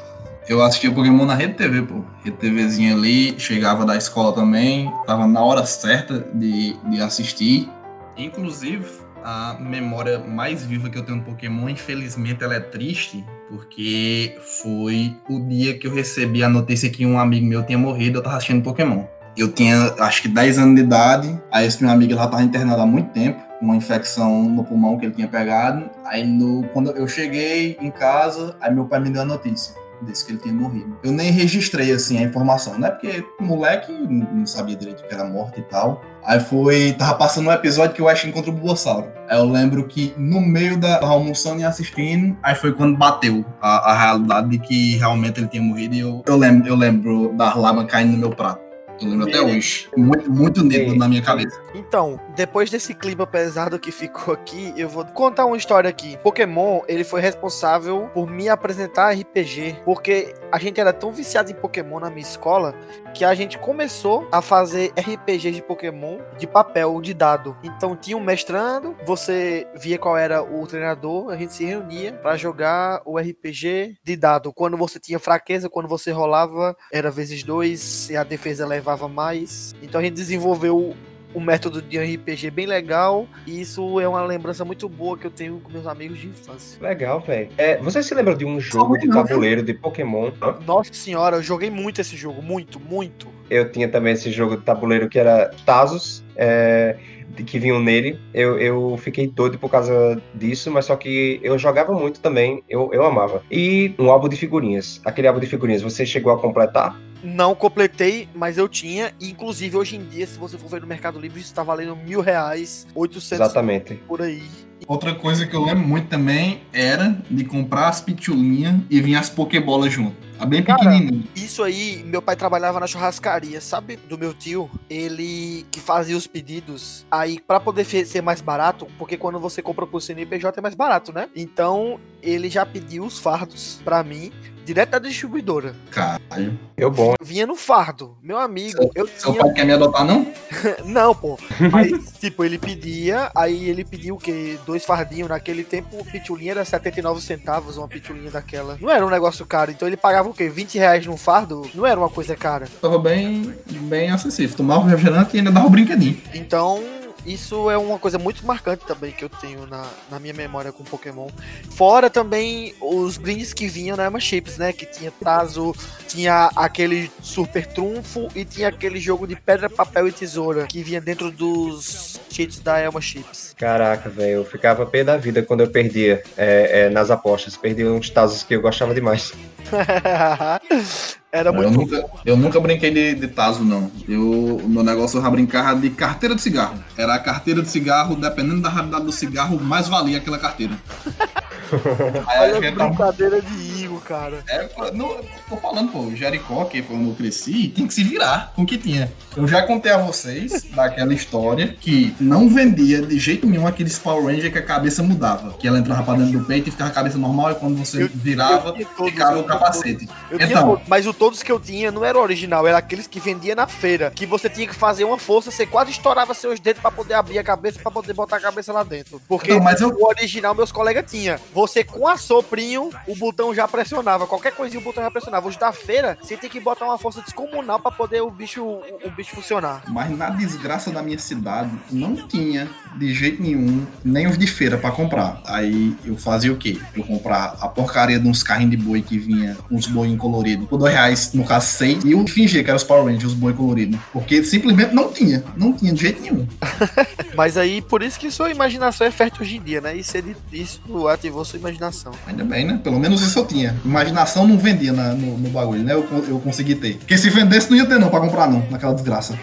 Eu 0.49 0.63
assistia 0.63 0.91
Pokémon 0.91 1.27
na 1.27 1.35
Rede 1.35 1.55
TV, 1.55 1.83
pô. 1.83 2.03
Rede 2.25 2.37
TVzinha 2.39 2.95
ali, 2.95 3.39
chegava 3.39 3.85
da 3.85 3.95
escola 3.97 4.33
também, 4.33 4.91
tava 5.07 5.27
na 5.27 5.43
hora 5.43 5.65
certa 5.67 6.27
de, 6.33 6.77
de 6.89 7.01
assistir. 7.03 7.69
Inclusive, 8.17 8.87
a 9.25 9.57
memória 9.61 10.19
mais 10.19 10.65
viva 10.65 10.89
que 10.89 10.99
eu 10.99 11.05
tenho 11.05 11.19
do 11.19 11.25
Pokémon, 11.25 11.69
infelizmente, 11.69 12.43
ela 12.43 12.55
é 12.55 12.61
triste, 12.61 13.25
porque 13.49 14.37
foi 14.61 15.17
o 15.29 15.41
dia 15.41 15.79
que 15.79 15.87
eu 15.87 15.95
recebi 15.95 16.43
a 16.43 16.49
notícia 16.49 16.91
que 16.91 17.05
um 17.05 17.19
amigo 17.19 17.47
meu 17.47 17.63
tinha 17.65 17.79
morrido, 17.79 18.19
eu 18.19 18.23
tava 18.23 18.37
assistindo 18.37 18.63
Pokémon. 18.63 19.05
Eu 19.37 19.53
tinha, 19.53 19.95
acho 20.01 20.23
que 20.23 20.29
10 20.29 20.59
anos 20.59 20.75
de 20.75 20.83
idade, 20.83 21.41
aí 21.53 21.67
esse 21.67 21.83
meu 21.83 21.93
amigo 21.93 22.15
já 22.15 22.27
tava 22.27 22.43
internado 22.43 22.83
há 22.83 22.87
muito 22.87 23.11
tempo, 23.13 23.41
uma 23.63 23.77
infecção 23.77 24.43
no 24.43 24.65
pulmão 24.65 24.99
que 24.99 25.07
ele 25.07 25.15
tinha 25.15 25.29
pegado. 25.29 25.89
Aí 26.05 26.27
no, 26.27 26.65
quando 26.69 26.91
eu 26.91 27.07
cheguei 27.07 27.79
em 27.81 27.91
casa, 27.91 28.57
aí 28.61 28.75
meu 28.75 28.87
pai 28.87 29.01
me 29.01 29.11
deu 29.11 29.23
a 29.23 29.25
notícia 29.25 29.80
desse 30.05 30.25
que 30.25 30.33
ele 30.33 30.39
tinha 30.39 30.55
morrido. 30.55 30.97
Eu 31.03 31.13
nem 31.13 31.31
registrei 31.31 31.93
assim 31.93 32.19
a 32.19 32.23
informação, 32.23 32.79
né? 32.79 32.91
Porque 32.91 33.25
moleque 33.41 33.93
não 33.93 34.47
sabia 34.47 34.77
direito 34.77 35.03
que 35.07 35.15
era 35.15 35.25
morte 35.25 35.61
e 35.61 35.63
tal. 35.63 36.03
Aí 36.25 36.39
foi, 36.39 36.93
tava 36.93 37.15
passando 37.15 37.49
um 37.49 37.53
episódio 37.53 37.95
que 37.95 38.03
o 38.03 38.09
Ash 38.09 38.25
encontra 38.25 38.51
o 38.51 38.55
Bulbasauro. 38.55 39.09
Aí 39.29 39.39
eu 39.39 39.49
lembro 39.49 39.87
que 39.87 40.13
no 40.17 40.41
meio 40.41 40.77
da 40.77 40.99
tava 40.99 41.13
almoçando 41.13 41.61
e 41.61 41.65
assistindo, 41.65 42.37
aí 42.43 42.55
foi 42.55 42.73
quando 42.73 42.97
bateu 42.97 43.45
a, 43.61 43.93
a 43.93 43.99
realidade 43.99 44.51
de 44.51 44.59
que 44.59 44.97
realmente 44.97 45.41
ele 45.41 45.49
tinha 45.49 45.63
morrido 45.63 45.95
e 45.95 46.01
eu, 46.01 46.23
eu 46.27 46.37
lembro, 46.37 46.69
eu 46.69 46.77
lembro 46.77 47.33
das 47.37 47.57
lágrimas 47.57 47.91
caindo 47.91 48.13
no 48.13 48.19
meu 48.19 48.31
prato. 48.31 48.70
Eu 49.01 49.09
lembro 49.09 49.29
até 49.29 49.41
hoje. 49.41 49.89
Muito, 49.97 50.31
muito 50.31 50.63
nítido 50.63 50.93
Sim. 50.93 50.99
na 50.99 51.09
minha 51.09 51.23
cabeça. 51.23 51.61
Então, 51.75 52.21
depois 52.37 52.71
desse 52.71 52.95
clima 52.95 53.27
pesado 53.27 53.79
que 53.79 53.91
ficou 53.91 54.35
aqui, 54.35 54.73
eu 54.77 54.89
vou 54.89 55.05
contar 55.05 55.47
uma 55.47 55.57
história 55.57 55.89
aqui. 55.89 56.19
Pokémon, 56.23 56.81
ele 56.87 57.05
foi 57.05 57.21
responsável 57.21 58.11
por 58.13 58.31
me 58.31 58.49
apresentar 58.49 59.15
RPG, 59.15 59.81
porque 59.85 60.35
a 60.53 60.59
gente 60.59 60.81
era 60.81 60.93
tão 60.93 61.13
viciado 61.13 61.51
em 61.51 61.55
Pokémon 61.55 62.01
na 62.01 62.11
minha 62.11 62.23
escola 62.23 62.75
que 63.15 63.25
a 63.25 63.35
gente 63.35 63.59
começou 63.59 64.29
a 64.31 64.41
fazer 64.41 64.93
RPGs 64.97 65.53
de 65.53 65.63
Pokémon 65.63 66.19
de 66.39 66.47
papel, 66.47 67.01
de 67.01 67.15
dado. 67.15 67.57
Então 67.63 67.97
tinha 67.97 68.17
um 68.17 68.21
mestrando, 68.21 68.97
você 69.05 69.67
via 69.75 69.99
qual 69.99 70.17
era 70.17 70.43
o 70.43 70.67
treinador, 70.67 71.31
a 71.31 71.37
gente 71.37 71.53
se 71.53 71.65
reunia 71.65 72.13
pra 72.15 72.37
jogar 72.37 73.03
o 73.05 73.19
RPG 73.19 73.97
de 74.03 74.17
dado. 74.17 74.53
Quando 74.53 74.77
você 74.77 74.99
tinha 74.99 75.19
fraqueza, 75.19 75.69
quando 75.69 75.89
você 75.89 76.11
rolava, 76.11 76.77
era 76.93 77.11
vezes 77.11 77.43
dois, 77.43 78.11
e 78.11 78.17
a 78.17 78.25
defesa 78.25 78.67
levava 78.67 79.09
mais. 79.09 79.75
Então 79.83 80.01
a 80.01 80.05
gente 80.05 80.15
desenvolveu 80.15 80.95
um 81.35 81.41
método 81.41 81.81
de 81.83 81.99
RPG 81.99 82.51
bem 82.51 82.67
legal. 82.67 83.27
E 83.47 83.61
isso 83.61 84.01
é 84.01 84.09
uma 84.09 84.25
lembrança 84.25 84.65
muito 84.65 84.89
boa 84.89 85.17
que 85.17 85.27
eu 85.27 85.31
tenho 85.31 85.61
com 85.61 85.71
meus 85.73 85.87
amigos 85.87 86.19
de 86.19 86.29
infância. 86.29 86.81
Legal, 86.81 87.21
velho. 87.21 87.49
É, 87.57 87.77
você 87.79 88.03
se 88.03 88.15
lembra 88.15 88.35
de 88.35 88.45
um 88.45 88.61
jogo 88.61 88.97
de 88.99 89.09
tabuleiro 89.09 89.63
de 89.63 89.75
Pokémon? 89.75 90.31
Hã? 90.43 90.57
Nossa 90.67 90.93
senhora, 90.93 91.37
eu 91.37 91.43
joguei 91.43 91.71
muito 91.71 92.01
esse 92.01 92.17
jogo, 92.17 92.43
muito, 92.43 92.79
muito. 92.81 93.29
Eu 93.49 93.71
tinha 93.71 93.89
também 93.89 94.13
esse 94.13 94.31
jogo 94.31 94.57
de 94.57 94.63
tabuleiro 94.63 95.09
que 95.09 95.19
era 95.19 95.51
Tazos, 95.67 96.23
é, 96.37 96.97
de- 97.35 97.43
que 97.45 97.59
vinham 97.59 97.81
nele. 97.81 98.19
Eu, 98.33 98.59
eu 98.59 98.97
fiquei 98.97 99.27
doido 99.27 99.59
por 99.59 99.69
causa 99.71 100.21
disso, 100.35 100.71
mas 100.71 100.85
só 100.85 100.95
que 100.97 101.41
eu 101.43 101.59
jogava 101.59 101.93
muito 101.93 102.21
também, 102.21 102.63
eu, 102.69 102.91
eu 102.93 103.05
amava. 103.05 103.43
E 103.51 103.93
um 103.99 104.11
álbum 104.11 104.29
de 104.29 104.37
figurinhas. 104.37 105.01
Aquele 105.05 105.27
álbum 105.29 105.41
de 105.41 105.47
figurinhas, 105.47 105.83
você 105.83 106.07
chegou 106.07 106.33
a 106.33 106.39
completar? 106.39 106.97
Não 107.23 107.55
completei, 107.55 108.29
mas 108.35 108.59
eu 108.59 108.69
tinha. 108.69 109.13
E, 109.21 109.31
inclusive, 109.31 109.77
hoje 109.77 109.97
em 109.97 110.05
dia, 110.05 110.27
se 110.27 110.39
você 110.39 110.57
for 110.57 110.69
ver 110.69 110.81
no 110.81 110.87
Mercado 110.87 111.19
Livre, 111.19 111.41
isso 111.41 111.55
tá 111.55 111.63
valendo 111.63 111.95
mil 111.97 112.21
reais, 112.21 112.87
800 112.95 113.33
Exatamente. 113.33 113.95
por 114.07 114.23
aí. 114.23 114.43
Outra 114.87 115.15
coisa 115.15 115.47
que 115.47 115.55
eu 115.55 115.63
lembro 115.63 115.87
muito 115.87 116.09
também 116.09 116.63
era 116.73 117.19
de 117.31 117.45
comprar 117.45 117.89
as 117.89 118.01
pitulinhas 118.01 118.81
e 118.89 119.01
vir 119.01 119.15
as 119.15 119.29
pokebolas 119.29 119.93
junto. 119.93 120.30
A 120.41 120.47
bem 120.47 120.63
Cara. 120.63 120.91
Isso 121.37 121.63
aí, 121.63 122.03
meu 122.07 122.23
pai 122.23 122.35
trabalhava 122.35 122.81
na 122.81 122.87
churrascaria, 122.87 123.61
sabe? 123.61 123.97
Do 123.97 124.17
meu 124.17 124.33
tio. 124.33 124.71
Ele 124.89 125.67
que 125.71 125.81
fazia 125.81 126.17
os 126.17 126.27
pedidos. 126.27 127.05
Aí, 127.11 127.39
pra 127.39 127.61
poder 127.61 127.85
ser 127.85 128.23
mais 128.23 128.41
barato, 128.41 128.87
porque 128.99 129.17
quando 129.17 129.39
você 129.39 129.61
compra 129.61 129.87
por 129.87 130.01
CNPJ 130.01 130.59
é 130.59 130.63
mais 130.63 130.75
barato, 130.75 131.13
né? 131.13 131.29
Então, 131.37 132.01
ele 132.23 132.49
já 132.49 132.65
pediu 132.65 133.05
os 133.05 133.19
fardos 133.19 133.81
pra 133.85 134.03
mim, 134.03 134.33
direto 134.65 134.91
da 134.91 134.99
distribuidora. 134.99 135.75
Caralho. 135.91 136.59
Eu 136.77 136.91
bom. 136.91 137.15
Vinha 137.23 137.47
no 137.47 137.57
fardo. 137.57 138.17
Meu 138.23 138.39
amigo, 138.39 138.91
eu 138.95 139.07
Seu 139.07 139.33
tinha. 139.33 139.45
pai 139.45 139.53
quer 139.53 139.65
me 139.67 139.73
adotar, 139.73 140.05
não? 140.05 140.27
Não, 140.85 141.15
pô. 141.15 141.39
Aí, 141.73 141.99
tipo, 142.21 142.45
ele 142.45 142.59
pedia, 142.59 143.31
aí 143.35 143.69
ele 143.69 143.85
pediu 143.85 144.15
o 144.15 144.19
quê? 144.19 144.59
Dois 144.65 144.85
fardinhos. 144.85 145.29
Naquele 145.29 145.65
tempo, 145.65 145.99
o 145.99 146.05
pitulinha 146.05 146.53
era 146.53 146.65
79 146.65 147.21
centavos, 147.21 147.77
uma 147.77 147.89
pitulinha 147.89 148.31
daquela. 148.31 148.79
Não 148.81 148.91
era 148.91 149.05
um 149.05 149.11
negócio 149.11 149.45
caro. 149.45 149.71
Então 149.71 149.87
ele 149.89 149.97
pagava 149.97 150.29
o 150.31 150.35
quê? 150.35 150.49
20 150.49 150.79
reais 150.79 151.07
num 151.07 151.17
fardo? 151.17 151.69
Não 151.75 151.87
era 151.87 151.99
uma 151.99 152.09
coisa 152.09 152.37
cara. 152.37 152.67
Tava 152.81 152.99
bem, 152.99 153.55
bem 153.67 154.11
acessível. 154.11 154.57
Tomava 154.57 154.81
o 154.81 154.87
refrigerante 154.87 155.37
e 155.37 155.39
ainda 155.39 155.51
dava 155.51 155.67
o 155.67 155.71
brinquedinho. 155.71 156.21
Então, 156.35 156.83
isso 157.27 157.71
é 157.71 157.77
uma 157.77 157.99
coisa 157.99 158.19
muito 158.19 158.47
marcante 158.47 158.85
também 158.87 159.13
que 159.13 159.25
eu 159.25 159.29
tenho 159.29 159.67
na, 159.67 159.87
na 160.11 160.19
minha 160.19 160.33
memória 160.33 160.73
com 160.73 160.83
Pokémon. 160.83 161.29
Fora 161.71 162.09
também 162.09 162.75
os 162.81 163.17
brindes 163.17 163.53
que 163.53 163.67
vinham 163.67 163.97
na 163.97 164.05
Elma 164.05 164.21
Chips, 164.21 164.57
né? 164.57 164.73
Que 164.73 164.87
tinha 164.87 165.11
Tazo, 165.11 165.75
tinha 166.09 166.51
aquele 166.57 167.11
Super 167.23 167.67
Trunfo 167.67 168.29
e 168.35 168.45
tinha 168.45 168.69
aquele 168.69 168.99
jogo 168.99 169.27
de 169.27 169.37
pedra, 169.37 169.69
papel 169.69 170.09
e 170.09 170.13
tesoura 170.13 170.67
que 170.67 170.83
vinha 170.83 171.01
dentro 171.01 171.31
dos 171.31 172.19
cheats 172.31 172.61
da 172.61 172.79
Elma 172.79 173.01
Chips. 173.01 173.55
Caraca, 173.57 174.09
velho, 174.09 174.37
eu 174.37 174.45
ficava 174.45 174.87
pé 174.87 175.05
da 175.05 175.17
vida 175.17 175.43
quando 175.43 175.61
eu 175.61 175.71
perdia 175.71 176.23
é, 176.37 176.87
é, 176.87 176.91
nas 176.91 177.11
apostas. 177.11 177.57
Perdia 177.57 177.91
uns 177.91 178.09
Tazos 178.09 178.43
que 178.43 178.55
eu 178.55 178.63
gostava 178.63 178.95
demais. 178.95 179.33
Era 181.33 181.51
eu, 181.51 181.53
muito 181.53 181.71
nunca, 181.71 182.05
eu 182.27 182.37
nunca 182.37 182.59
brinquei 182.61 182.91
de, 182.91 183.15
de 183.15 183.29
Tazo, 183.29 183.63
não. 183.63 183.89
Eu, 184.09 184.61
meu 184.65 184.83
negócio 184.83 185.19
eu 185.19 185.23
já 185.23 185.31
brincava 185.31 185.79
de 185.79 185.89
carteira 185.91 186.35
de 186.35 186.43
cigarro. 186.43 186.83
Era 186.97 187.15
a 187.15 187.19
carteira 187.21 187.63
de 187.63 187.69
cigarro, 187.69 188.17
dependendo 188.17 188.61
da 188.61 188.69
raridade 188.69 189.05
do 189.05 189.13
cigarro, 189.13 189.61
mais 189.61 189.87
valia 189.87 190.19
aquela 190.19 190.39
carteira. 190.39 190.73
Aí 192.27 192.41
Olha 192.41 192.59
a 192.59 192.61
gente 192.61 192.77
tava- 192.77 192.89
brincadeira 192.89 193.41
de 193.43 193.80
Cara. 194.07 194.43
É, 194.49 194.69
não, 194.93 195.17
tô 195.49 195.57
falando, 195.57 195.93
pô, 195.93 196.11
Jericó, 196.15 196.65
que 196.65 196.83
foi 196.83 196.97
onde 196.97 197.11
eu 197.11 197.15
cresci, 197.15 197.69
tem 197.75 197.87
que 197.87 197.95
se 197.95 198.03
virar 198.03 198.53
com 198.57 198.63
o 198.63 198.67
que 198.67 198.77
tinha. 198.79 199.13
Eu 199.37 199.47
já 199.47 199.63
contei 199.63 199.93
a 199.93 199.99
vocês 199.99 200.63
daquela 200.75 201.15
história 201.15 201.77
que 201.81 202.15
não 202.21 202.49
vendia 202.49 203.01
de 203.03 203.19
jeito 203.19 203.47
nenhum 203.47 203.67
aqueles 203.67 203.99
Power 203.99 204.25
Ranger 204.27 204.51
que 204.53 204.59
a 204.59 204.63
cabeça 204.65 205.03
mudava. 205.03 205.53
Que 205.55 205.69
ela 205.69 205.79
entrava 205.79 206.03
pra 206.03 206.15
dentro 206.15 206.39
do 206.41 206.45
peito 206.45 206.69
e 206.69 206.73
ficava 206.73 206.91
a 206.91 206.93
cabeça 206.93 207.19
normal, 207.19 207.53
e 207.53 207.55
quando 207.55 207.77
você 207.77 208.03
Eu- 208.05 208.11
virava, 208.13 208.71
eu 208.71 208.75
tinha 208.75 208.87
todos, 208.97 209.13
ficava 209.13 209.33
o 209.39 209.43
tinha 209.43 209.47
capacete. 209.49 210.09
Eu 210.31 210.39
tinha 210.39 210.51
Então. 210.51 210.69
todos, 210.71 210.89
mas 210.89 211.07
o 211.07 211.13
todos 211.15 211.43
que 211.43 211.53
eu 211.53 211.61
tinha 211.61 211.91
não 211.93 212.05
era 212.05 212.19
o 212.19 212.23
original, 212.23 212.67
era 212.67 212.79
aqueles 212.79 213.07
que 213.07 213.21
vendia 213.21 213.55
na 213.55 213.67
feira. 213.67 214.11
Que 214.15 214.27
você 214.27 214.49
tinha 214.49 214.67
que 214.67 214.75
fazer 214.75 215.05
uma 215.05 215.19
força, 215.19 215.51
você 215.51 215.67
quase 215.67 215.91
estourava 215.93 216.35
seus 216.35 216.59
dedos 216.59 216.81
pra 216.83 216.91
poder 216.91 217.15
abrir 217.15 217.39
a 217.39 217.45
cabeça, 217.45 217.79
pra 217.81 217.91
poder 217.91 218.13
botar 218.15 218.37
a 218.37 218.41
cabeça 218.41 218.73
lá 218.73 218.83
dentro. 218.83 219.21
Porque 219.29 219.53
Não, 219.53 219.61
mas 219.61 219.81
eu- 219.81 219.91
o 219.91 220.07
original 220.07 220.55
meus 220.55 220.73
colegas 220.73 221.05
tinha. 221.11 221.39
Você 221.55 221.85
com 221.85 222.09
a 222.09 222.17
soprinho, 222.17 222.91
o 223.07 223.15
botão 223.15 223.55
já 223.55 223.69
pressionava. 223.69 223.90
Pressionava, 223.91 224.27
qualquer 224.27 224.53
coisinha 224.53 224.81
o 224.81 224.85
botão 224.85 225.03
já 225.03 225.11
pressionava. 225.11 225.49
Os 225.49 225.57
da 225.57 225.73
feira, 225.73 226.17
você 226.23 226.37
tem 226.37 226.49
que 226.49 226.61
botar 226.61 226.85
uma 226.85 226.97
força 226.97 227.21
descomunal 227.21 227.81
pra 227.81 227.91
poder 227.91 228.21
o 228.23 228.31
bicho, 228.31 228.63
o, 228.63 228.83
o 229.05 229.11
bicho 229.11 229.35
funcionar. 229.35 229.83
Mas 229.89 230.17
na 230.17 230.31
desgraça 230.31 230.93
da 230.93 231.03
minha 231.03 231.19
cidade, 231.19 231.71
não 231.91 232.15
tinha 232.29 232.69
de 232.97 233.13
jeito 233.13 233.43
nenhum 233.43 233.87
nem 234.05 234.27
os 234.29 234.39
de 234.39 234.47
feira 234.47 234.79
pra 234.79 234.93
comprar. 234.93 235.41
Aí 235.45 235.97
eu 236.05 236.17
fazia 236.17 236.53
o 236.53 236.57
quê? 236.57 236.79
Eu 236.95 237.03
comprar 237.03 237.57
a 237.61 237.69
porcaria 237.69 238.19
de 238.19 238.29
uns 238.29 238.43
carrinhos 238.43 238.71
de 238.71 238.77
boi 238.77 239.03
que 239.03 239.19
vinha 239.19 239.57
uns 239.71 239.87
boi 239.87 240.15
coloridos 240.17 240.69
por 240.69 240.79
dois 240.79 240.93
reais, 240.93 241.33
no 241.35 241.45
caso 241.45 241.67
seis, 241.67 242.05
e 242.05 242.13
eu 242.13 242.27
fingia 242.29 242.63
que 242.63 242.71
era 242.71 242.77
os 242.77 242.85
Power 242.85 243.05
Rangers, 243.05 243.33
os 243.33 243.35
boi 243.35 243.53
coloridos. 243.53 243.99
Porque 244.13 244.43
simplesmente 244.45 244.95
não 244.95 245.13
tinha, 245.13 245.43
não 245.57 245.73
tinha 245.73 245.93
de 245.93 246.01
jeito 246.01 246.23
nenhum. 246.23 246.47
Mas 247.35 247.57
aí, 247.57 247.83
por 247.83 248.03
isso 248.03 248.19
que 248.19 248.31
sua 248.31 248.51
imaginação 248.51 249.07
é 249.07 249.11
fértil 249.11 249.43
hoje 249.43 249.57
em 249.57 249.63
dia, 249.63 249.81
né? 249.81 249.97
Isso, 249.97 250.17
ele, 250.17 250.37
isso 250.53 251.09
ativou 251.09 251.45
sua 251.45 251.59
imaginação. 251.59 252.13
Ainda 252.27 252.45
bem, 252.45 252.65
né? 252.65 252.81
Pelo 252.83 252.99
menos 252.99 253.23
isso 253.23 253.39
eu 253.39 253.47
tinha. 253.47 253.80
Imaginação 253.85 254.47
não 254.47 254.59
vendia 254.59 254.93
na- 254.93 255.15
no, 255.15 255.39
no 255.39 255.49
bagulho, 255.51 255.83
né? 255.83 255.95
Eu, 255.95 256.07
eu 256.29 256.39
consegui 256.41 256.75
ter. 256.75 256.97
Porque 256.99 257.17
se 257.17 257.31
vendesse, 257.31 257.71
não 257.71 257.77
ia 257.77 257.87
ter 257.87 257.99
não 257.99 258.09
pra 258.11 258.21
comprar 258.21 258.49
não, 258.49 258.67
naquela 258.71 258.95
desgraça. 258.95 259.39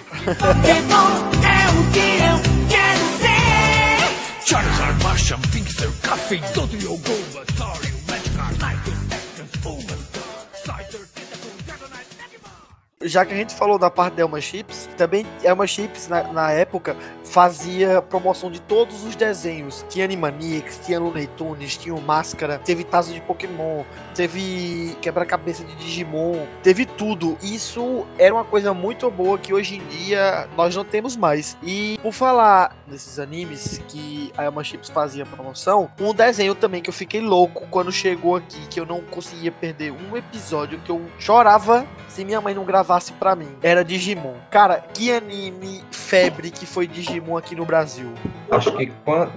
Já 13.04 13.24
que 13.24 13.34
a 13.34 13.38
gente 13.38 13.54
falou 13.54 13.78
da 13.78 13.92
parte 13.92 14.16
da 14.16 14.24
Elma 14.24 14.42
Chips, 14.42 14.90
também 14.98 15.26
Elma 15.44 15.68
Chips, 15.68 16.08
na, 16.08 16.24
na 16.34 16.52
época, 16.52 16.96
fazia 17.28 18.02
promoção 18.02 18.50
de 18.50 18.60
todos 18.62 19.04
os 19.04 19.16
desenhos. 19.16 19.86
Tinha 19.90 20.06
Animaniacs, 20.06 20.80
tinha 20.86 21.00
Looney 21.00 21.28
Tunes, 21.28 21.78
tinha 21.78 21.94
o 21.94 22.02
Máscara, 22.02 22.60
teve 22.60 22.84
Tazo 22.84 23.14
de 23.14 23.22
Pokémon, 23.22 23.84
teve 24.16 24.98
Quebra-Cabeça 25.02 25.64
de 25.64 25.76
Digimon, 25.76 26.46
teve 26.64 26.86
tudo. 26.86 27.38
Isso 27.44 28.06
era 28.18 28.34
uma 28.34 28.46
coisa 28.46 28.74
muito 28.74 29.10
boa 29.12 29.38
que 29.38 29.54
hoje 29.54 29.76
em 29.76 29.86
dia 29.88 30.48
nós 30.56 30.76
não 30.76 30.86
temos 30.86 31.16
mais. 31.16 31.58
E 31.62 32.00
por 32.02 32.14
falar 32.14 32.76
nesses 32.88 33.20
animes 33.20 33.82
que 33.88 34.32
a 34.38 34.46
Elma 34.46 34.64
Chips 34.64 34.90
fazia 34.90 35.26
promoção, 35.26 35.90
um 36.00 36.14
desenho 36.14 36.56
também 36.56 36.82
que 36.82 36.90
eu 36.90 36.94
fiquei 36.94 37.22
louco 37.22 37.68
quando 37.70 37.92
chegou 37.92 38.36
aqui, 38.36 38.60
que 38.68 38.80
eu 38.80 38.86
não 38.86 39.02
conseguia 39.02 39.52
perder 39.52 39.92
um 39.92 40.16
episódio, 40.16 40.80
que 40.80 40.90
eu 40.90 41.02
chorava 41.20 41.86
se 42.08 42.24
minha 42.24 42.42
mãe 42.42 42.56
não 42.56 42.66
gravasse 42.66 43.12
pra 43.14 43.36
mim, 43.36 43.50
era 43.62 43.84
Digimon. 43.84 44.36
Cara, 44.50 44.84
que 44.94 45.12
anime 45.12 45.84
febre 45.92 46.50
que 46.50 46.66
foi 46.66 46.88
Digimon 46.88 47.17
aqui 47.38 47.56
no 47.56 47.66
Brasil. 47.66 48.08
Acho 48.52 48.72
que 48.74 48.92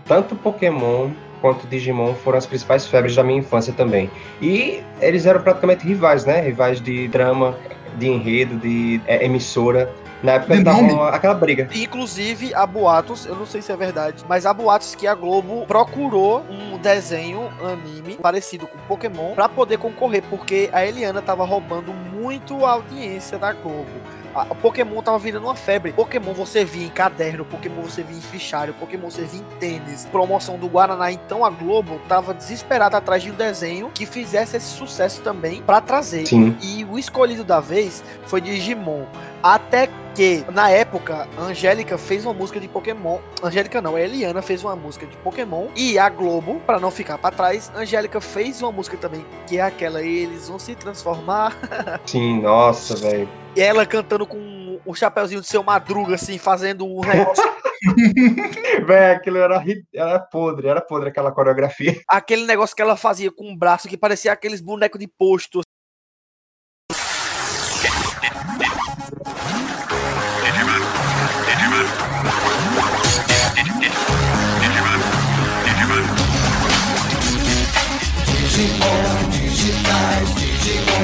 tanto 0.06 0.34
Pokémon 0.36 1.10
quanto 1.40 1.66
Digimon 1.66 2.14
foram 2.14 2.36
as 2.38 2.46
principais 2.46 2.86
febres 2.86 3.16
da 3.16 3.22
minha 3.24 3.38
infância 3.38 3.72
também. 3.72 4.10
E 4.42 4.82
eles 5.00 5.24
eram 5.26 5.40
praticamente 5.42 5.86
rivais, 5.86 6.24
né? 6.24 6.40
Rivais 6.42 6.80
de 6.80 7.08
drama, 7.08 7.56
de 7.96 8.08
enredo, 8.08 8.56
de 8.56 9.00
é, 9.06 9.24
emissora. 9.24 9.90
Na 10.22 10.32
época 10.32 10.54
De 10.58 10.62
tava 10.64 10.76
nome? 10.82 10.92
uma- 10.92 11.08
aquela 11.08 11.32
briga. 11.32 11.66
Inclusive, 11.74 12.54
há 12.54 12.66
boatos, 12.66 13.24
eu 13.24 13.34
não 13.34 13.46
sei 13.46 13.62
se 13.62 13.72
é 13.72 13.76
verdade, 13.76 14.22
mas 14.28 14.44
há 14.44 14.52
boatos 14.52 14.94
que 14.94 15.06
a 15.06 15.14
Globo 15.14 15.64
procurou 15.66 16.44
um 16.50 16.76
desenho 16.76 17.48
anime 17.64 18.16
parecido 18.20 18.66
com 18.66 18.76
Pokémon 18.86 19.32
pra 19.34 19.48
poder 19.48 19.78
concorrer, 19.78 20.22
porque 20.28 20.68
a 20.74 20.84
Eliana 20.84 21.22
tava 21.22 21.42
roubando 21.46 21.90
muito 21.94 22.66
a 22.66 22.72
audiência 22.72 23.38
da 23.38 23.54
Globo. 23.54 23.86
A 24.34 24.54
Pokémon 24.54 25.02
tava 25.02 25.18
virando 25.18 25.46
uma 25.46 25.56
febre. 25.56 25.92
Pokémon 25.92 26.32
você 26.32 26.64
via 26.64 26.86
em 26.86 26.90
caderno, 26.90 27.44
Pokémon 27.44 27.82
você 27.82 28.02
via 28.02 28.16
em 28.16 28.20
fichário, 28.20 28.72
Pokémon 28.74 29.10
você 29.10 29.24
via 29.24 29.40
em 29.40 29.58
tênis, 29.58 30.06
promoção 30.06 30.56
do 30.56 30.68
Guaraná. 30.68 31.10
Então 31.10 31.44
a 31.44 31.50
Globo 31.50 32.00
tava 32.08 32.32
desesperada 32.32 32.96
atrás 32.96 33.22
de 33.22 33.30
um 33.30 33.34
desenho 33.34 33.90
que 33.90 34.06
fizesse 34.06 34.56
esse 34.56 34.68
sucesso 34.68 35.20
também 35.22 35.62
pra 35.62 35.80
trazer. 35.80 36.26
Sim. 36.26 36.56
E 36.62 36.84
o 36.84 36.98
escolhido 36.98 37.44
da 37.44 37.60
vez 37.60 38.04
foi 38.26 38.40
Digimon. 38.40 39.04
Até 39.42 39.88
que, 40.14 40.44
na 40.50 40.70
época, 40.70 41.28
a 41.36 41.42
Angélica 41.42 41.96
fez 41.96 42.24
uma 42.24 42.34
música 42.34 42.60
de 42.60 42.68
Pokémon. 42.68 43.18
Angélica 43.42 43.80
não, 43.80 43.96
a 43.96 44.00
Eliana 44.00 44.42
fez 44.42 44.62
uma 44.62 44.76
música 44.76 45.06
de 45.06 45.16
Pokémon. 45.18 45.68
E 45.76 45.98
a 45.98 46.08
Globo, 46.08 46.60
pra 46.66 46.80
não 46.80 46.90
ficar 46.90 47.18
pra 47.18 47.30
trás, 47.30 47.70
Angélica 47.74 48.20
fez 48.20 48.60
uma 48.62 48.72
música 48.72 48.96
também, 48.96 49.24
que 49.46 49.58
é 49.58 49.62
aquela 49.62 50.02
Eles 50.02 50.48
vão 50.48 50.58
se 50.58 50.74
transformar. 50.74 51.56
Sim, 52.06 52.40
nossa, 52.40 52.96
velho. 52.96 53.28
E 53.56 53.60
ela 53.60 53.84
cantando 53.84 54.26
com 54.26 54.80
o 54.84 54.94
chapeuzinho 54.94 55.40
de 55.40 55.46
seu 55.46 55.62
madruga, 55.62 56.14
assim, 56.14 56.38
fazendo 56.38 56.86
um 56.86 57.00
negócio. 57.00 57.44
Véi, 58.86 59.14
aquilo 59.14 59.38
era, 59.38 59.62
era 59.94 60.18
podre, 60.18 60.68
era 60.68 60.80
podre 60.80 61.08
aquela 61.08 61.32
coreografia. 61.32 62.00
aquele 62.08 62.44
negócio 62.44 62.76
que 62.76 62.82
ela 62.82 62.96
fazia 62.96 63.30
com 63.30 63.52
o 63.52 63.56
braço, 63.56 63.88
que 63.88 63.96
parecia 63.96 64.32
aqueles 64.32 64.60
bonecos 64.60 65.00
de 65.00 65.08
posto. 65.08 65.60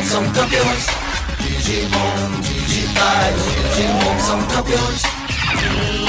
São 0.09 0.25
campeões. 0.31 0.87
Digimon 1.41 2.41
digitais. 2.41 3.37
Digimon 3.75 4.21
são 4.21 4.43
campeões. 4.47 5.03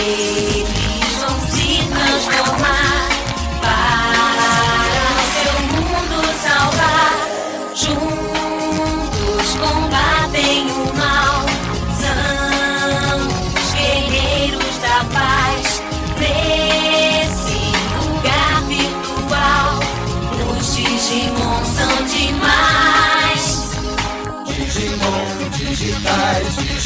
Eles 0.06 1.18
vão 1.20 1.40
se 1.48 1.84
transformar 1.90 3.07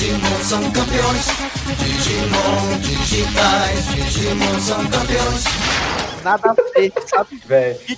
Digimon 0.01 0.43
são 0.43 0.71
campeões. 0.71 1.27
Digimon 1.77 2.79
digitais. 2.81 3.85
Digimon 3.85 4.59
são 4.59 4.83
campeões. 4.87 5.43
Nada 6.23 6.55
ver, 6.73 6.91
sabe? 7.05 7.39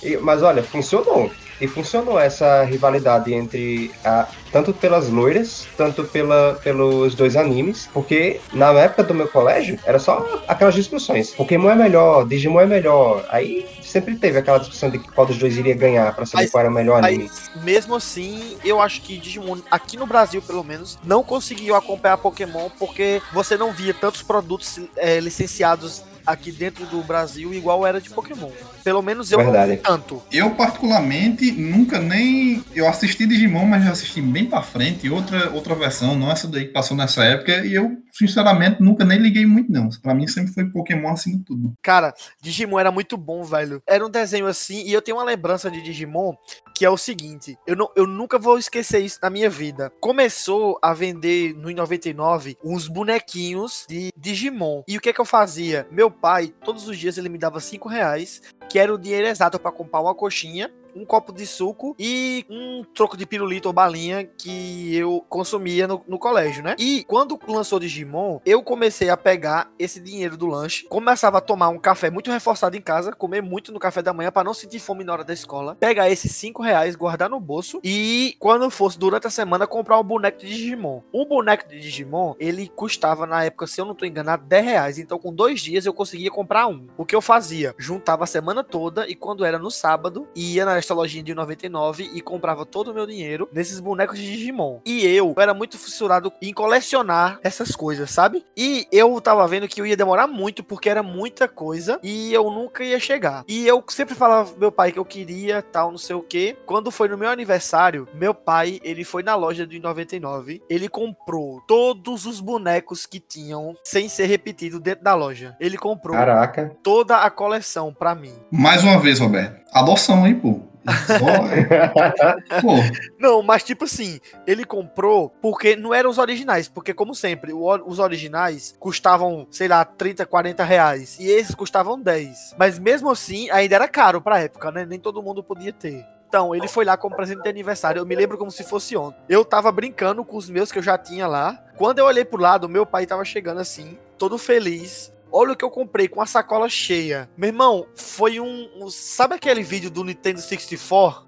E- 0.02 0.18
Mas 0.18 0.42
olha, 0.42 0.62
funcionou. 0.62 1.30
E 1.60 1.66
funcionou 1.68 2.18
essa 2.18 2.62
rivalidade 2.64 3.32
entre 3.32 3.92
a, 4.04 4.26
tanto 4.50 4.72
pelas 4.74 5.08
loiras, 5.08 5.66
tanto 5.76 6.04
pela, 6.04 6.58
pelos 6.62 7.14
dois 7.14 7.36
animes, 7.36 7.88
porque 7.92 8.40
na 8.52 8.70
época 8.72 9.04
do 9.04 9.14
meu 9.14 9.28
colégio 9.28 9.78
era 9.84 9.98
só 9.98 10.44
aquelas 10.48 10.74
discussões. 10.74 11.30
Pokémon 11.30 11.70
é 11.70 11.74
melhor, 11.74 12.26
Digimon 12.26 12.60
é 12.60 12.66
melhor. 12.66 13.24
Aí 13.28 13.66
sempre 13.82 14.16
teve 14.16 14.38
aquela 14.38 14.58
discussão 14.58 14.90
de 14.90 14.98
qual 14.98 15.26
dos 15.26 15.38
dois 15.38 15.56
iria 15.56 15.74
ganhar 15.74 16.14
pra 16.14 16.26
saber 16.26 16.44
Mas- 16.44 16.50
qual 16.50 16.60
era 16.62 16.70
o 16.70 16.74
melhor 16.74 17.02
anime. 17.04 17.30
Mas 17.54 17.64
mesmo 17.64 17.94
assim, 17.94 18.56
eu 18.64 18.80
acho 18.80 19.00
que 19.02 19.16
Digimon, 19.16 19.58
aqui 19.70 19.96
no 19.96 20.06
Brasil 20.06 20.42
pelo 20.42 20.64
menos, 20.64 20.98
não 21.04 21.22
conseguiu 21.22 21.74
acompanhar 21.76 22.16
Pokémon 22.18 22.68
porque 22.78 23.22
você 23.32 23.56
não 23.56 23.72
via 23.72 23.94
tantos 23.94 24.22
produtos 24.22 24.80
eh, 24.96 25.20
licenciados 25.20 26.02
aqui 26.26 26.50
dentro 26.50 26.84
do 26.86 27.02
Brasil 27.02 27.52
igual 27.54 27.86
era 27.86 28.00
de 28.00 28.10
Pokémon. 28.10 28.50
Pelo 28.84 29.02
menos 29.02 29.32
eu 29.32 29.38
Verdade. 29.38 29.70
não 29.70 29.76
vi 29.76 29.82
tanto. 29.82 30.22
Eu, 30.30 30.50
particularmente, 30.54 31.50
nunca 31.52 31.98
nem. 31.98 32.62
Eu 32.74 32.86
assisti 32.86 33.26
Digimon, 33.26 33.64
mas 33.64 33.82
já 33.82 33.92
assisti 33.92 34.20
bem 34.20 34.44
pra 34.44 34.62
frente. 34.62 35.08
Outra, 35.08 35.50
outra 35.50 35.74
versão, 35.74 36.14
não 36.14 36.30
essa 36.30 36.46
daí 36.46 36.66
que 36.66 36.72
passou 36.72 36.96
nessa 36.96 37.24
época. 37.24 37.64
E 37.64 37.74
eu, 37.74 37.96
sinceramente, 38.12 38.82
nunca 38.82 39.04
nem 39.04 39.18
liguei 39.18 39.46
muito, 39.46 39.72
não. 39.72 39.88
Pra 40.02 40.14
mim 40.14 40.26
sempre 40.26 40.52
foi 40.52 40.66
Pokémon 40.66 41.10
acima 41.12 41.38
de 41.38 41.44
tudo. 41.44 41.72
Cara, 41.82 42.14
Digimon 42.42 42.78
era 42.78 42.92
muito 42.92 43.16
bom, 43.16 43.42
velho. 43.42 43.82
Era 43.88 44.04
um 44.04 44.10
desenho 44.10 44.46
assim, 44.46 44.84
e 44.84 44.92
eu 44.92 45.00
tenho 45.00 45.16
uma 45.16 45.24
lembrança 45.24 45.70
de 45.70 45.80
Digimon 45.80 46.34
que 46.74 46.84
é 46.84 46.90
o 46.90 46.96
seguinte: 46.96 47.56
eu, 47.66 47.76
não, 47.76 47.90
eu 47.94 48.06
nunca 48.06 48.38
vou 48.38 48.58
esquecer 48.58 49.00
isso 49.00 49.18
na 49.22 49.30
minha 49.30 49.48
vida. 49.48 49.92
Começou 50.00 50.78
a 50.82 50.92
vender 50.92 51.54
no 51.54 51.70
em 51.70 51.74
99 51.74 52.58
uns 52.64 52.88
bonequinhos 52.88 53.86
de 53.88 54.10
Digimon. 54.16 54.82
E 54.88 54.96
o 54.96 55.00
que 55.00 55.10
é 55.10 55.12
que 55.12 55.20
eu 55.20 55.24
fazia? 55.24 55.86
Meu 55.90 56.10
pai, 56.10 56.52
todos 56.64 56.88
os 56.88 56.98
dias, 56.98 57.16
ele 57.16 57.28
me 57.28 57.38
dava 57.38 57.60
5 57.60 57.88
reais, 57.88 58.42
que 58.74 58.78
era 58.80 58.92
o 58.92 58.98
dinheiro 58.98 59.28
exato 59.28 59.56
pra 59.56 59.70
comprar 59.70 60.00
uma 60.00 60.16
coxinha. 60.16 60.68
Um 60.94 61.04
copo 61.04 61.32
de 61.32 61.46
suco 61.46 61.94
e 61.98 62.44
um 62.48 62.84
troco 62.94 63.16
de 63.16 63.26
pirulito 63.26 63.68
ou 63.68 63.72
balinha 63.72 64.24
que 64.24 64.96
eu 64.96 65.24
consumia 65.28 65.86
no, 65.86 66.02
no 66.06 66.18
colégio, 66.18 66.62
né? 66.62 66.76
E 66.78 67.04
quando 67.04 67.38
lançou 67.46 67.80
Digimon, 67.80 68.40
eu 68.44 68.62
comecei 68.62 69.10
a 69.10 69.16
pegar 69.16 69.70
esse 69.78 70.00
dinheiro 70.00 70.36
do 70.36 70.46
lanche, 70.46 70.86
começava 70.88 71.38
a 71.38 71.40
tomar 71.40 71.68
um 71.68 71.78
café 71.78 72.10
muito 72.10 72.30
reforçado 72.30 72.76
em 72.76 72.80
casa, 72.80 73.12
comer 73.12 73.42
muito 73.42 73.72
no 73.72 73.78
café 73.78 74.02
da 74.02 74.12
manhã 74.12 74.30
para 74.30 74.44
não 74.44 74.54
sentir 74.54 74.78
fome 74.78 75.04
na 75.04 75.12
hora 75.12 75.24
da 75.24 75.32
escola, 75.32 75.74
pegar 75.74 76.10
esses 76.10 76.32
5 76.32 76.62
reais, 76.62 76.96
guardar 76.96 77.28
no 77.28 77.40
bolso 77.40 77.80
e 77.82 78.36
quando 78.38 78.70
fosse 78.70 78.98
durante 78.98 79.26
a 79.26 79.30
semana 79.30 79.66
comprar 79.66 79.98
um 79.98 80.04
boneco 80.04 80.38
de 80.38 80.48
Digimon. 80.48 81.02
Um 81.12 81.24
boneco 81.24 81.68
de 81.68 81.80
Digimon, 81.80 82.34
ele 82.38 82.68
custava 82.68 83.26
na 83.26 83.44
época, 83.44 83.66
se 83.66 83.80
eu 83.80 83.84
não 83.84 83.94
tô 83.94 84.04
enganado, 84.04 84.44
10 84.44 84.64
reais. 84.64 84.98
Então 84.98 85.18
com 85.18 85.34
dois 85.34 85.60
dias 85.60 85.86
eu 85.86 85.92
conseguia 85.92 86.30
comprar 86.30 86.66
um. 86.66 86.86
O 86.96 87.04
que 87.04 87.14
eu 87.14 87.20
fazia? 87.20 87.74
Juntava 87.78 88.24
a 88.24 88.26
semana 88.26 88.62
toda 88.62 89.08
e 89.08 89.14
quando 89.14 89.44
era 89.44 89.58
no 89.58 89.70
sábado, 89.70 90.28
ia 90.34 90.64
na 90.64 90.83
nessa 90.84 90.94
lojinha 90.94 91.24
de 91.24 91.34
99 91.34 92.10
e 92.12 92.20
comprava 92.20 92.66
todo 92.66 92.90
o 92.90 92.94
meu 92.94 93.06
dinheiro 93.06 93.48
nesses 93.50 93.80
bonecos 93.80 94.18
de 94.18 94.30
Digimon. 94.30 94.80
E 94.84 95.06
eu 95.06 95.34
era 95.38 95.54
muito 95.54 95.78
fissurado 95.78 96.30
em 96.42 96.52
colecionar 96.52 97.38
essas 97.42 97.74
coisas, 97.74 98.10
sabe? 98.10 98.44
E 98.54 98.86
eu 98.92 99.18
tava 99.20 99.46
vendo 99.48 99.66
que 99.66 99.80
eu 99.80 99.86
ia 99.86 99.96
demorar 99.96 100.26
muito 100.26 100.62
porque 100.62 100.90
era 100.90 101.02
muita 101.02 101.48
coisa 101.48 101.98
e 102.02 102.32
eu 102.34 102.50
nunca 102.50 102.84
ia 102.84 103.00
chegar. 103.00 103.44
E 103.48 103.66
eu 103.66 103.82
sempre 103.88 104.14
falava 104.14 104.50
pro 104.50 104.60
meu 104.60 104.70
pai 104.70 104.92
que 104.92 104.98
eu 104.98 105.04
queria 105.04 105.62
tal, 105.62 105.90
não 105.90 105.98
sei 105.98 106.14
o 106.14 106.22
que. 106.22 106.54
Quando 106.66 106.90
foi 106.90 107.08
no 107.08 107.16
meu 107.16 107.30
aniversário, 107.30 108.06
meu 108.12 108.34
pai, 108.34 108.78
ele 108.84 109.04
foi 109.04 109.22
na 109.22 109.34
loja 109.34 109.66
de 109.66 109.80
99, 109.80 110.62
ele 110.68 110.88
comprou 110.88 111.62
todos 111.66 112.26
os 112.26 112.40
bonecos 112.40 113.06
que 113.06 113.18
tinham 113.18 113.74
sem 113.82 114.08
ser 114.08 114.26
repetido 114.26 114.78
dentro 114.78 115.02
da 115.02 115.14
loja. 115.14 115.56
Ele 115.58 115.78
comprou 115.78 116.14
Caraca. 116.14 116.76
toda 116.82 117.18
a 117.18 117.30
coleção 117.30 117.94
pra 117.94 118.14
mim. 118.14 118.34
Mais 118.50 118.84
uma 118.84 119.00
vez, 119.00 119.18
Roberto. 119.18 119.64
Adoção, 119.72 120.26
hein, 120.26 120.34
pô? 120.34 120.73
Não, 123.18 123.42
mas 123.42 123.62
tipo 123.62 123.84
assim, 123.84 124.20
ele 124.46 124.64
comprou 124.64 125.30
porque 125.40 125.76
não 125.76 125.94
eram 125.94 126.10
os 126.10 126.18
originais, 126.18 126.68
porque 126.68 126.92
como 126.92 127.14
sempre, 127.14 127.52
os 127.52 127.98
originais 127.98 128.74
custavam, 128.78 129.46
sei 129.50 129.68
lá, 129.68 129.84
30, 129.84 130.26
40 130.26 130.64
reais, 130.64 131.18
e 131.18 131.26
esses 131.26 131.54
custavam 131.54 132.00
10. 132.00 132.54
Mas 132.58 132.78
mesmo 132.78 133.10
assim, 133.10 133.50
ainda 133.50 133.74
era 133.74 133.88
caro 133.88 134.20
pra 134.20 134.40
época, 134.40 134.70
né? 134.70 134.84
Nem 134.84 134.98
todo 134.98 135.22
mundo 135.22 135.42
podia 135.42 135.72
ter. 135.72 136.04
Então, 136.28 136.52
ele 136.52 136.66
foi 136.66 136.84
lá 136.84 136.96
como 136.96 137.14
presente 137.14 137.42
de 137.42 137.48
aniversário, 137.48 138.00
eu 138.00 138.06
me 138.06 138.16
lembro 138.16 138.36
como 138.36 138.50
se 138.50 138.64
fosse 138.64 138.96
ontem. 138.96 139.20
Eu 139.28 139.44
tava 139.44 139.70
brincando 139.70 140.24
com 140.24 140.36
os 140.36 140.50
meus 140.50 140.72
que 140.72 140.78
eu 140.80 140.82
já 140.82 140.98
tinha 140.98 141.28
lá. 141.28 141.62
Quando 141.76 142.00
eu 142.00 142.06
olhei 142.06 142.24
pro 142.24 142.42
lado, 142.42 142.68
meu 142.68 142.84
pai 142.84 143.06
tava 143.06 143.24
chegando 143.24 143.60
assim, 143.60 143.96
todo 144.18 144.36
feliz. 144.36 145.13
Olha 145.36 145.52
o 145.52 145.56
que 145.56 145.64
eu 145.64 145.70
comprei 145.70 146.06
com 146.06 146.20
a 146.22 146.26
sacola 146.26 146.68
cheia. 146.68 147.28
Meu 147.36 147.48
irmão, 147.48 147.86
foi 147.96 148.38
um. 148.38 148.68
um- 148.76 148.88
sabe 148.88 149.34
aquele 149.34 149.64
vídeo 149.64 149.90
do 149.90 150.04
Nintendo 150.04 150.40
64? 150.40 151.26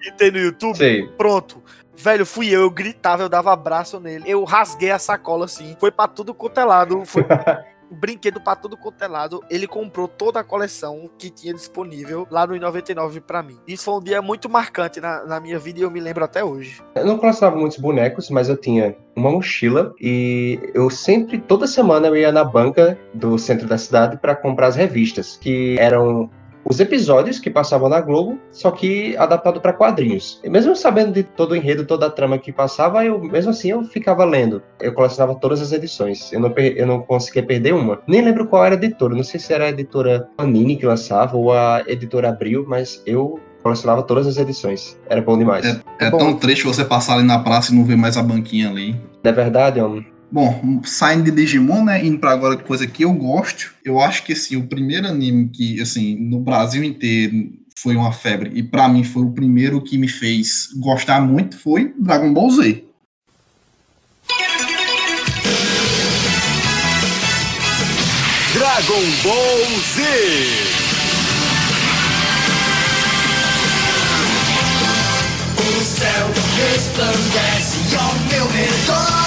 que 0.00 0.12
tem 0.12 0.30
no 0.30 0.38
YouTube? 0.38 0.76
Sei. 0.76 1.08
Pronto. 1.18 1.60
Velho, 1.96 2.24
fui 2.24 2.48
eu, 2.48 2.60
eu 2.60 2.70
gritava, 2.70 3.24
eu 3.24 3.28
dava 3.28 3.52
abraço 3.52 3.98
nele. 3.98 4.22
Eu 4.24 4.44
rasguei 4.44 4.92
a 4.92 5.00
sacola 5.00 5.46
assim. 5.46 5.76
Foi 5.80 5.90
pra 5.90 6.06
tudo 6.06 6.32
quanto 6.32 6.60
é 6.60 6.64
lado. 6.64 7.04
Foi 7.04 7.24
brinquedo 7.90 8.40
pra 8.40 8.56
tudo 8.56 8.76
quanto 8.76 9.02
é 9.02 9.08
lado. 9.08 9.42
Ele 9.50 9.66
comprou 9.66 10.08
toda 10.08 10.40
a 10.40 10.44
coleção 10.44 11.08
que 11.18 11.30
tinha 11.30 11.54
disponível 11.54 12.26
lá 12.30 12.46
no 12.46 12.58
99 12.58 13.20
pra 13.20 13.42
mim. 13.42 13.58
Isso 13.66 13.84
foi 13.84 13.94
um 13.94 14.02
dia 14.02 14.20
muito 14.20 14.48
marcante 14.48 15.00
na, 15.00 15.24
na 15.24 15.40
minha 15.40 15.58
vida 15.58 15.80
e 15.80 15.82
eu 15.82 15.90
me 15.90 16.00
lembro 16.00 16.24
até 16.24 16.44
hoje. 16.44 16.82
Eu 16.94 17.06
não 17.06 17.18
colecionava 17.18 17.58
muitos 17.58 17.78
bonecos, 17.78 18.30
mas 18.30 18.48
eu 18.48 18.56
tinha 18.56 18.96
uma 19.14 19.30
mochila 19.30 19.94
e 20.00 20.60
eu 20.74 20.90
sempre, 20.90 21.38
toda 21.38 21.66
semana, 21.66 22.06
eu 22.06 22.16
ia 22.16 22.32
na 22.32 22.44
banca 22.44 22.98
do 23.12 23.38
centro 23.38 23.66
da 23.66 23.78
cidade 23.78 24.16
para 24.16 24.34
comprar 24.34 24.68
as 24.68 24.76
revistas, 24.76 25.36
que 25.40 25.76
eram 25.78 26.30
os 26.64 26.80
episódios 26.80 27.38
que 27.38 27.50
passavam 27.50 27.88
na 27.88 28.00
Globo, 28.00 28.38
só 28.50 28.70
que 28.70 29.16
adaptado 29.16 29.60
para 29.60 29.72
quadrinhos. 29.72 30.40
E 30.44 30.50
mesmo 30.50 30.74
sabendo 30.76 31.12
de 31.12 31.22
todo 31.22 31.52
o 31.52 31.56
enredo, 31.56 31.84
toda 31.84 32.06
a 32.06 32.10
trama 32.10 32.38
que 32.38 32.52
passava, 32.52 33.04
eu 33.04 33.18
mesmo 33.22 33.50
assim 33.50 33.70
eu 33.70 33.82
ficava 33.84 34.24
lendo. 34.24 34.62
Eu 34.80 34.92
colecionava 34.92 35.34
todas 35.34 35.60
as 35.60 35.72
edições. 35.72 36.32
Eu 36.32 36.40
não, 36.40 36.50
eu 36.56 36.86
não 36.86 37.00
conseguia 37.00 37.42
perder 37.42 37.74
uma. 37.74 38.00
Nem 38.06 38.22
lembro 38.22 38.46
qual 38.46 38.64
era 38.64 38.74
a 38.74 38.78
editora. 38.78 39.14
Não 39.14 39.24
sei 39.24 39.40
se 39.40 39.52
era 39.52 39.64
a 39.64 39.70
editora 39.70 40.28
Panini 40.36 40.76
que 40.76 40.86
lançava 40.86 41.36
ou 41.36 41.52
a 41.52 41.82
editora 41.86 42.28
Abril, 42.28 42.64
mas 42.68 43.02
eu 43.06 43.40
colecionava 43.62 44.02
todas 44.02 44.26
as 44.26 44.36
edições. 44.36 44.98
Era 45.08 45.20
bom 45.20 45.36
demais. 45.38 45.64
é 45.98 46.10
Bom. 46.10 46.18
tão 46.18 46.34
triste 46.36 46.64
você 46.64 46.84
passar 46.84 47.14
ali 47.14 47.24
na 47.24 47.38
praça 47.38 47.72
e 47.72 47.76
não 47.76 47.84
ver 47.84 47.96
mais 47.96 48.16
a 48.16 48.22
banquinha 48.22 48.68
ali. 48.68 48.96
É 49.22 49.32
verdade, 49.32 49.80
homem? 49.80 50.06
Bom, 50.30 50.82
saindo 50.84 51.24
de 51.24 51.30
Digimon, 51.30 51.84
né, 51.84 52.04
indo 52.04 52.18
pra 52.18 52.32
agora 52.32 52.56
coisa 52.58 52.86
que 52.86 53.02
eu 53.02 53.12
gosto, 53.14 53.72
eu 53.82 53.98
acho 53.98 54.22
que, 54.24 54.34
assim, 54.34 54.56
o 54.56 54.66
primeiro 54.66 55.06
anime 55.06 55.48
que, 55.48 55.80
assim, 55.80 56.16
no 56.16 56.38
Brasil 56.38 56.84
inteiro 56.84 57.50
foi 57.78 57.96
uma 57.96 58.12
febre, 58.12 58.50
e 58.54 58.62
pra 58.62 58.88
mim 58.88 59.04
foi 59.04 59.22
o 59.22 59.30
primeiro 59.30 59.80
que 59.80 59.96
me 59.96 60.08
fez 60.08 60.68
gostar 60.76 61.20
muito, 61.22 61.56
foi 61.56 61.94
Dragon 61.98 62.32
Ball 62.34 62.50
Z. 62.50 62.84
Dragon 68.52 69.02
Ball 69.22 69.64
Z. 69.94 70.02
O 75.56 75.84
céu 75.84 76.28
resplandece 76.56 77.96
ao 77.96 78.14
meu 78.28 78.46
redor, 78.48 79.17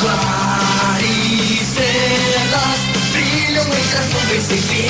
e 0.00 1.60
estrelas 1.60 2.80
brilham 3.10 3.64
entre 3.64 3.98
as 3.98 4.06
nuvens 4.12 4.44
sem 4.44 4.58
fim. 4.58 4.86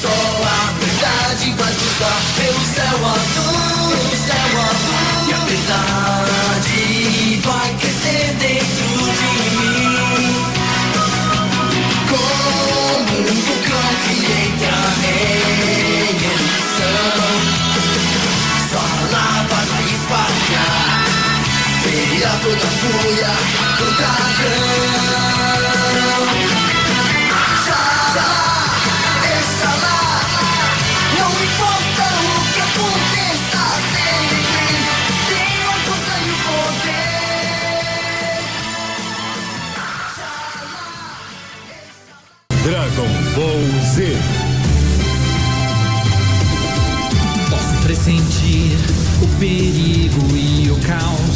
Só 0.00 0.08
a 0.08 0.72
verdade 0.78 1.52
vai 1.58 1.72
cruzar 1.72 2.22
pelo 2.36 2.60
céu 2.64 3.06
azul, 3.06 3.96
céu 4.24 4.60
azul. 4.70 5.26
E 5.26 5.32
a 5.32 5.38
verdade 5.46 7.40
vai 7.42 7.70
crescer 7.80 8.26
dentro 8.38 8.88
de 9.18 9.30
mim. 9.56 10.36
Como 12.08 13.18
um 13.18 13.34
vulcão 13.34 13.88
que 14.04 14.14
entra 14.46 14.78
Toda 22.48 22.56
a 22.56 22.70
fúria 22.70 23.28
do 23.76 23.86
dragão 23.98 24.72
Xalá, 27.62 28.32
exalá 29.36 30.00
Não 31.18 31.30
importa 31.44 32.04
o 32.24 32.32
que 32.54 32.60
aconteça 32.62 33.62
sempre 33.92 34.78
Tenho 35.28 35.68
a 35.68 35.76
força 35.84 36.14
e 36.24 36.30
o 36.30 36.36
poder 36.48 37.08
Dragon 42.64 43.12
Ball 43.36 43.64
Z. 43.94 44.16
Posso 47.50 47.74
pressentir 47.82 48.78
o 49.22 49.26
perigo 49.38 50.24
e 50.34 50.70
o 50.70 50.76
caos. 50.86 51.27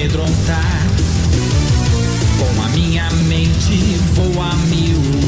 Amedrontar. 0.00 0.86
Com 2.38 2.62
a 2.62 2.68
minha 2.70 3.10
mente 3.28 3.76
vou 4.14 4.42
a 4.42 4.54
mil 4.68 5.19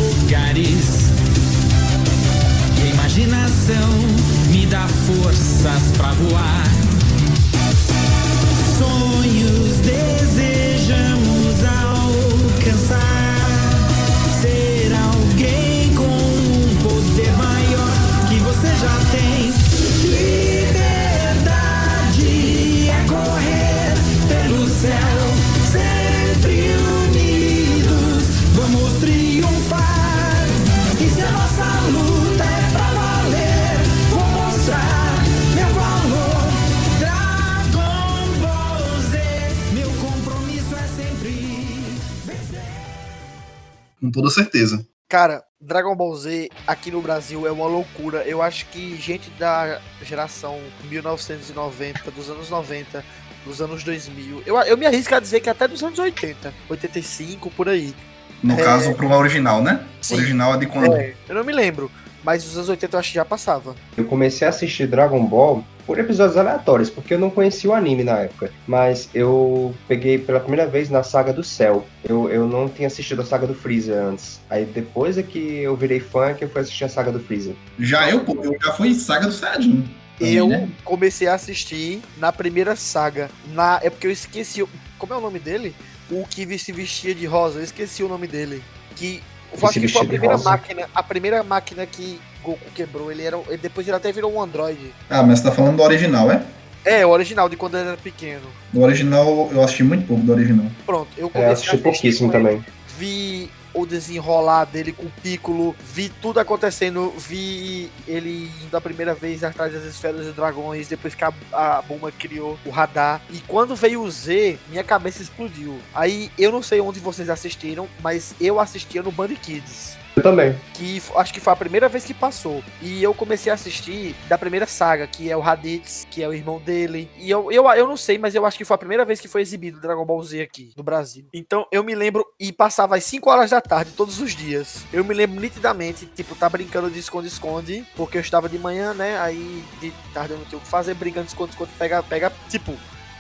Cara, 45.13 45.45
Dragon 45.61 45.95
Ball 45.95 46.17
Z 46.17 46.49
aqui 46.67 46.91
no 46.91 47.03
Brasil 47.03 47.47
é 47.47 47.53
uma 47.53 47.67
loucura. 47.67 48.23
Eu 48.23 48.41
acho 48.41 48.65
que 48.69 48.97
gente 48.97 49.29
da 49.33 49.79
geração 50.03 50.59
1990, 50.85 52.11
dos 52.11 52.31
anos 52.31 52.49
90, 52.49 53.05
dos 53.45 53.61
anos 53.61 53.85
2000, 53.85 54.43
eu, 54.47 54.57
eu 54.61 54.75
me 54.79 54.87
arrisco 54.87 55.15
a 55.15 55.21
dizer 55.21 55.41
que 55.41 55.51
até 55.51 55.69
dos 55.69 55.83
anos 55.83 55.99
80, 55.99 56.55
85, 56.67 57.51
por 57.51 57.69
aí. 57.69 57.95
No 58.43 58.59
É. 58.59 58.65
caso, 58.65 58.95
pro 58.95 59.11
original, 59.11 59.63
né? 59.63 59.85
Sim. 60.01 60.15
O 60.15 60.17
original 60.17 60.55
é 60.55 60.57
de 60.57 60.65
quando? 60.67 60.97
É, 60.97 61.13
eu 61.29 61.35
não 61.35 61.45
me 61.45 61.53
lembro, 61.53 61.91
mas 62.25 62.43
dos 62.45 62.57
anos 62.57 62.71
80 62.71 62.97
eu 62.97 63.01
acho 63.01 63.09
que 63.11 63.17
já 63.17 63.25
passava. 63.27 63.77
Eu 63.95 64.07
comecei 64.07 64.47
a 64.47 64.49
assistir 64.49 64.87
Dragon 64.87 65.23
Ball 65.27 65.63
por 65.87 65.99
episódios 65.99 66.37
aleatórios, 66.37 66.91
porque 66.91 67.15
eu 67.15 67.19
não 67.19 67.31
conhecia 67.31 67.71
o 67.71 67.75
anime 67.75 68.05
na 68.05 68.19
época. 68.19 68.51
Mas 68.67 69.09
eu 69.15 69.75
peguei 69.89 70.19
pela 70.19 70.41
primeira 70.41 70.67
vez 70.67 70.91
na 70.91 71.03
saga 71.03 71.33
do 71.33 71.43
Cell. 71.43 71.87
Eu, 72.05 72.29
eu 72.29 72.47
não 72.47 72.69
tinha 72.69 72.87
assistido 72.87 73.23
a 73.23 73.25
saga 73.25 73.47
do 73.47 73.55
Freezer 73.55 73.97
antes. 73.97 74.41
Aí 74.49 74.65
depois 74.65 75.19
é 75.19 75.23
que 75.23 75.39
eu 75.39 75.77
virei 75.77 76.01
fã 76.01 76.35
que 76.35 76.45
eu 76.45 76.49
fui 76.49 76.61
assistir 76.61 76.85
a 76.85 76.89
saga 76.89 77.13
do 77.13 77.21
Freezer. 77.21 77.55
Já 77.79 78.11
eu, 78.11 78.25
pô, 78.25 78.37
eu 78.43 78.57
já 78.63 78.73
fui 78.73 78.95
Saga 78.95 79.27
do 79.27 79.33
Saiyajin. 79.33 79.89
eu 80.21 80.49
né? 80.49 80.69
comecei 80.85 81.27
a 81.27 81.35
assistir 81.35 82.01
na 82.19 82.33
primeira 82.33 82.77
saga. 82.77 83.31
Na, 83.53 83.81
é 83.83 83.91
porque 83.91 84.07
eu 84.07 84.11
esqueci. 84.11 84.65
Como 84.99 85.13
é 85.13 85.17
o 85.17 85.21
nome 85.21 85.39
dele? 85.39 85.75
O 86.11 86.27
que 86.27 86.59
se 86.59 86.73
vestia 86.73 87.15
de 87.15 87.27
rosa. 87.27 87.59
Eu 87.59 87.65
esqueci 87.65 88.03
o 88.03 88.09
nome 88.09 88.27
dele. 88.27 88.63
Que 88.95 89.23
eu 89.53 89.69
acho 89.69 89.81
que 89.81 89.89
foi 89.89 90.03
a 90.03 90.05
primeira 90.05 90.39
máquina, 90.39 90.89
a 90.95 91.03
primeira 91.03 91.43
máquina 91.43 91.87
que 91.87 92.21
Goku 92.43 92.71
quebrou. 92.75 93.11
Ele 93.11 93.23
era, 93.23 93.39
ele- 93.49 93.57
depois 93.59 93.87
ele 93.87 93.97
até 93.97 94.11
virou 94.13 94.33
um 94.35 94.41
androide. 94.43 94.93
Ah, 95.09 95.23
mas 95.23 95.39
você 95.39 95.45
tá 95.45 95.53
falando 95.53 95.77
do 95.77 95.83
original, 95.83 96.31
é? 96.31 96.43
É, 96.85 97.07
o 97.07 97.11
original 97.11 97.49
de 97.49 97.57
quando 97.57 97.77
ele 97.79 97.89
era 97.89 97.97
pequeno. 97.97 98.43
Do 98.73 98.81
original, 98.83 99.49
eu 99.53 99.63
assisti 99.63 99.85
muito 99.85 100.07
pouco 100.07 100.23
do 100.25 100.33
original. 100.33 100.67
Pronto, 100.85 101.09
eu 101.17 101.29
É, 101.29 101.31
comecei 101.31 101.53
assisti 101.53 101.69
a 101.71 101.73
assistir 101.75 101.83
pouquíssimo 101.83 102.33
ele. 102.33 102.39
também. 102.39 102.65
vi 102.99 103.51
o 103.75 103.87
desenrolar 103.87 104.65
dele 104.67 104.93
com 104.93 105.07
o 105.07 105.11
Piccolo, 105.23 105.75
vi 105.95 106.11
tudo 106.21 106.39
acontecendo, 106.39 107.11
vi 107.17 107.91
ele 108.07 108.51
indo 108.65 108.77
a 108.77 108.81
primeira 108.83 109.15
vez 109.15 109.43
atrás 109.43 109.73
das 109.73 109.85
esferas 109.85 110.27
dos 110.27 110.35
dragões, 110.37 110.89
depois 110.89 111.15
que 111.15 111.25
a, 111.25 111.33
a 111.53 111.81
Bulma 111.81 112.13
criou 112.13 112.59
o 112.67 112.71
radar. 112.71 113.23
E 113.31 113.39
quando 113.49 113.75
veio 113.75 114.03
o 114.03 114.11
Z, 114.11 114.59
minha 114.69 114.85
cabeça 114.85 115.23
explodiu. 115.23 115.79
Aí 115.95 116.31
eu 116.39 116.53
não 116.53 116.63
sei 116.63 116.81
onde 116.83 117.01
vocês 117.01 117.31
assistiram, 117.31 117.89
mas 118.03 118.35
eu 118.41 118.61
assistia 118.61 119.03
no 119.03 119.11
Band 119.11 119.29
Kids. 119.41 119.97
Eu 120.15 120.23
também. 120.23 120.55
Que 120.75 121.03
acho 121.17 121.33
que 121.33 121.41
foi 121.41 121.53
a 121.53 121.57
primeira 121.57 121.89
vez 121.89 122.05
que 122.05 122.13
passou. 122.13 122.63
E 122.81 123.03
eu 123.03 123.15
comecei 123.15 123.51
a 123.51 123.55
assistir 123.55 124.15
da 124.29 124.37
primeira 124.37 124.67
saga, 124.67 125.07
que 125.07 125.31
é 125.31 125.37
o 125.37 125.41
Raditz, 125.41 126.07
que 126.11 126.23
é 126.23 126.29
o 126.29 126.35
irmão 126.35 126.59
dele. 126.59 127.11
E 127.17 127.31
eu, 127.31 127.51
eu, 127.51 127.67
eu 127.71 127.87
não 127.87 127.97
sei, 127.97 128.19
mas 128.19 128.35
eu 128.35 128.45
acho 128.45 128.59
que 128.59 128.65
foi 128.65 128.75
a 128.75 128.79
primeira 128.79 129.05
vez 129.05 129.21
que 129.21 129.29
foi 129.29 129.41
exibido 129.41 129.81
Dragon 129.81 130.05
Ball 130.05 130.23
Z 130.23 130.43
aqui 130.43 130.73
no 130.77 130.83
Brasil. 130.83 131.25
Então 131.33 131.67
eu 131.73 131.83
me 131.83 131.95
lembro 131.95 132.27
e 132.39 132.53
passava 132.53 132.97
às 132.97 133.05
5 133.05 133.31
horas 133.31 133.51
da 133.51 133.61
tarde 133.61 133.93
todos 133.93 134.21
os 134.21 134.35
dias. 134.35 134.85
Eu 134.93 135.05
me 135.05 135.15
lembro 135.15 135.41
nitidamente, 135.41 136.05
tipo, 136.07 136.35
tá 136.35 136.49
brincando 136.49 136.91
de 136.91 136.99
esconde-esconde, 136.99 137.87
porque 137.97 138.19
eu 138.19 138.23
estava 138.23 138.49
de 138.49 138.59
manhã, 138.59 138.93
né? 138.93 139.19
Aí 139.19 139.65
de 139.81 139.93
tarde 140.13 140.35
eu 140.35 140.39
não 140.39 140.45
tinha 140.45 140.59
o 140.59 140.61
que 140.61 140.69
fazer, 140.69 140.95
brincando 140.95 141.27
de 141.27 141.33
esconde-esconde, 141.33 141.71
pega, 141.79 142.03
pega, 142.03 142.33
tipo, 142.49 142.75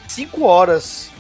5 0.09 0.45
horas. 0.45 1.11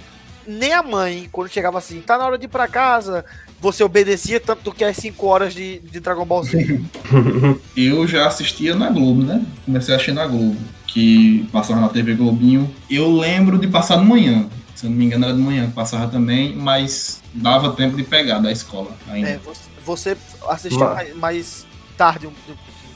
Nem 0.44 0.72
a 0.72 0.82
mãe, 0.82 1.28
quando 1.30 1.48
chegava 1.48 1.78
assim, 1.78 2.00
tá 2.00 2.18
na 2.18 2.26
hora 2.26 2.36
de 2.36 2.46
ir 2.46 2.48
pra 2.48 2.66
casa, 2.66 3.24
você 3.62 3.84
obedecia 3.84 4.40
tanto 4.40 4.72
que 4.72 4.82
é 4.82 4.92
5 4.92 5.24
horas 5.24 5.54
de, 5.54 5.78
de 5.78 6.00
Dragon 6.00 6.26
Ball 6.26 6.42
Z. 6.42 6.80
Eu 7.76 8.06
já 8.08 8.26
assistia 8.26 8.74
na 8.74 8.90
Globo, 8.90 9.22
né? 9.22 9.40
Comecei 9.64 9.94
a 9.94 9.96
assistir 9.96 10.12
na 10.12 10.26
Globo, 10.26 10.56
que 10.88 11.48
passava 11.52 11.80
na 11.80 11.88
TV 11.88 12.14
Globinho. 12.14 12.68
Eu 12.90 13.12
lembro 13.12 13.56
de 13.58 13.68
passar 13.68 13.98
de 13.98 14.04
manhã. 14.04 14.46
Se 14.74 14.86
eu 14.86 14.90
não 14.90 14.96
me 14.98 15.04
engano, 15.04 15.26
era 15.26 15.34
de 15.34 15.40
manhã 15.40 15.66
que 15.68 15.74
passava 15.74 16.08
também, 16.10 16.56
mas 16.56 17.22
dava 17.32 17.70
tempo 17.72 17.96
de 17.96 18.02
pegar 18.02 18.40
da 18.40 18.50
escola 18.50 18.90
ainda. 19.08 19.28
É, 19.28 19.38
você, 19.38 19.60
você 19.86 20.16
assistiu 20.48 20.80
Ma- 20.80 21.04
mais, 21.14 21.64
tarde. 21.96 22.28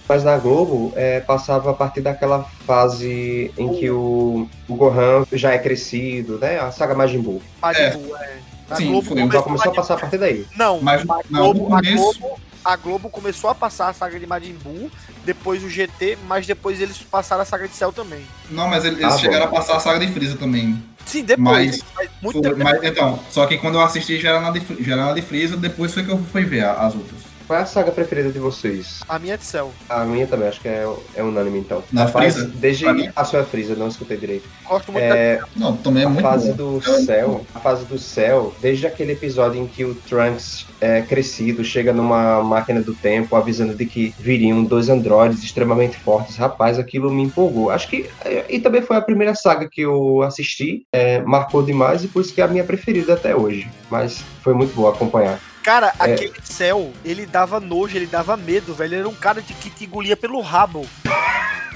Mas 0.09 0.25
na 0.25 0.37
Globo, 0.37 0.93
é, 0.97 1.21
passava 1.21 1.71
a 1.71 1.75
partir 1.75 2.01
daquela 2.01 2.43
fase 2.67 3.53
em 3.57 3.73
que 3.75 3.89
o, 3.89 4.49
o 4.69 4.75
Gohan 4.75 5.25
já 5.33 5.53
é 5.53 5.59
crescido, 5.59 6.39
né? 6.39 6.59
A 6.59 6.73
saga 6.73 6.95
Majin 6.95 7.21
Buu. 7.21 7.41
Majin 7.63 7.81
É. 7.83 7.91
Buu, 7.91 8.17
é. 8.17 8.46
A 8.71 8.77
Sim, 8.77 8.87
Globo 8.89 9.07
foi, 9.09 9.17
Já 9.17 9.23
começou 9.23 9.43
começou 9.45 9.71
a 9.71 9.75
passar 9.75 9.95
a 9.95 9.99
partir 9.99 10.19
daí. 10.19 10.47
Não, 10.57 10.81
Mas 10.81 11.03
a 11.03 11.05
Globo, 11.29 11.67
a, 11.75 11.77
começo- 11.81 12.19
Globo, 12.19 12.41
a 12.65 12.77
Globo 12.77 13.09
começou 13.11 13.51
a 13.51 13.55
passar 13.55 13.89
a 13.89 13.93
saga 13.93 14.19
de 14.19 14.27
Majin 14.27 14.55
Buu, 14.55 14.91
depois 15.25 15.63
o 15.63 15.69
GT, 15.71 16.19
mas 16.27 16.47
depois 16.47 16.81
eles 16.81 16.99
passaram 16.99 17.43
a 17.43 17.45
saga 17.45 17.69
de 17.69 17.75
Cell 17.77 17.93
também. 17.93 18.23
Não, 18.51 18.67
mas 18.69 18.85
eles 18.85 19.03
Ah, 19.05 19.11
bom. 19.11 19.19
chegaram 19.19 19.45
a 19.47 19.49
passar 19.49 19.77
a 19.77 19.81
saga 19.81 20.05
de 20.05 20.13
Freeza 20.13 20.37
também. 20.37 20.83
Sim, 21.05 21.23
depois. 21.23 21.79
Mas- 21.79 21.85
mas 21.97 22.09
muito 22.21 22.33
Foi- 22.35 22.43
tempo 22.43 22.57
mas, 22.65 22.73
depois. 22.73 22.91
então, 22.93 23.21
só 23.31 23.47
que 23.47 23.57
quando 23.59 23.77
eu 23.77 23.83
assisti 23.83 24.19
já 24.19 24.31
era 24.31 24.41
na 24.41 24.51
de, 24.51 24.61
já 24.83 24.93
era 24.95 25.05
na 25.07 25.13
de 25.13 25.23
Freeza, 25.23 25.57
depois 25.57 25.95
foi 25.95 26.03
que 26.05 26.11
eu 26.11 26.19
fui 26.33 26.43
ver 26.45 26.65
a- 26.65 26.73
as 26.87 26.95
outras. 26.97 27.21
Qual 27.47 27.59
é 27.59 27.63
a 27.63 27.67
saga 27.67 27.93
preferida 27.93 28.31
de 28.31 28.39
vocês? 28.39 29.01
A 29.09 29.19
minha 29.19 29.35
é 29.35 29.37
de 29.37 29.45
Cell. 29.45 29.73
A 29.89 30.05
minha 30.05 30.27
também, 30.27 30.49
acho 30.49 30.61
que 30.61 30.69
é, 30.69 30.85
é 31.15 31.23
unânime 31.23 31.61
então. 31.61 31.83
Na 31.93 32.05
a 32.05 32.09
fase, 32.09 32.41
Freeza? 32.41 32.53
Desde 32.57 32.87
a 33.15 33.25
sua 33.25 33.45
Freeza, 33.45 33.77
não 33.77 33.87
escutei 33.89 34.17
direito. 34.17 34.49
Gosto 34.65 34.91
muito 34.91 35.05
da 35.09 35.17
É, 35.17 35.41
Não, 35.55 35.77
também 35.77 36.03
é 36.03 36.07
a 36.07 36.09
muito 36.09 36.23
fase 36.23 36.53
bom. 36.53 36.79
do 36.79 37.05
céu, 37.05 37.47
a 37.55 37.61
fase 37.61 37.85
do 37.85 37.99
céu, 37.99 38.53
desde 38.61 38.87
aquele 38.87 39.13
episódio 39.13 39.61
em 39.63 39.67
que 39.67 39.85
o 39.85 39.95
Trunks 39.95 40.67
é 40.81 41.03
crescido, 41.03 41.65
chega 41.65 41.93
numa 41.93 42.43
máquina 42.43 42.83
do 42.83 42.95
tempo, 42.95 43.37
avisando 43.37 43.75
de 43.75 43.87
que 43.87 44.13
viriam 44.19 44.65
dois 44.65 44.89
androides 44.89 45.43
extremamente 45.45 45.97
fortes. 45.99 46.37
Rapaz, 46.37 46.79
aquilo 46.79 47.11
me 47.13 47.23
empolgou. 47.23 47.71
Acho 47.71 47.89
que. 47.89 48.11
é, 48.25 48.45
E 48.49 48.59
também 48.59 48.83
foi 48.83 48.97
a 48.97 49.01
primeira 49.01 49.35
saga 49.37 49.69
que 49.71 49.83
eu 49.83 50.23
assisti, 50.23 50.85
é, 50.93 51.21
marcou 51.21 51.63
demais 51.63 52.03
e 52.03 52.09
por 52.09 52.23
isso 52.23 52.35
que 52.35 52.41
é 52.41 52.45
a 52.45 52.49
minha 52.49 52.65
preferida 52.65 53.15
até 53.15 53.37
hoje. 53.37 53.69
Mas 53.89 54.21
foi 54.43 54.53
muito 54.53 54.75
bom 54.75 54.89
acompanhar. 54.89 55.39
Cara, 55.67 55.93
É. 55.99 56.05
aquele 56.05 56.33
Cell, 56.45 56.93
ele 57.05 57.27
dava 57.27 57.59
nojo, 57.59 57.97
ele 57.97 58.07
dava 58.07 58.37
medo, 58.37 58.73
velho. 58.73 58.89
Ele 58.95 59.01
era 59.01 59.09
um 59.09 59.15
cara 59.15 59.43
de 59.43 59.53
que 59.53 59.69
te 59.69 59.85
engolia 59.85 60.17
pelo 60.17 60.41
rabo. 60.41 60.87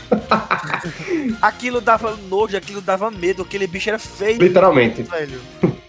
aquilo 1.43 1.81
dava 1.81 2.17
nojo, 2.29 2.57
aquilo 2.57 2.81
dava 2.81 3.11
medo, 3.11 3.43
aquele 3.43 3.67
bicho 3.67 3.89
era 3.89 3.99
feio, 3.99 4.39
Literalmente. 4.41 5.03
velho. 5.03 5.41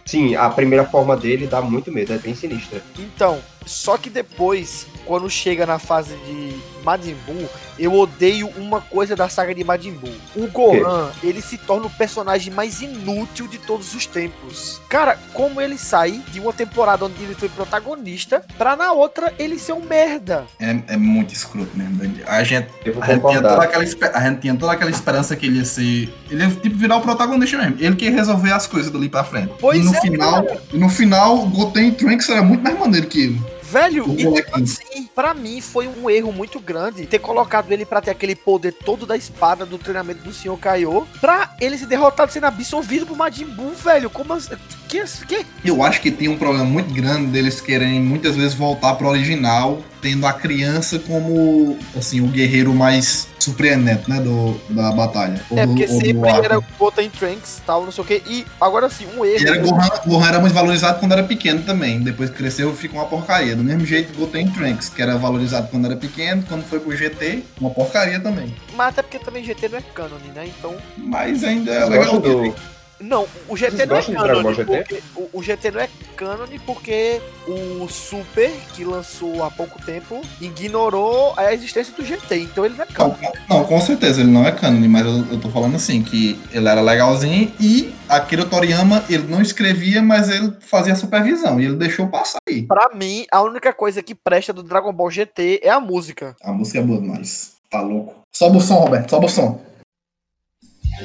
Sim, 0.04 0.36
a 0.36 0.50
primeira 0.50 0.84
forma 0.84 1.16
dele 1.16 1.46
dá 1.46 1.62
muito 1.62 1.92
medo, 1.92 2.12
é 2.12 2.18
bem 2.18 2.34
sinistra. 2.34 2.82
Então, 2.98 3.40
só 3.66 3.98
que 3.98 4.10
depois, 4.10 4.88
quando 5.06 5.30
chega 5.30 5.66
na 5.66 5.78
fase 5.78 6.16
de 6.26 6.56
Majin 6.84 7.16
Buu, 7.26 7.50
eu 7.78 7.94
odeio 7.94 8.48
uma 8.58 8.82
coisa 8.82 9.16
da 9.16 9.30
saga 9.30 9.54
de 9.54 9.64
Majin 9.64 9.94
Buu. 9.94 10.14
O 10.36 10.48
Gohan, 10.48 11.12
ele 11.24 11.42
se 11.42 11.58
torna 11.58 11.88
o 11.88 11.90
personagem 11.90 12.54
mais 12.54 12.82
inútil 12.82 13.48
de 13.48 13.58
todos 13.58 13.94
os 13.94 14.06
tempos. 14.06 14.82
Cara, 14.90 15.18
como 15.34 15.62
ele 15.62 15.78
sai 15.78 16.22
de 16.32 16.40
uma 16.40 16.54
temporada 16.54 17.06
onde 17.06 17.24
ele 17.24 17.36
foi 17.36 17.50
protagonista, 17.50 18.44
pra 18.58 18.76
na 18.76 18.92
outra 18.92 19.34
ele 19.38 19.60
ser 19.60 19.74
um 19.74 19.82
merda. 19.82 20.46
É, 20.60 20.76
é 20.94 20.98
muito 20.98 21.34
escroto 21.34 21.72
mesmo. 21.76 22.02
A 22.26 22.44
gente, 22.44 22.68
a, 23.00 23.08
gente 23.08 23.22
tinha 23.22 23.42
toda 23.42 23.64
aquela, 23.64 23.84
a 24.14 24.30
gente 24.30 24.42
tinha 24.42 24.56
toda 24.56 24.72
aquela 24.72 24.92
esperança 24.92 25.36
que 25.36 25.46
ele 25.46 25.58
ia 25.58 25.66
ser. 25.66 26.14
Ele 26.30 26.44
ia 26.44 26.50
tipo, 26.50 26.78
virar 26.78 26.98
o 26.98 27.02
protagonista 27.02 27.58
mesmo. 27.58 27.76
Ele 27.80 27.96
que 27.96 28.06
ia 28.06 28.12
resolver 28.12 28.52
as 28.52 28.68
coisas 28.68 28.92
dali 28.92 29.08
pra 29.08 29.24
frente. 29.24 29.54
Pois 29.60 29.80
e 29.80 29.84
no 29.84 29.96
é, 29.96 30.02
final, 30.02 30.48
e 30.74 30.78
no 30.78 30.90
final, 30.90 31.40
o 31.40 31.50
Goten 31.50 31.90
e 31.90 31.92
Trunks 31.92 32.30
era 32.30 32.42
muito 32.42 32.64
mais 32.64 32.78
maneiro 32.78 33.08
que 33.08 33.22
ele. 33.22 33.61
Velho, 33.72 34.06
e 34.18 34.34
tipo 34.34 34.58
assim, 34.62 35.08
pra 35.16 35.34
mim 35.34 35.62
foi 35.62 35.88
um 35.88 36.10
erro 36.10 36.34
muito 36.34 36.60
grande 36.60 37.06
ter 37.06 37.20
colocado 37.20 37.72
ele 37.72 37.86
pra 37.86 38.02
ter 38.02 38.12
aquele 38.12 38.36
poder 38.36 38.74
todo 38.74 39.06
da 39.06 39.16
espada 39.16 39.66
do 39.66 39.78
treinamento 39.78 40.24
do 40.24 40.34
Senhor 40.34 40.58
Kaiô, 40.58 41.06
pra 41.22 41.56
ele 41.62 41.78
ser 41.78 41.86
derrotado 41.86 42.32
sendo 42.34 42.48
absorvido 42.48 43.06
por 43.06 43.16
Majin 43.16 43.46
Buu, 43.46 43.74
velho. 43.74 44.10
Como 44.10 44.34
assim? 44.34 44.56
Que? 44.90 45.06
que? 45.26 45.46
Eu 45.64 45.82
acho 45.84 46.02
que 46.02 46.12
tem 46.12 46.28
um 46.28 46.38
problema 46.38 46.66
muito 46.66 46.94
grande 46.94 47.28
deles 47.28 47.62
querem 47.62 48.02
muitas 48.02 48.36
vezes 48.36 48.54
voltar 48.54 48.96
pro 48.96 49.08
original, 49.08 49.82
tendo 50.02 50.26
a 50.26 50.34
criança 50.34 51.00
como 51.00 51.78
assim 51.96 52.22
o 52.22 52.28
guerreiro 52.28 52.74
mais 52.74 53.28
surpreendente, 53.40 54.10
né, 54.10 54.20
do, 54.20 54.60
da 54.70 54.92
batalha. 54.92 55.42
Ou 55.50 55.58
É, 55.58 55.66
do- 55.66 55.70
porque 55.70 55.88
sempre 55.88 56.30
era 56.30 56.60
Goten 56.78 57.10
Trunks 57.10 57.62
tal, 57.66 57.84
não 57.86 57.92
sei 57.92 58.04
o 58.04 58.08
que. 58.08 58.22
E 58.28 58.46
agora 58.60 58.90
sim, 58.90 59.06
um 59.16 59.24
erro. 59.26 59.44
E 59.44 59.48
era 59.48 59.58
Gohan, 59.58 59.90
Gohan 60.06 60.28
era 60.28 60.40
muito 60.40 60.54
valorizado 60.54 61.00
quando 61.00 61.12
era 61.14 61.24
pequeno 61.24 61.62
também. 61.64 62.00
Depois 62.02 62.30
que 62.30 62.38
cresceu, 62.38 62.74
ficou 62.76 63.00
uma 63.00 63.08
porcaria. 63.08 63.56
Do 63.56 63.64
mesmo 63.64 63.86
jeito, 63.86 64.16
Goten 64.18 64.50
Trunks, 64.52 64.90
que 64.90 65.02
era 65.02 65.18
valorizado 65.18 65.68
quando 65.70 65.86
era 65.86 65.96
pequeno, 65.96 66.44
quando 66.48 66.64
foi 66.66 66.80
pro 66.80 66.96
GT, 66.96 67.44
uma 67.60 67.70
porcaria 67.72 68.20
também. 68.20 68.56
Mas 68.76 68.90
até 68.90 69.02
porque 69.02 69.20
também 69.20 69.44
GT 69.44 69.70
não 69.70 69.78
é 69.78 69.82
canon, 69.82 70.18
né? 70.36 70.46
Então. 70.48 70.76
Mas 70.98 71.44
ainda 71.44 71.72
é 71.72 71.86
legal. 71.86 72.20
do, 72.20 72.54
Não, 73.02 73.28
o 73.48 73.58
GT 73.58 73.86
Vocês 73.86 73.90
não 74.08 74.26
é 74.26 74.34
canon. 74.34 74.54
Porque, 74.54 75.04
o, 75.16 75.30
o 75.34 75.44
GT 75.44 75.72
não 75.72 75.82
é 75.82 75.90
canon 76.16 76.46
porque 76.66 77.22
o 77.48 77.88
Super, 77.88 78.52
que 78.74 78.84
lançou 78.84 79.44
há 79.44 79.50
pouco 79.50 79.82
tempo, 79.84 80.22
ignorou 80.40 81.34
a 81.38 81.54
existência 81.54 81.94
do 81.96 82.06
GT. 82.06 82.40
Então 82.40 82.66
ele 82.66 82.76
não 82.76 82.84
é 82.84 82.88
canon. 82.88 83.16
Não, 83.50 83.58
não, 83.58 83.66
com 83.66 83.82
certeza, 83.82 84.22
ele 84.22 84.32
não 84.32 84.46
é 84.46 84.52
canon, 84.52 84.88
mas 84.88 85.06
eu, 85.06 85.26
eu 85.32 85.40
tô 85.40 85.50
falando 85.50 85.76
assim, 85.76 86.04
que 86.04 86.40
ele 86.52 86.68
era 86.68 86.82
legalzinho 86.82 87.52
e 87.60 87.94
Akira 88.08 88.46
Toriyama, 88.46 89.04
ele 89.10 89.28
não 89.28 89.42
escrevia, 89.42 90.02
mas 90.02 90.30
ele 90.30 90.54
fazia 90.60 90.96
supervisão 90.96 91.60
e 91.60 91.66
ele 91.66 91.76
deixou 91.76 92.08
passar 92.08 92.40
aí. 92.48 92.64
Pra 92.64 92.90
mim, 92.94 93.26
a 93.32 93.42
única 93.42 93.74
coisa 93.74 94.04
que 94.04 94.14
presta 94.14 94.54
do 94.54 94.64
Dragon 94.64 94.94
Ball 94.94 95.10
GT 95.10 95.62
é 95.64 95.70
a 95.70 95.80
música. 95.80 96.36
A 96.44 96.52
música 96.52 96.80
é 96.80 96.82
boa 96.82 97.00
demais. 97.00 97.54
Tá 97.70 97.82
louco. 97.82 98.22
Sobe 98.34 98.58
o 98.58 98.62
som, 98.62 98.76
Roberto, 98.76 99.10
sobe 99.10 99.26
o 99.26 99.30
som. 99.30 99.62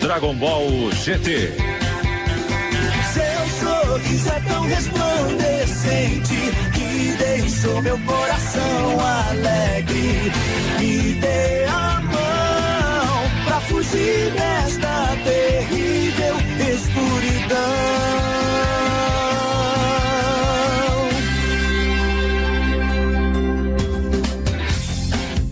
Dragon 0.01 0.35
Ball 0.35 0.91
GT. 0.93 1.86
Sorriso 3.97 4.29
é 4.29 4.41
tão 4.41 4.63
resplandecente 4.65 6.35
que 6.75 7.17
deixou 7.17 7.81
meu 7.81 7.99
coração 8.01 9.01
alegre. 9.01 10.33
Me 10.79 11.15
dê 11.15 11.65
a 11.65 12.03
mão 12.03 13.45
pra 13.47 13.59
fugir 13.63 14.33
desta 14.33 15.17
terrível 15.25 16.37
escuridão. 16.75 17.57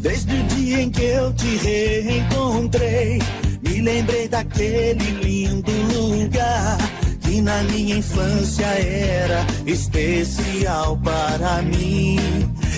Desde 0.02 0.34
o 0.34 0.42
dia 0.48 0.82
em 0.82 0.90
que 0.90 1.02
eu 1.02 1.32
te 1.32 1.56
reencontrei, 1.56 3.22
me 3.62 3.80
lembrei 3.80 4.28
daquele 4.28 5.12
lindo 5.22 5.72
lugar 5.94 7.03
que 7.34 7.40
na 7.40 7.64
minha 7.64 7.96
infância 7.96 8.64
era 8.64 9.44
especial 9.66 10.96
para 11.02 11.62
mim. 11.62 12.16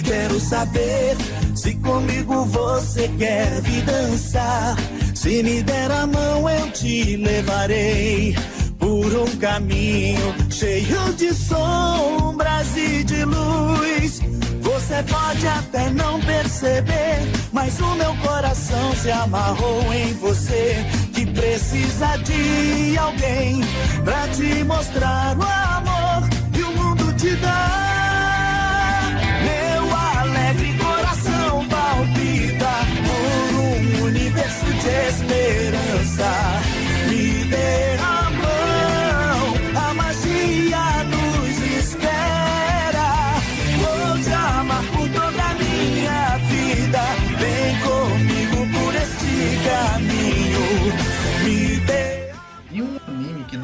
Quero 0.02 0.40
saber 0.40 1.14
se 1.54 1.74
comigo 1.74 2.46
você 2.46 3.06
quer 3.18 3.60
vir 3.60 3.82
dançar. 3.82 4.74
Se 5.14 5.42
me 5.42 5.62
der 5.62 5.90
a 5.90 6.06
mão, 6.06 6.48
eu 6.48 6.70
te 6.70 7.16
levarei 7.18 8.34
por 8.78 9.04
um 9.14 9.36
caminho 9.36 10.34
cheio 10.48 11.12
de 11.18 11.34
sombras 11.34 12.74
e 12.78 13.04
de 13.04 13.26
luz. 13.26 14.22
Você 14.62 15.02
pode 15.02 15.46
até 15.46 15.90
não 15.90 16.18
perceber, 16.20 17.18
mas 17.52 17.78
o 17.78 17.94
meu 17.96 18.16
coração 18.16 18.94
se 19.02 19.10
amarrou 19.10 19.92
em 19.92 20.14
você. 20.14 20.86
Precisa 21.36 22.16
de 22.24 22.96
alguém 22.96 23.60
pra 24.02 24.26
te 24.28 24.64
mostrar 24.64 25.36
o 25.36 25.42
amor 25.42 26.28
que 26.52 26.62
o 26.62 26.72
mundo 26.72 27.12
te 27.12 27.36
dá. 27.36 27.95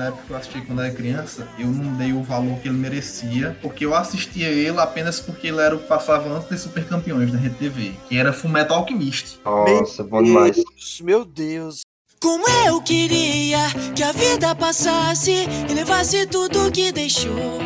Na 0.03 0.09
época 0.09 0.23
que 0.27 0.33
eu 0.33 0.37
assisti 0.37 0.61
quando 0.63 0.83
era 0.83 0.93
criança, 0.93 1.49
eu 1.59 1.69
não 1.69 1.95
dei 1.95 2.13
o 2.13 2.23
valor 2.23 2.59
que 2.59 2.69
ele 2.69 2.77
merecia, 2.77 3.57
porque 3.63 3.85
eu 3.85 3.95
assistia 3.95 4.49
ele 4.49 4.79
apenas 4.81 5.21
porque 5.21 5.47
ele 5.47 5.61
era 5.61 5.77
o 5.77 5.79
que 5.79 5.87
passava 5.87 6.29
antes 6.29 6.49
de 6.49 6.59
Super 6.59 6.85
Campeões 6.87 7.31
da 7.31 7.39
RTV, 7.39 7.95
que 8.09 8.19
era 8.19 8.33
Fullmetal 8.33 8.79
Alchemist. 8.79 9.39
Nossa, 9.45 10.03
bom 10.03 10.23
demais. 10.23 10.57
Meu 11.01 11.25
Deus. 11.25 11.83
Como 12.21 12.49
eu 12.67 12.81
queria 12.83 13.59
que 13.95 14.03
a 14.03 14.13
vida 14.13 14.55
passasse 14.55 15.47
e 15.69 15.75
levasse 15.75 16.27
tudo 16.27 16.71
que 16.71 16.93
deixou. 16.93 17.61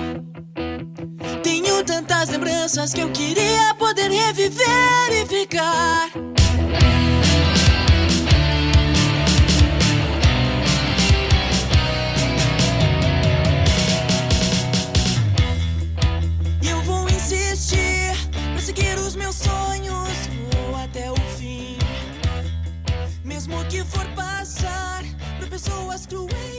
Tenho 1.43 1.84
tantas 1.84 2.28
lembranças 2.28 2.93
que 2.93 3.01
eu 3.01 3.11
queria 3.12 3.74
poder 3.78 4.11
reviver 4.11 5.12
e 5.12 5.26
ficar. 5.26 6.11
Por 25.57 25.63
pessoas 25.63 26.07
cruéis 26.07 26.47
que 26.55 26.56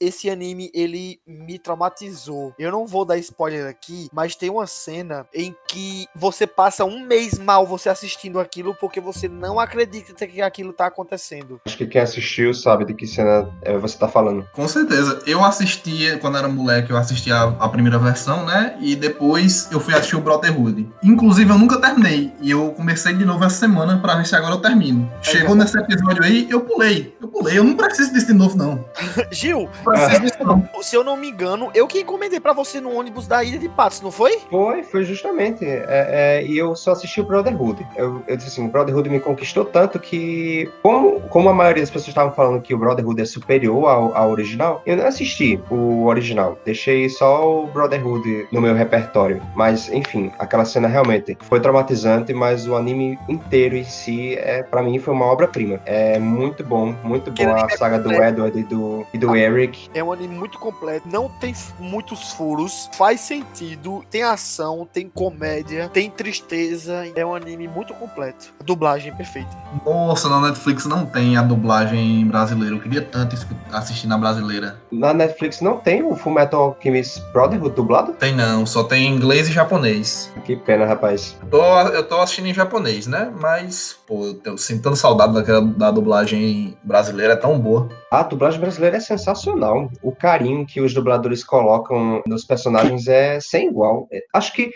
Esse 0.00 0.30
anime, 0.30 0.70
ele 0.74 1.20
me 1.26 1.58
traumatizou. 1.58 2.54
Eu 2.58 2.70
não 2.70 2.86
vou 2.86 3.04
dar 3.04 3.18
spoiler 3.18 3.66
aqui, 3.66 4.08
mas 4.12 4.36
tem 4.36 4.50
uma 4.50 4.66
cena 4.66 5.26
em 5.34 5.54
que 5.68 6.06
você 6.14 6.46
passa 6.46 6.84
um 6.84 7.04
mês 7.04 7.38
mal 7.38 7.66
você 7.66 7.88
assistindo 7.88 8.38
aquilo 8.38 8.74
porque 8.74 9.00
você 9.00 9.28
não 9.28 9.58
acredita 9.58 10.26
que 10.26 10.42
aquilo 10.42 10.72
tá 10.72 10.86
acontecendo. 10.86 11.60
Acho 11.64 11.76
que 11.76 11.86
quem 11.86 12.00
assistiu 12.00 12.52
sabe 12.54 12.84
de 12.84 12.94
que 12.94 13.06
cena 13.06 13.48
é, 13.62 13.76
você 13.76 13.96
tá 13.98 14.08
falando. 14.08 14.46
Com 14.52 14.66
certeza. 14.68 15.22
Eu 15.26 15.44
assistia, 15.44 16.18
quando 16.18 16.38
era 16.38 16.48
moleque, 16.48 16.90
eu 16.90 16.96
assistia 16.96 17.36
a, 17.36 17.64
a 17.64 17.68
primeira 17.68 17.98
versão, 17.98 18.44
né? 18.44 18.76
E 18.80 18.94
depois 18.94 19.68
eu 19.70 19.80
fui 19.80 19.94
assistir 19.94 20.16
o 20.16 20.20
Brotherhood. 20.20 20.88
Inclusive, 21.02 21.50
eu 21.50 21.58
nunca 21.58 21.80
terminei. 21.80 22.32
E 22.40 22.50
eu 22.50 22.70
comecei 22.72 23.14
de 23.14 23.24
novo 23.24 23.44
essa 23.44 23.56
semana 23.56 23.98
pra 23.98 24.16
ver 24.16 24.26
se 24.26 24.34
agora 24.34 24.54
eu 24.54 24.60
termino. 24.60 25.10
Chegou 25.22 25.54
nesse 25.54 25.78
episódio 25.78 26.22
aí, 26.22 26.46
eu 26.50 26.60
pulei. 26.60 27.14
Eu 27.20 27.28
pulei. 27.28 27.58
Eu 27.58 27.64
não 27.64 27.74
preciso 27.74 28.12
disso 28.12 28.26
de 28.26 28.34
novo, 28.34 28.56
não. 28.56 28.84
Gil, 29.30 29.68
Não. 29.92 30.82
se 30.82 30.96
eu 30.96 31.02
não 31.02 31.16
me 31.16 31.28
engano, 31.28 31.70
eu 31.74 31.86
que 31.86 32.00
encomendei 32.00 32.40
pra 32.40 32.52
você 32.52 32.80
no 32.80 32.94
ônibus 32.94 33.26
da 33.26 33.42
Ilha 33.42 33.58
de 33.58 33.68
Patos, 33.68 34.00
não 34.00 34.10
foi? 34.10 34.38
Foi, 34.50 34.82
foi 34.82 35.04
justamente. 35.04 35.64
É, 35.64 35.86
é, 35.88 36.46
e 36.46 36.56
eu 36.56 36.74
só 36.74 36.92
assisti 36.92 37.20
o 37.20 37.24
Brotherhood. 37.24 37.86
Eu, 37.96 38.22
eu 38.26 38.36
disse 38.36 38.48
assim, 38.48 38.66
o 38.66 38.68
Brotherhood 38.70 39.08
me 39.08 39.20
conquistou 39.20 39.64
tanto 39.64 39.98
que, 39.98 40.70
como, 40.82 41.20
como 41.22 41.48
a 41.48 41.54
maioria 41.54 41.82
das 41.82 41.90
pessoas 41.90 42.08
estavam 42.08 42.32
falando 42.32 42.60
que 42.60 42.74
o 42.74 42.78
Brotherhood 42.78 43.20
é 43.20 43.24
superior 43.24 43.88
ao, 43.88 44.16
ao 44.16 44.30
original, 44.30 44.82
eu 44.86 44.96
não 44.96 45.06
assisti 45.06 45.60
o 45.70 46.04
original. 46.06 46.58
Deixei 46.64 47.08
só 47.08 47.62
o 47.62 47.66
Brotherhood 47.66 48.48
no 48.52 48.60
meu 48.60 48.74
repertório. 48.74 49.42
Mas, 49.54 49.88
enfim, 49.90 50.32
aquela 50.38 50.64
cena 50.64 50.88
realmente 50.88 51.36
foi 51.42 51.60
traumatizante, 51.60 52.32
mas 52.32 52.66
o 52.66 52.74
anime 52.74 53.18
inteiro 53.28 53.76
em 53.76 53.84
si, 53.84 54.34
é, 54.36 54.62
para 54.62 54.82
mim, 54.82 54.98
foi 54.98 55.14
uma 55.14 55.26
obra-prima. 55.26 55.80
É 55.84 56.18
muito 56.18 56.64
bom, 56.64 56.94
muito 57.02 57.30
bom 57.30 57.54
a 57.54 57.66
é 57.70 57.76
saga 57.76 57.98
do. 57.98 58.12
Edward 58.12 58.58
e 58.58 58.62
do, 58.62 59.06
e 59.12 59.18
do 59.18 59.36
Eric. 59.36 59.75
É 59.94 60.02
um 60.02 60.12
anime 60.12 60.34
muito 60.34 60.58
completo, 60.58 61.08
não 61.08 61.28
tem 61.28 61.54
muitos 61.78 62.32
furos, 62.32 62.88
faz 62.94 63.20
sentido, 63.20 64.04
tem 64.10 64.22
ação, 64.22 64.88
tem 64.90 65.08
comédia, 65.08 65.88
tem 65.88 66.10
tristeza, 66.10 67.06
é 67.14 67.24
um 67.24 67.34
anime 67.34 67.68
muito 67.68 67.94
completo. 67.94 68.52
A 68.60 68.64
dublagem 68.64 69.12
é 69.12 69.14
perfeita. 69.14 69.50
Nossa, 69.84 70.28
na 70.28 70.40
Netflix 70.40 70.86
não 70.86 71.06
tem 71.06 71.36
a 71.36 71.42
dublagem 71.42 72.26
brasileira. 72.26 72.74
Eu 72.74 72.80
queria 72.80 73.02
tanto 73.02 73.36
assistir 73.72 74.06
na 74.06 74.18
brasileira. 74.18 74.80
Na 74.90 75.12
Netflix 75.12 75.60
não 75.60 75.78
tem 75.78 76.02
o 76.02 76.14
Fullmetal 76.14 76.62
Alchemist 76.62 77.20
Brotherhood 77.32 77.74
dublado? 77.74 78.12
Tem 78.14 78.34
não, 78.34 78.64
só 78.66 78.84
tem 78.84 79.06
inglês 79.06 79.48
e 79.48 79.52
japonês. 79.52 80.32
Que 80.44 80.56
pena, 80.56 80.86
rapaz. 80.86 81.36
Tô, 81.50 81.62
eu 81.88 82.02
tô 82.02 82.20
assistindo 82.20 82.48
em 82.48 82.54
japonês, 82.54 83.06
né? 83.06 83.32
Mas, 83.40 83.98
pô, 84.06 84.26
eu 84.26 84.34
tô 84.34 84.58
sentindo 84.58 84.96
saudade 84.96 85.34
daquela, 85.34 85.60
da 85.62 85.90
dublagem 85.90 86.76
brasileira, 86.82 87.34
é 87.34 87.36
tão 87.36 87.58
boa. 87.58 87.88
A 88.10 88.22
dublagem 88.22 88.60
brasileira 88.60 88.96
é 88.96 89.00
sensacional. 89.00 89.65
O 90.02 90.14
carinho 90.14 90.66
que 90.66 90.80
os 90.80 90.92
dubladores 90.92 91.44
colocam 91.44 92.22
nos 92.26 92.44
personagens 92.44 93.06
é 93.06 93.40
sem 93.40 93.68
igual. 93.68 94.08
Acho 94.32 94.52
que 94.52 94.70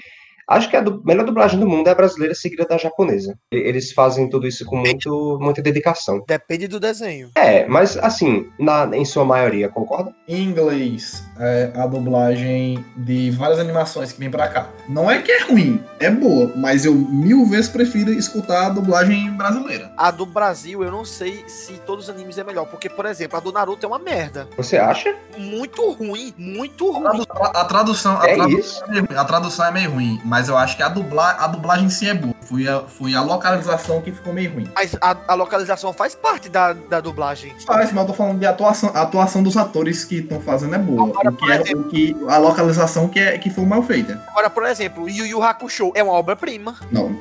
acho 0.51 0.68
que 0.68 0.76
a 0.76 0.80
du- 0.80 1.01
melhor 1.05 1.24
dublagem 1.24 1.59
do 1.59 1.66
mundo 1.66 1.86
é 1.88 1.92
a 1.92 1.94
brasileira 1.94 2.34
seguida 2.34 2.66
da 2.66 2.76
japonesa. 2.76 3.34
Eles 3.51 3.92
fazem 3.92 4.28
tudo 4.28 4.46
isso 4.46 4.64
com 4.66 4.76
muito, 4.76 5.38
muita 5.40 5.62
dedicação. 5.62 6.22
Depende 6.26 6.66
do 6.68 6.78
desenho. 6.78 7.30
É, 7.36 7.66
mas 7.66 7.96
assim, 7.96 8.48
na, 8.59 8.88
em 8.94 9.05
sua 9.05 9.24
maioria, 9.24 9.68
concorda? 9.68 10.12
Em 10.28 10.42
inglês, 10.44 11.24
é 11.38 11.70
a 11.74 11.86
dublagem 11.86 12.84
de 12.96 13.30
várias 13.30 13.59
animações 13.59 14.12
que 14.12 14.18
vem 14.18 14.30
pra 14.30 14.48
cá. 14.48 14.68
Não 14.88 15.11
é 15.11 15.22
que 15.22 15.30
é 15.30 15.44
ruim, 15.44 15.82
é 15.98 16.11
boa, 16.11 16.53
mas 16.57 16.84
eu 16.84 16.94
mil 16.94 17.46
vezes 17.46 17.68
prefiro 17.68 18.11
escutar 18.12 18.66
a 18.66 18.70
dublagem 18.70 19.30
brasileira. 19.32 19.92
A 19.96 20.11
do 20.11 20.26
Brasil, 20.26 20.82
eu 20.82 20.90
não 20.90 21.05
sei 21.05 21.44
se 21.46 21.74
todos 21.86 22.05
os 22.09 22.11
animes 22.11 22.36
é 22.38 22.44
melhor, 22.44 22.66
porque, 22.66 22.88
por 22.88 23.07
exemplo, 23.07 23.36
a 23.36 23.40
do 23.40 23.53
Naruto 23.53 23.84
é 23.86 23.88
uma 23.88 23.98
merda. 23.98 24.48
Você 24.57 24.76
acha? 24.76 25.14
Muito 25.38 25.90
ruim, 25.92 26.34
muito 26.36 26.88
A, 26.90 27.11
ruim. 27.11 27.24
tradu- 27.24 27.57
a 27.59 27.64
tradução, 27.64 28.20
a, 28.20 28.28
É 28.28 28.34
tradução 28.34 28.59
isso? 28.59 28.84
é 28.84 28.88
meio 28.90 29.05
ruim, 29.07 29.16
a 29.16 29.24
tradução 29.24 29.66
é 29.66 29.70
meio 29.70 29.90
ruim, 29.90 30.20
mas 30.24 30.39
eu 30.49 30.57
acho 30.57 30.76
que 30.76 30.82
a, 30.82 30.88
dubla, 30.88 31.30
a 31.32 31.47
dublagem 31.47 31.86
em 31.86 31.91
si 31.91 32.09
é 32.09 32.14
boa. 32.14 32.34
Foi 32.51 32.66
a, 32.66 32.80
foi 32.80 33.14
a 33.14 33.22
localização 33.22 34.01
que 34.01 34.11
ficou 34.11 34.32
meio 34.32 34.53
ruim. 34.53 34.68
Mas 34.74 34.96
a, 35.01 35.16
a 35.28 35.34
localização 35.34 35.92
faz 35.92 36.16
parte 36.16 36.48
da, 36.48 36.72
da 36.72 37.01
dublagem. 37.01 37.55
Parece, 37.64 37.94
mas 37.94 38.03
eu 38.03 38.09
tô 38.09 38.12
falando 38.12 38.40
de 38.40 38.46
atuação. 38.46 38.90
A 38.92 39.03
atuação 39.03 39.40
dos 39.40 39.57
atores 39.57 40.05
que 40.05 40.16
estão 40.16 40.40
fazendo 40.40 40.74
é 40.74 40.78
boa. 40.78 41.11
Agora, 41.11 41.30
o 41.30 41.36
que 41.36 41.53
é, 41.53 41.61
exemplo- 41.61 41.80
o 41.82 41.88
que, 41.88 42.16
a 42.28 42.38
localização 42.38 43.09
que, 43.09 43.20
é, 43.20 43.38
que 43.38 43.51
foi 43.51 43.64
mal 43.64 43.84
feita. 43.84 44.20
Agora, 44.30 44.51
por 44.51 44.66
exemplo, 44.66 45.09
Yu 45.09 45.26
Yu 45.26 45.40
Hakusho 45.40 45.92
é 45.94 46.03
uma 46.03 46.12
obra-prima. 46.14 46.74
Não, 46.90 47.16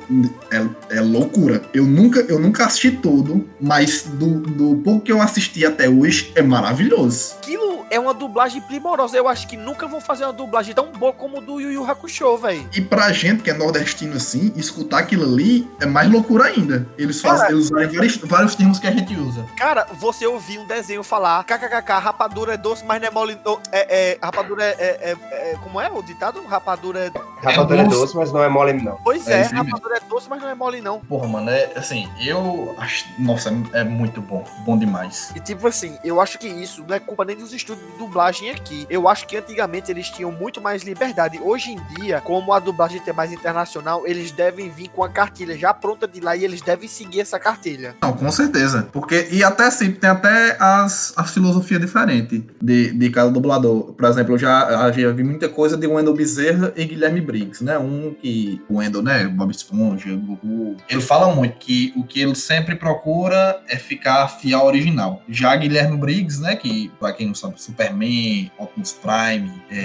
é, 0.51 0.97
é 0.97 0.99
loucura. 1.01 1.61
Eu 1.75 1.85
nunca, 1.85 2.21
eu 2.21 2.39
nunca 2.39 2.65
assisti 2.65 2.89
todo, 2.91 3.47
mas 3.61 4.01
do, 4.03 4.39
do 4.39 4.77
pouco 4.77 5.01
que 5.01 5.11
eu 5.11 5.21
assisti 5.21 5.63
até 5.63 5.87
hoje 5.87 6.31
é 6.35 6.41
maravilhoso. 6.41 7.35
Aquilo 7.37 7.85
é 7.91 7.99
uma 7.99 8.13
dublagem 8.15 8.61
primorosa. 8.63 9.15
Eu 9.15 9.27
acho 9.27 9.47
que 9.47 9.55
nunca 9.55 9.87
vão 9.87 10.01
fazer 10.01 10.23
uma 10.23 10.33
dublagem 10.33 10.73
tão 10.73 10.91
boa 10.91 11.13
como 11.13 11.39
do 11.39 11.59
Yu 11.59 11.71
Yu 11.71 11.85
Hakusho, 11.85 12.35
velho. 12.37 12.67
E 12.73 12.81
pra 12.81 13.11
gente 13.11 13.43
que 13.43 13.49
é 13.51 13.53
nordestino 13.53 14.15
assim, 14.15 14.51
escutar 14.55 14.99
aquilo 15.19 15.33
ali 15.33 15.69
é 15.79 15.85
mais 15.85 16.09
loucura 16.11 16.45
ainda. 16.45 16.87
Eles 16.97 17.21
fazem, 17.21 17.39
Cara- 17.39 17.51
eles 17.51 17.65
usam 17.65 17.77
vários, 17.77 18.17
vários 18.17 18.55
termos 18.55 18.79
que 18.79 18.87
a 18.87 18.91
gente 18.91 19.15
usa. 19.15 19.45
Cara, 19.57 19.87
você 19.93 20.25
ouvir 20.25 20.59
um 20.59 20.65
desenho 20.65 21.03
falar 21.03 21.43
kkkk, 21.43 21.91
rapadura 21.99 22.53
é 22.53 22.57
doce, 22.57 22.83
mas 22.85 23.01
não 23.01 23.07
é 23.07 23.11
mole. 23.11 23.37
não, 23.45 23.59
É, 23.71 24.11
é, 24.13 24.17
rapadura 24.21 24.63
é, 24.63 24.75
é, 24.79 25.17
é- 25.31 25.57
Como 25.63 25.79
é 25.79 25.89
o 25.91 26.01
ditado? 26.01 26.43
Rapadura 26.45 26.99
é. 26.99 27.11
Rapadura 27.43 27.81
é 27.81 27.83
doce. 27.85 27.97
doce, 27.99 28.15
mas 28.17 28.31
não 28.31 28.43
é 28.43 28.49
mole, 28.49 28.73
não. 28.73 28.97
Pois 29.03 29.27
É 29.27 29.33
é, 29.33 29.37
mesmo. 29.43 29.57
rapadura 29.63 29.97
é 29.97 29.99
doce, 30.01 30.27
mas 30.29 30.41
não 30.41 30.49
é 30.49 30.55
mole, 30.55 30.81
não. 30.81 30.99
Porra, 31.01 31.27
mano, 31.27 31.49
é 31.49 31.71
assim, 31.75 32.09
eu 32.21 32.75
acho. 32.77 33.05
Nossa, 33.17 33.49
é, 33.73 33.79
é 33.81 33.83
muito 33.83 34.21
bom. 34.21 34.43
Bom 34.65 34.77
demais. 34.77 35.31
E 35.35 35.39
tipo 35.39 35.67
assim, 35.67 35.97
eu 36.03 36.19
acho 36.21 36.37
que 36.37 36.47
isso 36.47 36.83
não 36.87 36.95
é 36.95 36.99
culpa 36.99 37.25
nem 37.25 37.35
dos 37.35 37.53
estúdios 37.53 37.85
de 37.91 37.97
dublagem 37.97 38.49
aqui. 38.51 38.85
Eu 38.89 39.07
acho 39.07 39.27
que 39.27 39.37
antigamente 39.37 39.91
eles 39.91 40.09
tinham 40.09 40.31
muito 40.31 40.61
mais 40.61 40.83
liberdade. 40.83 41.39
Hoje 41.41 41.71
em 41.71 41.79
dia, 41.95 42.21
como 42.21 42.53
a 42.53 42.59
dublagem 42.59 43.01
é 43.05 43.13
mais 43.13 43.31
internacional, 43.31 44.05
eles 44.05 44.31
devem 44.31 44.69
vir 44.69 44.89
com 44.89 45.03
a 45.03 45.08
cartilha 45.09 45.57
já 45.57 45.73
pronta 45.73 46.07
de 46.07 46.19
lá 46.19 46.35
e 46.35 46.43
eles 46.43 46.61
devem 46.61 46.87
seguir 46.87 47.21
essa 47.21 47.39
cartilha. 47.39 47.95
Não, 48.01 48.13
com 48.13 48.31
certeza. 48.31 48.87
Porque, 48.91 49.27
e 49.31 49.43
até 49.43 49.69
sempre 49.71 49.99
tem 49.99 50.09
até 50.09 50.57
as, 50.59 51.13
as 51.15 51.31
filosofias 51.31 51.81
diferentes 51.81 52.41
de, 52.61 52.91
de 52.91 53.09
cada 53.09 53.29
dublador. 53.29 53.93
Por 53.93 54.05
exemplo, 54.05 54.35
eu 54.35 54.37
já, 54.37 54.91
já 54.91 55.11
vi 55.11 55.23
muita 55.23 55.49
coisa 55.49 55.77
de 55.77 55.87
Wendel 55.87 56.13
Bezerra 56.13 56.73
e 56.75 56.85
Guilherme 56.85 57.21
Briggs, 57.21 57.63
né? 57.63 57.77
Um 57.77 58.13
que 58.13 58.61
o 58.69 58.77
Wendell, 58.77 59.01
né? 59.01 59.27
Bob 59.27 59.51
Esponja, 59.51 60.15
Goku. 60.15 60.77
Ele 60.89 61.01
fala 61.01 61.33
muito 61.33 61.57
que 61.57 61.93
o 61.95 62.03
que 62.03 62.21
ele 62.21 62.35
sempre 62.35 62.75
procura 62.75 63.61
é 63.67 63.77
ficar 63.77 64.27
fiel 64.27 64.59
ao 64.59 64.67
original. 64.67 65.21
Já 65.27 65.55
Guilherme 65.55 65.97
Briggs, 65.97 66.41
né? 66.41 66.55
Que, 66.55 66.91
pra 66.99 67.13
quem 67.13 67.27
não 67.27 67.35
sabe, 67.35 67.61
Superman, 67.61 68.51
Optimus 68.57 68.93
Prime. 68.93 69.51
é, 69.71 69.81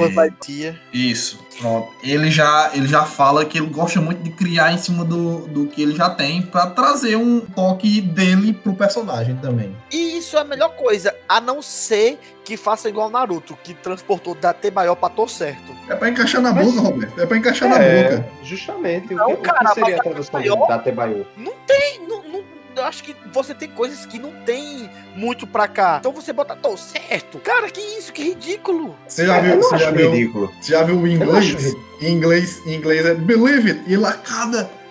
isso, 0.92 1.38
pronto. 1.60 1.88
Ele 2.02 2.30
já, 2.30 2.70
ele 2.74 2.86
já 2.86 3.04
fala 3.04 3.44
que 3.44 3.58
ele 3.58 3.68
gosta 3.68 4.00
muito 4.00 4.22
de 4.22 4.30
criar 4.30 4.72
em 4.72 4.78
cima 4.78 5.04
do, 5.04 5.13
do 5.16 5.66
que 5.66 5.82
ele 5.82 5.94
já 5.94 6.10
tem 6.10 6.42
pra 6.42 6.66
trazer 6.66 7.16
um 7.16 7.40
toque 7.40 8.00
dele 8.00 8.52
pro 8.52 8.74
personagem 8.74 9.36
também. 9.36 9.76
E 9.92 10.18
isso 10.18 10.36
é 10.36 10.40
a 10.40 10.44
melhor 10.44 10.70
coisa, 10.76 11.14
a 11.28 11.40
não 11.40 11.60
ser 11.62 12.18
que 12.44 12.56
faça 12.56 12.88
igual 12.88 13.08
Naruto, 13.10 13.56
que 13.62 13.72
transportou 13.74 14.34
da 14.34 14.52
T 14.52 14.70
maior 14.70 14.94
pra 14.94 15.08
Tô 15.08 15.26
certo. 15.28 15.72
É 15.88 15.94
pra 15.94 16.08
encaixar 16.08 16.40
na 16.42 16.52
Mas- 16.52 16.66
boca, 16.66 16.80
Roberto. 16.88 17.20
É 17.20 17.26
pra 17.26 17.36
encaixar 17.36 17.68
na 17.68 17.78
É, 17.78 18.02
boca. 18.10 18.28
justamente. 18.42 19.14
Não, 19.14 19.24
o, 19.24 19.28
que, 19.28 19.32
o 19.34 19.36
que 19.36 19.42
cara, 19.42 19.72
seria 19.74 19.96
a 19.96 20.02
tradução 20.02 20.40
maior- 20.40 20.56
do 20.56 20.66
Datebayo? 20.66 21.26
Não 21.36 21.52
tem, 21.66 22.00
não, 22.06 22.22
não- 22.28 22.44
eu 22.76 22.84
acho 22.84 23.04
que 23.04 23.14
você 23.32 23.54
tem 23.54 23.68
coisas 23.70 24.04
que 24.04 24.18
não 24.18 24.32
tem 24.44 24.90
muito 25.14 25.46
pra 25.46 25.68
cá. 25.68 25.98
Então 26.00 26.12
você 26.12 26.32
bota 26.32 26.56
Tô 26.56 26.76
certo. 26.76 27.38
Cara, 27.38 27.70
que 27.70 27.80
isso, 27.80 28.12
que 28.12 28.22
ridículo. 28.24 28.96
Você 29.06 29.24
já 29.26 29.40
viu, 29.40 29.56
você 29.58 29.78
já 29.78 29.90
viu, 29.92 30.10
ridículo. 30.10 30.52
você 30.60 30.72
já 30.72 30.82
viu 30.82 31.06
inglês? 31.06 31.74
Em 32.00 32.10
inglês, 32.12 32.60
em 32.66 32.74
inglês 32.74 33.06
é 33.06 33.14
believe 33.14 33.70
it. 33.70 33.82
E 33.86 33.94
ele 33.94 34.04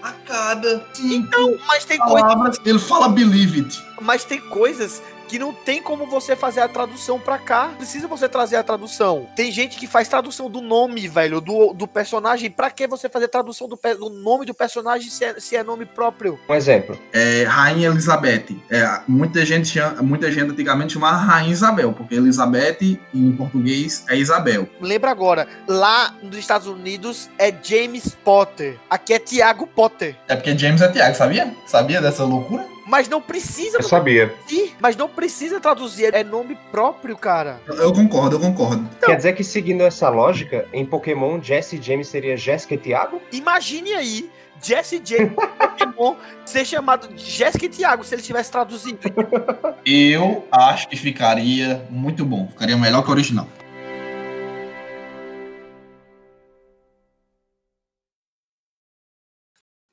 a 0.04 0.12
cada, 0.12 0.86
cinco 0.93 1.16
Então, 1.16 1.58
mas 1.66 1.86
tem 1.86 1.97
coisas, 1.97 2.22
palavras, 2.22 2.58
ele 2.66 2.80
fala 2.80 3.08
believe 3.08 3.62
it. 3.62 3.84
mas 4.01 4.26
tem 4.26 4.39
coisas 4.41 5.01
que 5.28 5.40
não 5.40 5.54
tem 5.54 5.82
como 5.82 6.06
você 6.06 6.36
fazer 6.36 6.62
a 6.62 6.68
tradução 6.68 7.20
pra 7.20 7.38
cá. 7.38 7.72
Precisa 7.78 8.08
você 8.08 8.28
trazer 8.30 8.56
a 8.56 8.64
tradução. 8.64 9.28
Tem 9.36 9.52
gente 9.52 9.78
que 9.78 9.88
faz 9.88 10.08
tradução 10.08 10.50
do 10.50 10.62
nome, 10.62 11.08
velho, 11.08 11.42
do, 11.42 11.74
do 11.74 11.88
personagem. 11.88 12.50
Pra 12.50 12.70
que 12.70 12.88
você 12.88 13.10
fazer 13.10 13.28
tradução 13.28 13.68
do, 13.68 13.80
do 13.98 14.10
nome 14.10 14.46
do 14.46 14.54
personagem 14.54 15.10
se 15.10 15.24
é, 15.24 15.40
se 15.40 15.56
é 15.56 15.64
nome 15.64 15.86
próprio? 15.86 16.40
Um 16.48 16.54
exemplo. 16.54 16.98
É, 17.12 17.44
Rainha 17.44 17.90
Elizabeth. 17.90 18.58
É, 18.70 19.02
muita, 19.08 19.46
gente 19.46 19.68
chama, 19.68 20.02
muita 20.02 20.32
gente 20.32 20.52
antigamente 20.52 20.94
chamava 20.94 21.18
Rainha 21.18 21.52
Isabel, 21.52 21.94
porque 21.94 22.16
Elizabeth 22.16 23.00
em 23.14 23.32
português 23.32 24.06
é 24.10 24.18
Isabel. 24.18 24.68
Lembra 24.82 25.12
agora, 25.12 25.48
lá 25.68 26.16
nos 26.22 26.38
Estados 26.38 26.68
Unidos 26.68 27.30
é 27.38 27.54
James 27.64 28.16
Potter. 28.24 28.78
Aqui 28.90 29.14
é 29.14 29.20
Tiago 29.20 29.68
Potter. 29.68 30.16
É 30.28 30.36
porque 30.36 30.58
James 30.58 30.82
é 30.82 30.88
Tiago, 30.88 31.16
sabia? 31.16 31.54
Sabia 31.66 32.02
dessa 32.02 32.24
loucura? 32.24 32.73
Mas 32.86 33.08
não 33.08 33.22
precisa 33.22 33.78
Eu 33.78 33.84
sabia. 33.84 34.28
traduzir. 34.30 34.76
Mas 34.80 34.96
não 34.96 35.08
precisa 35.08 35.60
traduzir. 35.60 36.14
É 36.14 36.24
nome 36.24 36.58
próprio, 36.72 37.18
cara. 37.18 37.62
Eu 37.68 37.94
concordo, 37.94 38.36
eu 38.36 38.40
concordo. 38.40 38.90
Quer 39.06 39.16
dizer 39.16 39.34
que 39.34 39.44
seguindo 39.44 39.82
essa 39.82 40.10
lógica, 40.10 40.68
em 40.74 40.86
Pokémon, 40.86 41.42
Jesse 41.42 41.82
James 41.82 42.08
seria 42.08 42.36
Jéssica 42.36 42.76
e 42.76 42.78
Thiago? 42.78 43.22
Imagine 43.32 43.94
aí. 43.94 44.30
Jesse 44.62 45.02
James 45.04 45.34
Pokémon 45.36 46.16
ser 46.46 46.66
chamado 46.66 47.08
de 47.14 47.24
Jéssica 47.24 47.66
e 47.66 47.70
Thiago 47.70 48.04
se 48.04 48.16
ele 48.16 48.22
tivesse 48.22 48.52
traduzido. 48.52 49.00
Eu 49.86 50.48
acho 50.52 50.88
que 50.88 50.96
ficaria 50.96 51.86
muito 51.90 52.24
bom. 52.26 52.48
Ficaria 52.50 52.78
melhor 52.78 53.04
que 53.04 53.10
o 53.10 53.12
original. 53.12 53.48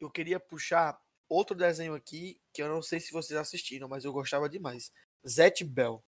Eu 0.00 0.10
queria 0.10 0.40
puxar 0.40 0.96
outro 1.30 1.56
desenho 1.56 1.94
aqui 1.94 2.36
que 2.52 2.60
eu 2.60 2.68
não 2.68 2.82
sei 2.82 2.98
se 2.98 3.12
vocês 3.12 3.38
assistiram, 3.38 3.88
mas 3.88 4.04
eu 4.04 4.12
gostava 4.12 4.48
demais. 4.48 4.90
Zet 5.26 5.64
Bell. 5.64 6.02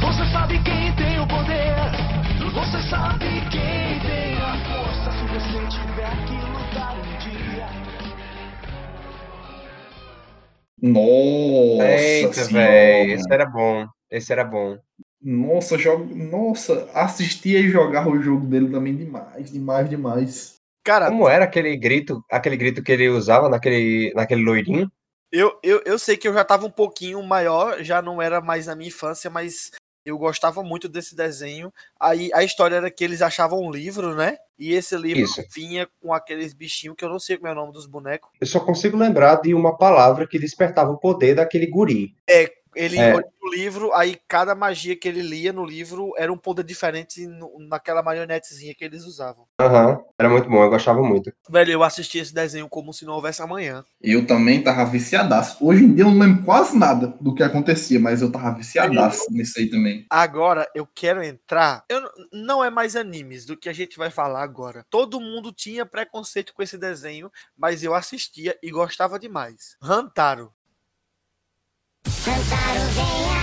Você 0.00 0.32
sabe 0.32 0.62
quem 0.62 0.94
tem 0.96 1.18
o 1.18 1.26
poder. 1.26 1.74
Você 2.52 2.90
sabe 2.90 3.24
quem 3.50 4.00
tem 4.00 4.34
a 4.36 4.54
força. 4.68 5.10
Se 5.12 5.24
você 5.32 5.58
tiver 5.70 6.14
que 6.26 6.36
lutar 6.52 6.94
um 6.98 7.18
dia. 7.18 7.66
Nossa, 10.80 11.90
Eita, 11.90 12.44
velho. 12.44 13.12
Esse 13.14 13.32
era 13.32 13.46
bom. 13.46 13.86
Esse 14.10 14.32
era 14.32 14.44
bom. 14.44 14.78
Nossa, 15.20 15.78
jogo... 15.78 16.14
Nossa, 16.14 16.88
assistia 16.94 17.58
e 17.58 17.70
jogava 17.70 18.08
o 18.08 18.22
jogo 18.22 18.46
dele 18.46 18.70
também 18.70 18.94
demais, 18.96 19.50
demais, 19.50 19.90
demais. 19.90 20.57
Cara, 20.88 21.10
Como 21.10 21.28
era 21.28 21.44
aquele 21.44 21.76
grito, 21.76 22.24
aquele 22.30 22.56
grito 22.56 22.82
que 22.82 22.90
ele 22.90 23.10
usava 23.10 23.46
naquele, 23.50 24.10
naquele 24.14 24.42
loirinho? 24.42 24.90
eu, 25.30 25.52
eu, 25.62 25.82
eu 25.84 25.98
sei 25.98 26.16
que 26.16 26.26
eu 26.26 26.32
já 26.32 26.42
tava 26.42 26.64
um 26.64 26.70
pouquinho 26.70 27.22
maior, 27.22 27.84
já 27.84 28.00
não 28.00 28.22
era 28.22 28.40
mais 28.40 28.68
na 28.68 28.74
minha 28.74 28.88
infância, 28.88 29.28
mas 29.28 29.70
eu 30.02 30.16
gostava 30.16 30.62
muito 30.62 30.88
desse 30.88 31.14
desenho. 31.14 31.70
Aí 32.00 32.30
a 32.32 32.42
história 32.42 32.76
era 32.76 32.90
que 32.90 33.04
eles 33.04 33.20
achavam 33.20 33.60
um 33.60 33.70
livro, 33.70 34.14
né? 34.14 34.38
E 34.58 34.72
esse 34.72 34.96
livro 34.96 35.24
Isso. 35.24 35.42
vinha 35.54 35.86
com 36.00 36.14
aqueles 36.14 36.54
bichinhos 36.54 36.96
que 36.96 37.04
eu 37.04 37.10
não 37.10 37.18
sei 37.18 37.36
como 37.36 37.48
é 37.48 37.52
o 37.52 37.54
nome 37.54 37.72
dos 37.74 37.86
bonecos. 37.86 38.30
Eu 38.40 38.46
só 38.46 38.58
consigo 38.58 38.96
lembrar 38.96 39.42
de 39.42 39.52
uma 39.52 39.76
palavra 39.76 40.26
que 40.26 40.38
despertava 40.38 40.90
o 40.90 40.98
poder 40.98 41.34
daquele 41.34 41.66
guri. 41.66 42.14
Ele 42.78 42.96
É. 42.96 43.14
olhou 43.14 43.28
o 43.42 43.50
livro, 43.50 43.92
aí 43.92 44.16
cada 44.28 44.54
magia 44.54 44.94
que 44.94 45.08
ele 45.08 45.20
lia 45.20 45.52
no 45.52 45.64
livro 45.64 46.12
era 46.16 46.32
um 46.32 46.36
poder 46.36 46.62
diferente 46.64 47.26
no- 47.26 47.58
naquela 47.68 48.02
marionetezinha 48.02 48.74
que 48.74 48.84
eles 48.84 49.04
usavam. 49.04 49.46
Aham. 49.60 50.00
Era 50.18 50.28
muito 50.28 50.48
bom, 50.48 50.62
eu 50.62 50.70
gostava 50.70 51.02
muito. 51.02 51.32
Velho, 51.50 51.72
eu 51.72 51.82
assisti 51.82 52.18
esse 52.18 52.32
desenho 52.32 52.68
como 52.68 52.92
se 52.92 53.04
não 53.04 53.14
houvesse 53.14 53.42
amanhã. 53.42 53.84
Eu 54.00 54.26
também 54.26 54.62
tava 54.62 54.84
viciadaço. 54.84 55.56
Hoje 55.64 55.84
em 55.84 55.94
dia 55.94 56.04
eu 56.04 56.10
não 56.10 56.18
lembro 56.18 56.44
quase 56.44 56.76
nada 56.78 57.08
do 57.20 57.34
que 57.34 57.42
acontecia, 57.42 57.98
mas 57.98 58.22
eu 58.22 58.30
tava 58.30 58.52
viciadaço 58.56 59.26
nisso 59.30 59.58
aí 59.58 59.68
também. 59.68 60.06
Agora 60.10 60.68
eu 60.74 60.86
quero 60.86 61.22
entrar. 61.22 61.84
Eu, 61.88 62.00
não 62.32 62.62
é 62.62 62.70
mais 62.70 62.94
animes 62.94 63.44
do 63.44 63.56
que 63.56 63.68
a 63.68 63.72
gente 63.72 63.96
vai 63.98 64.10
falar 64.10 64.42
agora. 64.42 64.84
Todo 64.88 65.20
mundo 65.20 65.52
tinha 65.52 65.84
preconceito 65.84 66.54
com 66.54 66.62
esse 66.62 66.78
desenho, 66.78 67.30
mas 67.56 67.82
eu 67.82 67.94
assistia 67.94 68.56
e 68.62 68.70
gostava 68.70 69.18
demais. 69.18 69.76
Hantaro. 72.08 72.88
Estamos 72.88 73.37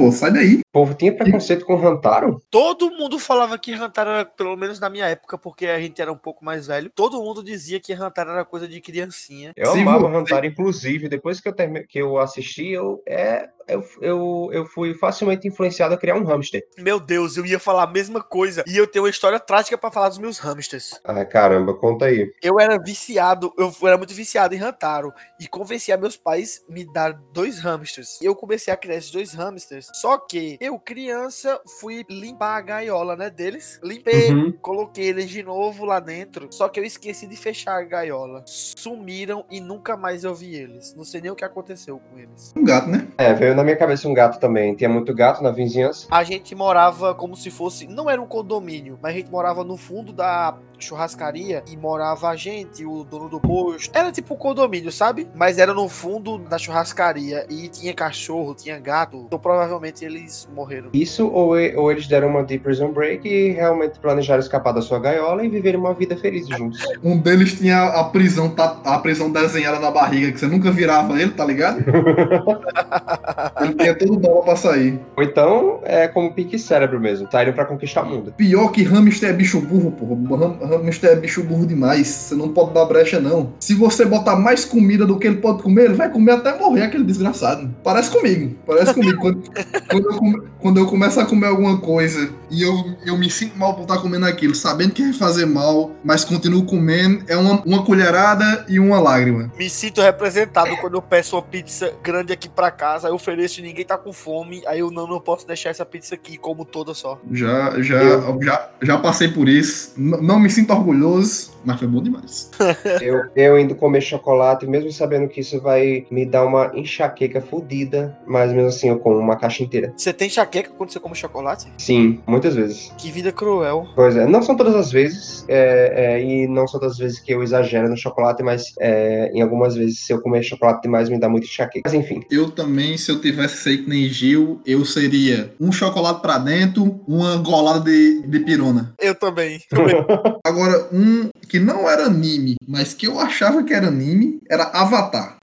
Pô, 0.00 0.10
sai 0.10 0.32
daí. 0.32 0.54
O 0.60 0.72
povo 0.72 0.94
tinha 0.94 1.14
preconceito 1.14 1.66
com 1.66 1.74
o 1.74 1.86
Hantaro? 1.86 2.40
Todo 2.50 2.90
mundo 2.90 3.18
falava 3.18 3.58
que 3.58 3.74
Hantaro 3.74 4.08
era, 4.10 4.24
pelo 4.24 4.56
menos 4.56 4.80
na 4.80 4.88
minha 4.88 5.04
época, 5.06 5.36
porque 5.36 5.66
a 5.66 5.78
gente 5.78 6.00
era 6.00 6.10
um 6.10 6.16
pouco 6.16 6.42
mais 6.42 6.66
velho. 6.68 6.90
Todo 6.94 7.22
mundo 7.22 7.44
dizia 7.44 7.78
que 7.78 7.92
Hantaro 7.92 8.30
era 8.30 8.44
coisa 8.44 8.66
de 8.66 8.80
criancinha. 8.80 9.52
Eu 9.54 9.72
Se 9.72 9.80
amava 9.80 10.08
você- 10.08 10.16
Hantaro, 10.16 10.46
inclusive, 10.46 11.06
depois 11.06 11.38
que 11.38 11.48
eu, 11.48 11.52
termi- 11.52 11.86
que 11.86 11.98
eu 11.98 12.16
assisti, 12.18 12.68
eu, 12.68 13.02
é, 13.06 13.48
eu, 13.72 13.84
eu, 14.00 14.50
eu 14.52 14.66
fui 14.66 14.94
facilmente 14.94 15.46
influenciado 15.48 15.94
a 15.94 15.96
criar 15.98 16.16
um 16.16 16.24
hamster. 16.24 16.62
Meu 16.78 16.98
Deus, 17.00 17.36
eu 17.36 17.44
ia 17.46 17.58
falar 17.58 17.84
a 17.84 17.90
mesma 17.90 18.22
coisa. 18.22 18.64
E 18.66 18.76
eu 18.76 18.86
tenho 18.86 19.04
uma 19.04 19.10
história 19.10 19.38
trágica 19.38 19.76
pra 19.78 19.90
falar 19.90 20.08
dos 20.08 20.18
meus 20.18 20.38
hamsters. 20.38 21.00
Ai, 21.04 21.24
caramba, 21.26 21.74
conta 21.74 22.06
aí. 22.06 22.32
Eu 22.42 22.58
era 22.60 22.78
viciado, 22.78 23.52
eu 23.58 23.72
era 23.82 23.96
muito 23.98 24.14
viciado 24.14 24.54
em 24.54 24.60
Hantaro. 24.60 25.12
E 25.38 25.46
convenci 25.46 25.92
a 25.92 25.96
meus 25.96 26.16
pais 26.16 26.64
me 26.68 26.84
dar 26.84 27.12
dois 27.32 27.58
hamsters. 27.58 28.20
E 28.20 28.24
eu 28.24 28.34
comecei 28.34 28.72
a 28.72 28.76
criar 28.76 28.96
esses 28.96 29.10
dois 29.10 29.32
hamsters. 29.32 29.88
Só 29.94 30.18
que 30.18 30.56
eu, 30.60 30.78
criança, 30.78 31.60
fui 31.80 32.04
limpar 32.10 32.56
a 32.56 32.60
gaiola, 32.60 33.16
né, 33.16 33.30
deles. 33.30 33.80
Limpei, 33.82 34.30
Uhum. 34.32 34.52
coloquei 34.60 35.06
eles 35.08 35.28
de 35.30 35.42
novo 35.42 35.84
lá 35.84 35.98
dentro. 36.00 36.48
Só 36.50 36.68
que 36.68 36.78
eu 36.78 36.84
esqueci 36.84 37.26
de 37.26 37.36
fechar 37.36 37.78
a 37.78 37.82
gaiola. 37.82 38.44
Sumiram 38.46 39.44
e 39.50 39.60
nunca 39.60 39.96
mais 39.96 40.24
eu 40.24 40.34
vi 40.34 40.54
eles. 40.54 40.94
Não 40.94 41.04
sei 41.04 41.20
nem 41.20 41.30
o 41.30 41.34
que 41.36 41.44
aconteceu 41.44 41.98
com 41.98 42.18
eles. 42.18 42.52
Um 42.56 42.64
gato, 42.64 42.88
né? 42.88 43.08
É, 43.18 43.32
veio 43.34 43.54
na 43.60 43.64
minha 43.64 43.76
cabeça 43.76 44.08
um 44.08 44.14
gato 44.14 44.40
também. 44.40 44.74
Tinha 44.74 44.88
muito 44.88 45.14
gato 45.14 45.42
na 45.42 45.50
vizinhança. 45.50 46.06
A 46.10 46.24
gente 46.24 46.54
morava 46.54 47.14
como 47.14 47.36
se 47.36 47.50
fosse. 47.50 47.86
Não 47.86 48.08
era 48.08 48.20
um 48.20 48.26
condomínio, 48.26 48.98
mas 49.02 49.14
a 49.14 49.18
gente 49.18 49.30
morava 49.30 49.62
no 49.62 49.76
fundo 49.76 50.12
da 50.12 50.56
churrascaria 50.84 51.62
e 51.70 51.76
morava 51.76 52.28
a 52.28 52.36
gente, 52.36 52.84
o 52.84 53.04
dono 53.04 53.28
do 53.28 53.40
posto. 53.40 53.90
Era 53.96 54.10
tipo 54.12 54.34
um 54.34 54.36
condomínio, 54.36 54.90
sabe? 54.92 55.28
Mas 55.34 55.58
era 55.58 55.72
no 55.74 55.88
fundo 55.88 56.38
da 56.38 56.58
churrascaria 56.58 57.46
e 57.48 57.68
tinha 57.68 57.92
cachorro, 57.94 58.54
tinha 58.54 58.78
gato. 58.78 59.24
Então 59.26 59.38
provavelmente 59.38 60.04
eles 60.04 60.48
morreram. 60.54 60.88
Isso, 60.92 61.26
ou, 61.28 61.50
ou 61.76 61.90
eles 61.92 62.06
deram 62.06 62.28
uma 62.28 62.42
Deep 62.42 62.62
Prison 62.64 62.92
Break 62.92 63.28
e 63.28 63.50
realmente 63.52 63.98
planejaram 63.98 64.40
escapar 64.40 64.72
da 64.72 64.82
sua 64.82 64.98
gaiola 64.98 65.44
e 65.44 65.48
viverem 65.48 65.78
uma 65.80 65.94
vida 65.94 66.16
feliz 66.16 66.46
juntos. 66.48 66.80
Um 67.02 67.18
deles 67.18 67.54
tinha 67.58 67.82
a 67.84 68.04
prisão, 68.04 68.48
tá- 68.50 68.80
a 68.84 68.98
prisão 68.98 69.30
desenhada 69.30 69.78
na 69.78 69.90
barriga, 69.90 70.32
que 70.32 70.38
você 70.40 70.46
nunca 70.46 70.70
virava 70.70 71.20
ele, 71.20 71.30
tá 71.32 71.44
ligado? 71.44 71.84
ele 73.62 73.74
tinha 73.74 73.94
todo 73.94 74.18
bola 74.18 74.42
pra 74.44 74.56
sair. 74.56 75.00
Ou 75.16 75.22
então, 75.22 75.80
é 75.84 76.08
como 76.08 76.32
pique 76.32 76.58
cérebro 76.58 77.00
mesmo, 77.00 77.28
saíram 77.30 77.52
pra 77.52 77.64
conquistar 77.64 78.02
o 78.02 78.06
mundo. 78.06 78.32
Pior 78.36 78.68
que 78.70 78.82
hamster 78.82 79.30
é 79.30 79.32
bicho 79.32 79.60
burro, 79.60 79.92
porra. 79.92 80.46
Ham- 80.46 80.58
Hamster 80.78 81.10
é 81.10 81.16
bicho 81.16 81.42
burro 81.42 81.66
demais. 81.66 82.06
Você 82.06 82.34
não 82.34 82.48
pode 82.50 82.72
dar 82.72 82.84
brecha, 82.84 83.20
não. 83.20 83.52
Se 83.60 83.74
você 83.74 84.04
botar 84.04 84.36
mais 84.36 84.64
comida 84.64 85.04
do 85.06 85.18
que 85.18 85.26
ele 85.26 85.36
pode 85.36 85.62
comer, 85.62 85.84
ele 85.86 85.94
vai 85.94 86.10
comer 86.10 86.32
até 86.32 86.56
morrer, 86.58 86.82
aquele 86.82 87.04
desgraçado. 87.04 87.74
Parece 87.82 88.10
comigo. 88.10 88.54
Parece 88.66 88.94
comigo. 88.94 89.18
quando, 89.20 89.42
quando 89.90 90.04
eu, 90.10 90.16
come- 90.18 90.42
quando 90.60 90.78
eu 90.80 90.86
começo 90.86 91.18
a 91.20 91.24
comer 91.26 91.46
alguma 91.46 91.78
coisa 91.78 92.30
e 92.50 92.62
eu, 92.62 92.74
eu 93.06 93.16
me 93.16 93.30
sinto 93.30 93.56
mal 93.58 93.74
por 93.74 93.82
estar 93.82 93.98
comendo 93.98 94.26
aquilo, 94.26 94.54
sabendo 94.54 94.92
que 94.92 95.02
vai 95.02 95.12
fazer 95.12 95.46
mal, 95.46 95.92
mas 96.04 96.24
continuo 96.24 96.64
comendo, 96.64 97.24
é 97.28 97.36
uma, 97.36 97.62
uma 97.64 97.84
colherada 97.84 98.64
e 98.68 98.78
uma 98.78 99.00
lágrima. 99.00 99.50
Me 99.56 99.70
sinto 99.70 100.00
representado 100.00 100.76
quando 100.78 100.94
eu 100.94 101.02
peço 101.02 101.36
uma 101.36 101.42
pizza 101.42 101.92
grande 102.02 102.32
aqui 102.32 102.48
pra 102.48 102.70
casa, 102.70 103.08
eu 103.08 103.14
ofereço 103.14 103.60
e 103.60 103.62
ninguém 103.62 103.84
tá 103.84 103.96
com 103.96 104.12
fome, 104.12 104.62
aí 104.66 104.80
eu 104.80 104.90
não, 104.90 105.06
não 105.06 105.20
posso 105.20 105.46
deixar 105.46 105.70
essa 105.70 105.84
pizza 105.86 106.14
aqui 106.14 106.36
como 106.36 106.64
toda 106.64 106.92
só. 106.92 107.18
Já, 107.30 107.80
já, 107.80 108.00
já, 108.42 108.70
já 108.82 108.98
passei 108.98 109.28
por 109.28 109.48
isso. 109.48 109.92
N- 109.96 110.20
não 110.20 110.38
me 110.38 110.50
sinto 110.50 110.59
orgulhoso, 110.68 111.52
mas 111.64 111.78
foi 111.78 111.88
bom 111.88 112.02
demais. 112.02 112.50
Eu, 113.00 113.22
eu 113.34 113.58
indo 113.58 113.74
comer 113.74 114.00
chocolate, 114.00 114.66
mesmo 114.66 114.92
sabendo 114.92 115.28
que 115.28 115.40
isso 115.40 115.60
vai 115.60 116.06
me 116.10 116.26
dar 116.26 116.44
uma 116.44 116.70
enxaqueca 116.74 117.40
fodida, 117.40 118.16
mas 118.26 118.52
mesmo 118.52 118.68
assim 118.68 118.88
eu 118.88 118.98
como 118.98 119.16
uma 119.16 119.36
caixa 119.36 119.62
inteira. 119.62 119.92
Você 119.96 120.12
tem 120.12 120.28
enxaqueca 120.28 120.70
quando 120.76 120.90
você 120.90 121.00
come 121.00 121.14
chocolate? 121.14 121.72
Sim, 121.78 122.20
muitas 122.26 122.54
vezes. 122.54 122.92
Que 122.98 123.10
vida 123.10 123.32
cruel. 123.32 123.86
Pois 123.94 124.16
é, 124.16 124.26
não 124.26 124.42
são 124.42 124.56
todas 124.56 124.74
as 124.74 124.90
vezes, 124.90 125.44
é, 125.48 126.16
é, 126.16 126.22
e 126.22 126.46
não 126.46 126.66
são 126.66 126.80
todas 126.80 126.94
as 126.94 126.98
vezes 126.98 127.20
que 127.20 127.32
eu 127.32 127.42
exagero 127.42 127.88
no 127.88 127.96
chocolate, 127.96 128.42
mas 128.42 128.74
é, 128.78 129.30
em 129.32 129.40
algumas 129.40 129.74
vezes, 129.74 130.00
se 130.00 130.12
eu 130.12 130.20
comer 130.20 130.42
chocolate 130.42 130.82
demais, 130.82 131.08
me 131.08 131.18
dá 131.18 131.28
muito 131.28 131.44
enxaqueca. 131.44 131.82
Mas 131.84 131.94
enfim, 131.94 132.22
Eu 132.30 132.50
também, 132.50 132.96
se 132.96 133.10
eu 133.10 133.20
tivesse 133.20 133.58
sei 133.58 133.78
que 133.78 133.88
nem 133.88 134.08
Gil, 134.08 134.60
eu 134.66 134.84
seria 134.84 135.52
um 135.60 135.72
chocolate 135.72 136.20
pra 136.20 136.38
dentro, 136.38 137.00
uma 137.06 137.36
golada 137.36 137.80
de, 137.80 138.22
de 138.26 138.40
pirona. 138.40 138.94
Eu 139.00 139.14
também. 139.14 139.60
Agora, 140.50 140.88
um 140.92 141.30
que 141.48 141.60
não 141.60 141.88
era 141.88 142.06
anime, 142.06 142.56
mas 142.66 142.92
que 142.92 143.06
eu 143.06 143.20
achava 143.20 143.62
que 143.62 143.72
era 143.72 143.86
anime, 143.86 144.40
era 144.50 144.64
Avatar. 144.64 145.36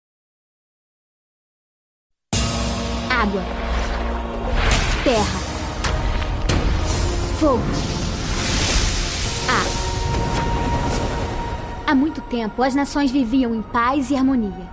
Água. 3.09 3.41
Terra. 5.05 5.39
Fogo. 7.39 7.63
Ar. 9.49 9.65
Há 11.87 11.95
muito 11.95 12.19
tempo, 12.23 12.61
as 12.61 12.75
nações 12.75 13.09
viviam 13.09 13.55
em 13.55 13.61
paz 13.61 14.11
e 14.11 14.15
harmonia. 14.17 14.69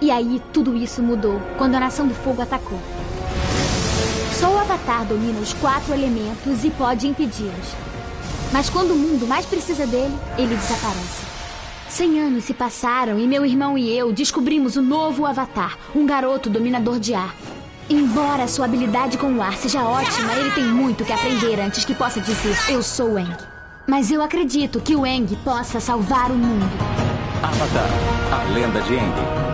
E 0.00 0.10
aí, 0.10 0.42
tudo 0.52 0.76
isso 0.76 1.00
mudou 1.00 1.40
quando 1.56 1.76
a 1.76 1.80
Nação 1.80 2.08
do 2.08 2.14
Fogo 2.14 2.42
atacou. 2.42 2.80
Só 4.32 4.52
o 4.52 4.58
Avatar 4.58 5.06
domina 5.06 5.38
os 5.38 5.52
quatro 5.52 5.94
elementos 5.94 6.64
e 6.64 6.70
pode 6.70 7.06
impedi-los. 7.06 7.91
Mas 8.52 8.68
quando 8.68 8.92
o 8.92 8.96
mundo 8.96 9.26
mais 9.26 9.46
precisa 9.46 9.86
dele, 9.86 10.14
ele 10.36 10.54
desaparece. 10.54 11.32
Cem 11.88 12.20
anos 12.20 12.44
se 12.44 12.54
passaram 12.54 13.18
e 13.18 13.26
meu 13.26 13.44
irmão 13.44 13.76
e 13.76 13.96
eu 13.96 14.12
descobrimos 14.12 14.76
o 14.76 14.82
novo 14.82 15.26
Avatar, 15.26 15.76
um 15.94 16.06
garoto 16.06 16.48
dominador 16.48 16.98
de 16.98 17.14
ar. 17.14 17.34
Embora 17.88 18.48
sua 18.48 18.64
habilidade 18.64 19.18
com 19.18 19.32
o 19.32 19.42
ar 19.42 19.54
seja 19.56 19.82
ótima, 19.82 20.32
ele 20.34 20.50
tem 20.52 20.64
muito 20.64 21.04
que 21.04 21.12
aprender 21.12 21.60
antes 21.60 21.84
que 21.84 21.94
possa 21.94 22.20
dizer 22.20 22.56
eu 22.68 22.82
sou 22.82 23.18
Eng. 23.18 23.36
Mas 23.86 24.10
eu 24.10 24.22
acredito 24.22 24.80
que 24.80 24.94
o 24.94 25.04
Eng 25.04 25.36
possa 25.44 25.80
salvar 25.80 26.30
o 26.30 26.34
mundo. 26.34 26.64
Avatar, 27.42 27.90
a 28.30 28.52
lenda 28.54 28.80
de 28.82 28.96
Aang. 28.96 29.51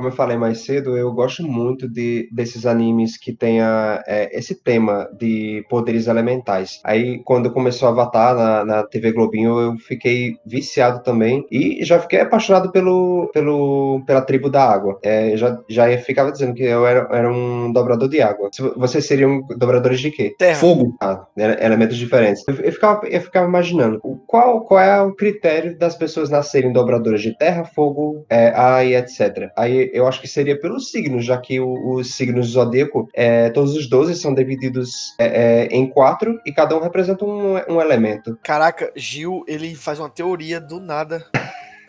Como 0.00 0.08
eu 0.08 0.16
falei 0.16 0.38
mais 0.38 0.60
cedo, 0.64 0.96
eu 0.96 1.12
gosto 1.12 1.42
muito 1.46 1.86
de, 1.86 2.26
desses 2.32 2.64
animes 2.64 3.18
que 3.18 3.34
tenha 3.34 4.02
é, 4.06 4.34
esse 4.36 4.54
tema 4.54 5.06
de 5.18 5.62
poderes 5.68 6.06
elementais. 6.06 6.80
Aí, 6.82 7.22
quando 7.22 7.52
começou 7.52 7.86
a 7.86 7.90
Avatar 7.90 8.34
na, 8.34 8.64
na 8.64 8.82
TV 8.82 9.12
Globinho, 9.12 9.58
eu 9.60 9.76
fiquei 9.76 10.36
viciado 10.46 11.02
também 11.02 11.44
e 11.50 11.84
já 11.84 11.98
fiquei 12.00 12.20
apaixonado 12.20 12.72
pelo, 12.72 13.30
pelo, 13.34 14.02
pela 14.06 14.22
tribo 14.22 14.48
da 14.48 14.64
água. 14.64 14.98
É, 15.02 15.36
já, 15.36 15.58
já 15.68 15.98
ficava 15.98 16.32
dizendo 16.32 16.54
que 16.54 16.62
eu 16.62 16.86
era, 16.86 17.06
era 17.14 17.30
um 17.30 17.70
dobrador 17.70 18.08
de 18.08 18.22
água. 18.22 18.48
Vocês 18.76 19.04
seriam 19.06 19.42
dobradores 19.58 20.00
de 20.00 20.10
quê? 20.10 20.34
Terra. 20.38 20.56
Fogo. 20.56 20.96
Ah, 21.02 21.26
ele- 21.36 21.62
elementos 21.62 21.98
diferentes. 21.98 22.42
Eu, 22.48 22.54
eu 22.54 22.72
ficava, 22.72 23.06
eu 23.06 23.20
ficava 23.20 23.46
imaginando 23.46 24.00
o- 24.02 24.16
qual, 24.26 24.62
qual 24.62 24.80
é 24.80 25.02
o 25.02 25.12
critério 25.14 25.78
das 25.78 25.94
pessoas 25.94 26.30
nascerem 26.30 26.72
dobradoras 26.72 27.20
de 27.20 27.36
terra, 27.36 27.64
fogo, 27.66 28.24
é, 28.30 28.48
ar 28.48 28.86
e 28.86 28.94
etc. 28.96 29.50
Aí 29.54 29.89
eu 29.92 30.06
acho 30.06 30.20
que 30.20 30.28
seria 30.28 30.58
pelos 30.58 30.90
signos, 30.90 31.24
já 31.24 31.38
que 31.38 31.60
os 31.60 32.14
signos 32.14 32.48
zodíaco, 32.48 33.08
é, 33.14 33.50
todos 33.50 33.74
os 33.74 33.88
12 33.88 34.16
são 34.16 34.34
divididos 34.34 35.14
é, 35.18 35.26
é, 35.26 35.66
em 35.66 35.88
quatro 35.88 36.40
e 36.44 36.52
cada 36.52 36.76
um 36.76 36.80
representa 36.80 37.24
um, 37.24 37.54
um 37.68 37.80
elemento. 37.80 38.38
Caraca, 38.42 38.92
Gil, 38.96 39.44
ele 39.46 39.74
faz 39.74 39.98
uma 39.98 40.10
teoria 40.10 40.60
do 40.60 40.80
nada. 40.80 41.24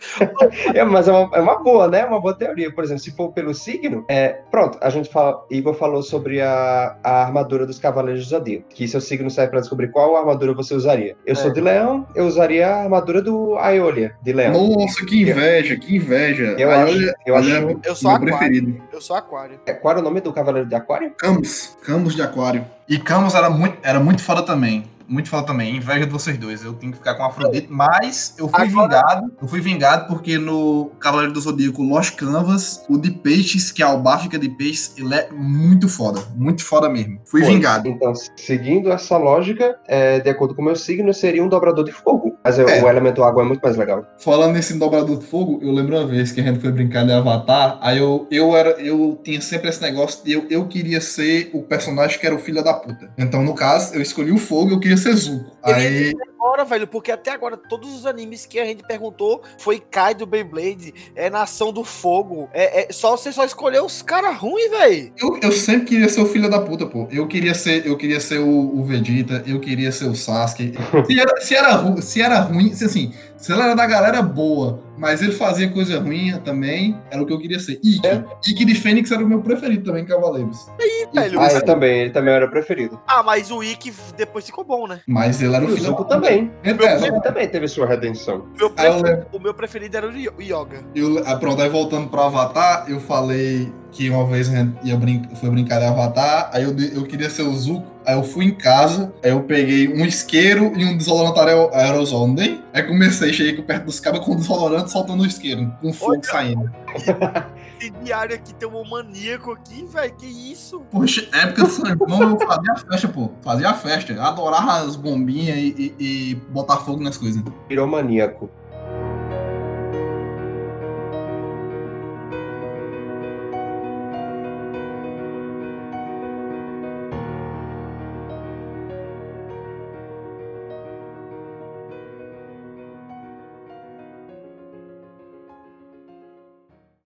É, 0.73 0.83
mas 0.83 1.07
é 1.07 1.11
uma, 1.11 1.35
é 1.37 1.39
uma 1.41 1.61
boa, 1.61 1.87
né? 1.87 2.05
Uma 2.05 2.19
boa 2.19 2.33
teoria. 2.33 2.71
Por 2.73 2.83
exemplo, 2.83 3.01
se 3.03 3.11
for 3.11 3.31
pelo 3.31 3.53
signo, 3.53 4.03
é, 4.09 4.39
pronto, 4.49 4.77
a 4.81 4.89
gente 4.89 5.09
fala, 5.09 5.45
Igor 5.49 5.73
falou 5.73 6.01
sobre 6.03 6.41
a, 6.41 6.95
a 7.03 7.23
armadura 7.23 7.65
dos 7.65 7.79
Cavaleiros 7.79 8.23
do 8.25 8.29
Zodíaco, 8.29 8.65
que 8.69 8.87
seu 8.87 8.99
signo 9.01 9.29
serve 9.29 9.51
para 9.51 9.59
descobrir 9.61 9.89
qual 9.89 10.15
armadura 10.15 10.53
você 10.53 10.73
usaria. 10.73 11.15
Eu 11.25 11.35
sou 11.35 11.51
É. 11.51 11.53
de 11.53 11.61
leão, 11.61 12.07
eu 12.15 12.25
usaria 12.25 12.67
a 12.67 12.83
armadura 12.83 13.21
do 13.21 13.55
Aeolia, 13.57 14.15
de 14.21 14.33
leão. 14.33 14.53
Nossa, 14.53 15.05
que 15.05 15.21
inveja, 15.21 15.75
que 15.77 15.95
inveja. 15.95 16.55
Eu 16.57 16.69
Aí, 16.71 16.81
acho- 17.05 17.13
eu 17.25 17.35
acho- 17.35 17.49
meu 17.49 17.79
Eu 17.83 17.95
sou 17.95 18.11
aquário. 18.11 18.37
preferido. 18.37 18.81
Eu 18.91 19.01
sou 19.01 19.15
aquário. 19.15 19.59
É, 19.65 19.73
Qual 19.73 19.91
era 19.91 19.99
o 19.99 20.03
nome 20.03 20.21
do 20.21 20.33
Cavaleiro 20.33 20.67
de 20.67 20.75
Aquário? 20.75 21.11
Camus. 21.17 21.77
Camus 21.83 22.15
de 22.15 22.21
Aquário. 22.21 22.65
E 22.87 22.97
Camus 22.97 23.35
era 23.35 23.49
muito, 23.49 23.77
era 23.83 23.99
muito 23.99 24.21
foda 24.23 24.41
também. 24.43 24.83
Muito 25.11 25.29
foda 25.29 25.45
também. 25.45 25.75
Inveja 25.75 26.05
de 26.05 26.11
vocês 26.11 26.37
dois. 26.37 26.63
Eu 26.63 26.73
tenho 26.73 26.91
que 26.93 26.97
ficar 26.99 27.15
com 27.15 27.23
Afrodite, 27.23 27.67
mas 27.69 28.33
eu 28.37 28.47
fui 28.47 28.65
Agora- 28.67 28.87
vingado. 28.87 29.31
Eu 29.41 29.47
fui 29.47 29.59
vingado 29.59 30.07
porque 30.07 30.37
no 30.37 30.91
Cavaleiro 30.99 31.33
do 31.33 31.41
Zodíaco 31.41 31.83
Lost 31.83 32.15
Canvas, 32.15 32.83
o 32.89 32.97
de 32.97 33.11
peixes, 33.11 33.71
que 33.71 33.83
é 33.83 33.85
a 33.85 33.89
albáfica 33.89 34.39
de 34.39 34.47
peixes, 34.49 34.93
ele 34.97 35.13
é 35.13 35.29
muito 35.31 35.89
foda. 35.89 36.21
Muito 36.35 36.63
foda 36.63 36.87
mesmo. 36.87 37.19
Fui 37.25 37.41
Pô, 37.41 37.47
vingado. 37.47 37.87
Então, 37.89 38.13
seguindo 38.37 38.89
essa 38.91 39.17
lógica, 39.17 39.75
é, 39.87 40.19
de 40.21 40.29
acordo 40.29 40.55
com 40.55 40.61
o 40.61 40.65
meu 40.65 40.75
signo, 40.75 41.13
seria 41.13 41.43
um 41.43 41.49
dobrador 41.49 41.83
de 41.83 41.91
fogo. 41.91 42.37
Mas 42.43 42.57
eu- 42.57 42.67
É. 42.69 42.81
o 42.81 42.87
elemento 42.87 43.23
água 43.23 43.43
é 43.43 43.45
muito 43.45 43.61
mais 43.61 43.75
legal. 43.75 44.05
Falando 44.17 44.53
nesse 44.53 44.73
dobrador 44.79 45.19
de 45.19 45.25
fogo, 45.25 45.59
eu 45.61 45.71
lembro 45.71 45.97
uma 45.97 46.07
vez 46.07 46.31
que 46.31 46.39
a 46.39 46.43
gente 46.43 46.59
foi 46.59 46.71
brincar 46.71 47.05
de 47.05 47.11
Avatar, 47.11 47.77
aí 47.81 47.97
eu, 47.99 48.27
eu 48.31 48.55
era, 48.55 48.71
eu 48.81 49.19
tinha 49.23 49.41
sempre 49.41 49.69
esse 49.69 49.81
negócio 49.81 50.23
de 50.23 50.31
eu, 50.31 50.45
eu 50.49 50.65
queria 50.67 51.01
ser 51.01 51.49
o 51.53 51.61
personagem 51.61 52.17
que 52.17 52.25
era 52.25 52.33
o 52.33 52.39
filho 52.39 52.63
da 52.63 52.73
puta. 52.73 53.11
Então, 53.17 53.43
no 53.43 53.53
caso, 53.53 53.93
eu 53.93 54.01
escolhi 54.01 54.31
o 54.31 54.37
fogo, 54.37 54.71
eu 54.71 54.79
queria 54.79 54.97
ser 55.01 55.15
Zuko. 55.15 55.57
Aí, 55.63 56.13
Agora, 56.41 56.65
velho, 56.65 56.87
porque 56.87 57.11
até 57.11 57.29
agora 57.29 57.55
todos 57.55 57.93
os 57.93 58.07
animes 58.07 58.47
que 58.47 58.59
a 58.59 58.65
gente 58.65 58.81
perguntou 58.83 59.43
foi 59.59 59.79
Kai 59.79 60.15
do 60.15 60.25
Beyblade, 60.25 60.91
é 61.15 61.29
Nação 61.29 61.71
do 61.71 61.83
Fogo. 61.83 62.49
É, 62.51 62.89
é 62.89 62.91
só 62.91 63.15
você 63.15 63.31
só 63.31 63.45
escolheu 63.45 63.85
os 63.85 64.01
caras 64.01 64.35
ruins, 64.37 64.71
velho. 64.71 65.13
eu, 65.21 65.39
eu 65.39 65.51
sempre 65.51 65.85
queria 65.85 66.09
ser 66.09 66.19
o 66.21 66.25
filho 66.25 66.49
da 66.49 66.59
puta, 66.59 66.87
pô. 66.87 67.07
Eu 67.11 67.27
queria 67.27 67.53
ser, 67.53 67.85
eu 67.85 67.95
queria 67.95 68.19
ser 68.19 68.39
o, 68.39 68.49
o 68.79 68.83
Vegeta, 68.83 69.43
eu 69.45 69.59
queria 69.59 69.91
ser 69.91 70.05
o 70.05 70.15
Sasuke. 70.15 70.73
Se 71.05 71.19
era, 71.19 71.41
se 71.41 71.55
era, 71.55 72.01
se 72.01 72.21
era 72.23 72.39
ruim, 72.39 72.73
se 72.73 72.85
assim, 72.85 73.13
se 73.37 73.51
ele 73.51 73.61
era 73.61 73.75
da 73.75 73.85
galera 73.85 74.21
boa, 74.23 74.83
mas 74.97 75.21
ele 75.21 75.31
fazia 75.31 75.67
coisa 75.71 75.99
ruim 75.99 76.31
também, 76.43 76.95
era 77.09 77.21
o 77.21 77.25
que 77.25 77.33
eu 77.33 77.39
queria 77.39 77.59
ser. 77.59 77.79
Ikki. 77.83 78.05
É. 78.07 78.23
Ikki 78.47 78.65
de 78.65 78.75
Fênix 78.75 79.11
era 79.11 79.23
o 79.23 79.27
meu 79.27 79.41
preferido 79.41 79.83
também, 79.83 80.05
Cavaleiros. 80.05 80.67
velho. 81.11 81.39
Ah, 81.39 81.51
eu 81.51 81.65
também, 81.65 82.01
ele 82.01 82.09
também 82.11 82.33
era 82.33 82.45
o 82.45 82.49
preferido. 82.51 82.99
Ah, 83.07 83.23
mas 83.23 83.49
o 83.49 83.63
Ikki 83.63 83.91
depois 84.15 84.45
ficou 84.45 84.63
bom, 84.63 84.87
né? 84.87 85.01
Mas 85.07 85.41
ele 85.41 85.55
era 85.55 85.65
o 85.65 85.67
o 85.67 85.71
filho 85.71 85.89
da 85.89 85.95
puta. 85.95 86.09
também. 86.09 86.30
O 86.39 86.83
é, 86.85 86.97
Zuko 86.97 87.21
também 87.21 87.47
teve 87.47 87.67
sua 87.67 87.85
redenção. 87.85 88.45
Meu 88.57 88.71
Aí 88.77 88.87
eu 88.87 88.99
preferido- 88.99 89.25
o 89.33 89.39
meu 89.39 89.53
preferido 89.53 89.97
era 89.97 90.07
o 90.07 90.11
Yo- 90.17 90.33
o 90.37 90.41
Yoga. 90.41 90.79
Eu, 90.95 91.23
ah, 91.25 91.35
pronto, 91.35 91.61
aí 91.61 91.69
voltando 91.69 92.07
pro 92.09 92.21
Avatar, 92.21 92.85
eu 92.87 92.99
falei 92.99 93.71
que 93.91 94.09
uma 94.09 94.25
vez 94.25 94.47
a 94.49 94.55
gente 94.57 94.73
ia 94.83 94.95
brin 94.95 95.23
foi 95.35 95.49
brincar 95.49 95.79
de 95.79 95.85
Avatar, 95.85 96.49
aí 96.53 96.63
eu, 96.63 96.73
de- 96.73 96.95
eu 96.95 97.03
queria 97.03 97.29
ser 97.29 97.41
o 97.43 97.53
Zuko, 97.53 97.85
aí 98.05 98.15
eu 98.15 98.23
fui 98.23 98.45
em 98.45 98.51
casa, 98.55 99.13
aí 99.23 99.31
eu 99.31 99.41
peguei 99.43 99.87
um 99.89 100.05
isqueiro 100.05 100.71
e 100.77 100.85
um 100.85 100.97
desodorante 100.97 101.37
aero- 101.39 101.69
aerosol, 101.73 102.27
não 102.27 102.35
dei? 102.35 102.61
Aí 102.73 102.83
comecei, 102.83 103.33
cheguei 103.33 103.61
perto 103.61 103.85
dos 103.85 103.99
cabos 103.99 104.21
com 104.21 104.31
o 104.31 104.35
desodorante 104.35 104.89
soltando 104.91 105.23
o 105.23 105.25
isqueiro, 105.25 105.71
com 105.81 105.91
fogo 105.91 106.11
Olha. 106.13 106.23
saindo. 106.23 106.71
Diário 107.89 108.35
aqui 108.35 108.53
tem 108.53 108.67
um 108.69 108.87
maníaco 108.87 109.51
aqui, 109.53 109.83
velho. 109.85 110.13
Que 110.15 110.25
isso? 110.25 110.81
Poxa, 110.91 111.27
época 111.33 111.63
do 111.63 111.69
São 111.69 111.85
João 111.87 112.31
eu 112.31 112.39
fazia 112.39 112.75
festa, 112.75 113.07
pô. 113.07 113.31
Fazia 113.41 113.73
festa. 113.73 114.13
Eu 114.13 114.21
adorava 114.21 114.73
as 114.81 114.95
bombinhas 114.95 115.57
e, 115.57 115.95
e- 115.99 116.31
e 116.31 116.35
botar 116.35 116.77
fogo 116.77 117.01
nas 117.03 117.17
coisas. 117.17 117.41
Virou 117.67 117.87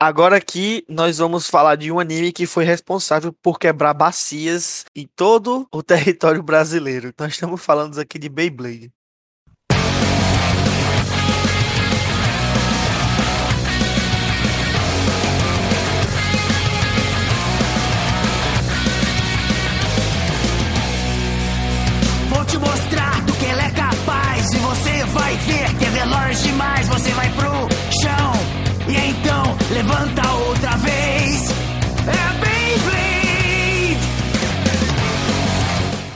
Agora 0.05 0.37
aqui 0.37 0.85
nós 0.89 1.19
vamos 1.19 1.47
falar 1.47 1.77
de 1.77 1.93
um 1.93 2.01
anime 2.01 2.33
que 2.33 2.45
foi 2.45 2.65
responsável 2.65 3.33
por 3.33 3.57
quebrar 3.57 3.95
bacias 3.95 4.85
em 4.97 5.09
todo 5.15 5.65
o 5.71 5.81
território 5.81 6.43
brasileiro. 6.43 7.15
Nós 7.17 7.35
estamos 7.35 7.65
falando 7.65 7.97
aqui 8.01 8.19
de 8.19 8.29
Beyblade. 8.29 8.91
Vou 22.29 22.45
te 22.45 22.59
mostrar 22.59 23.02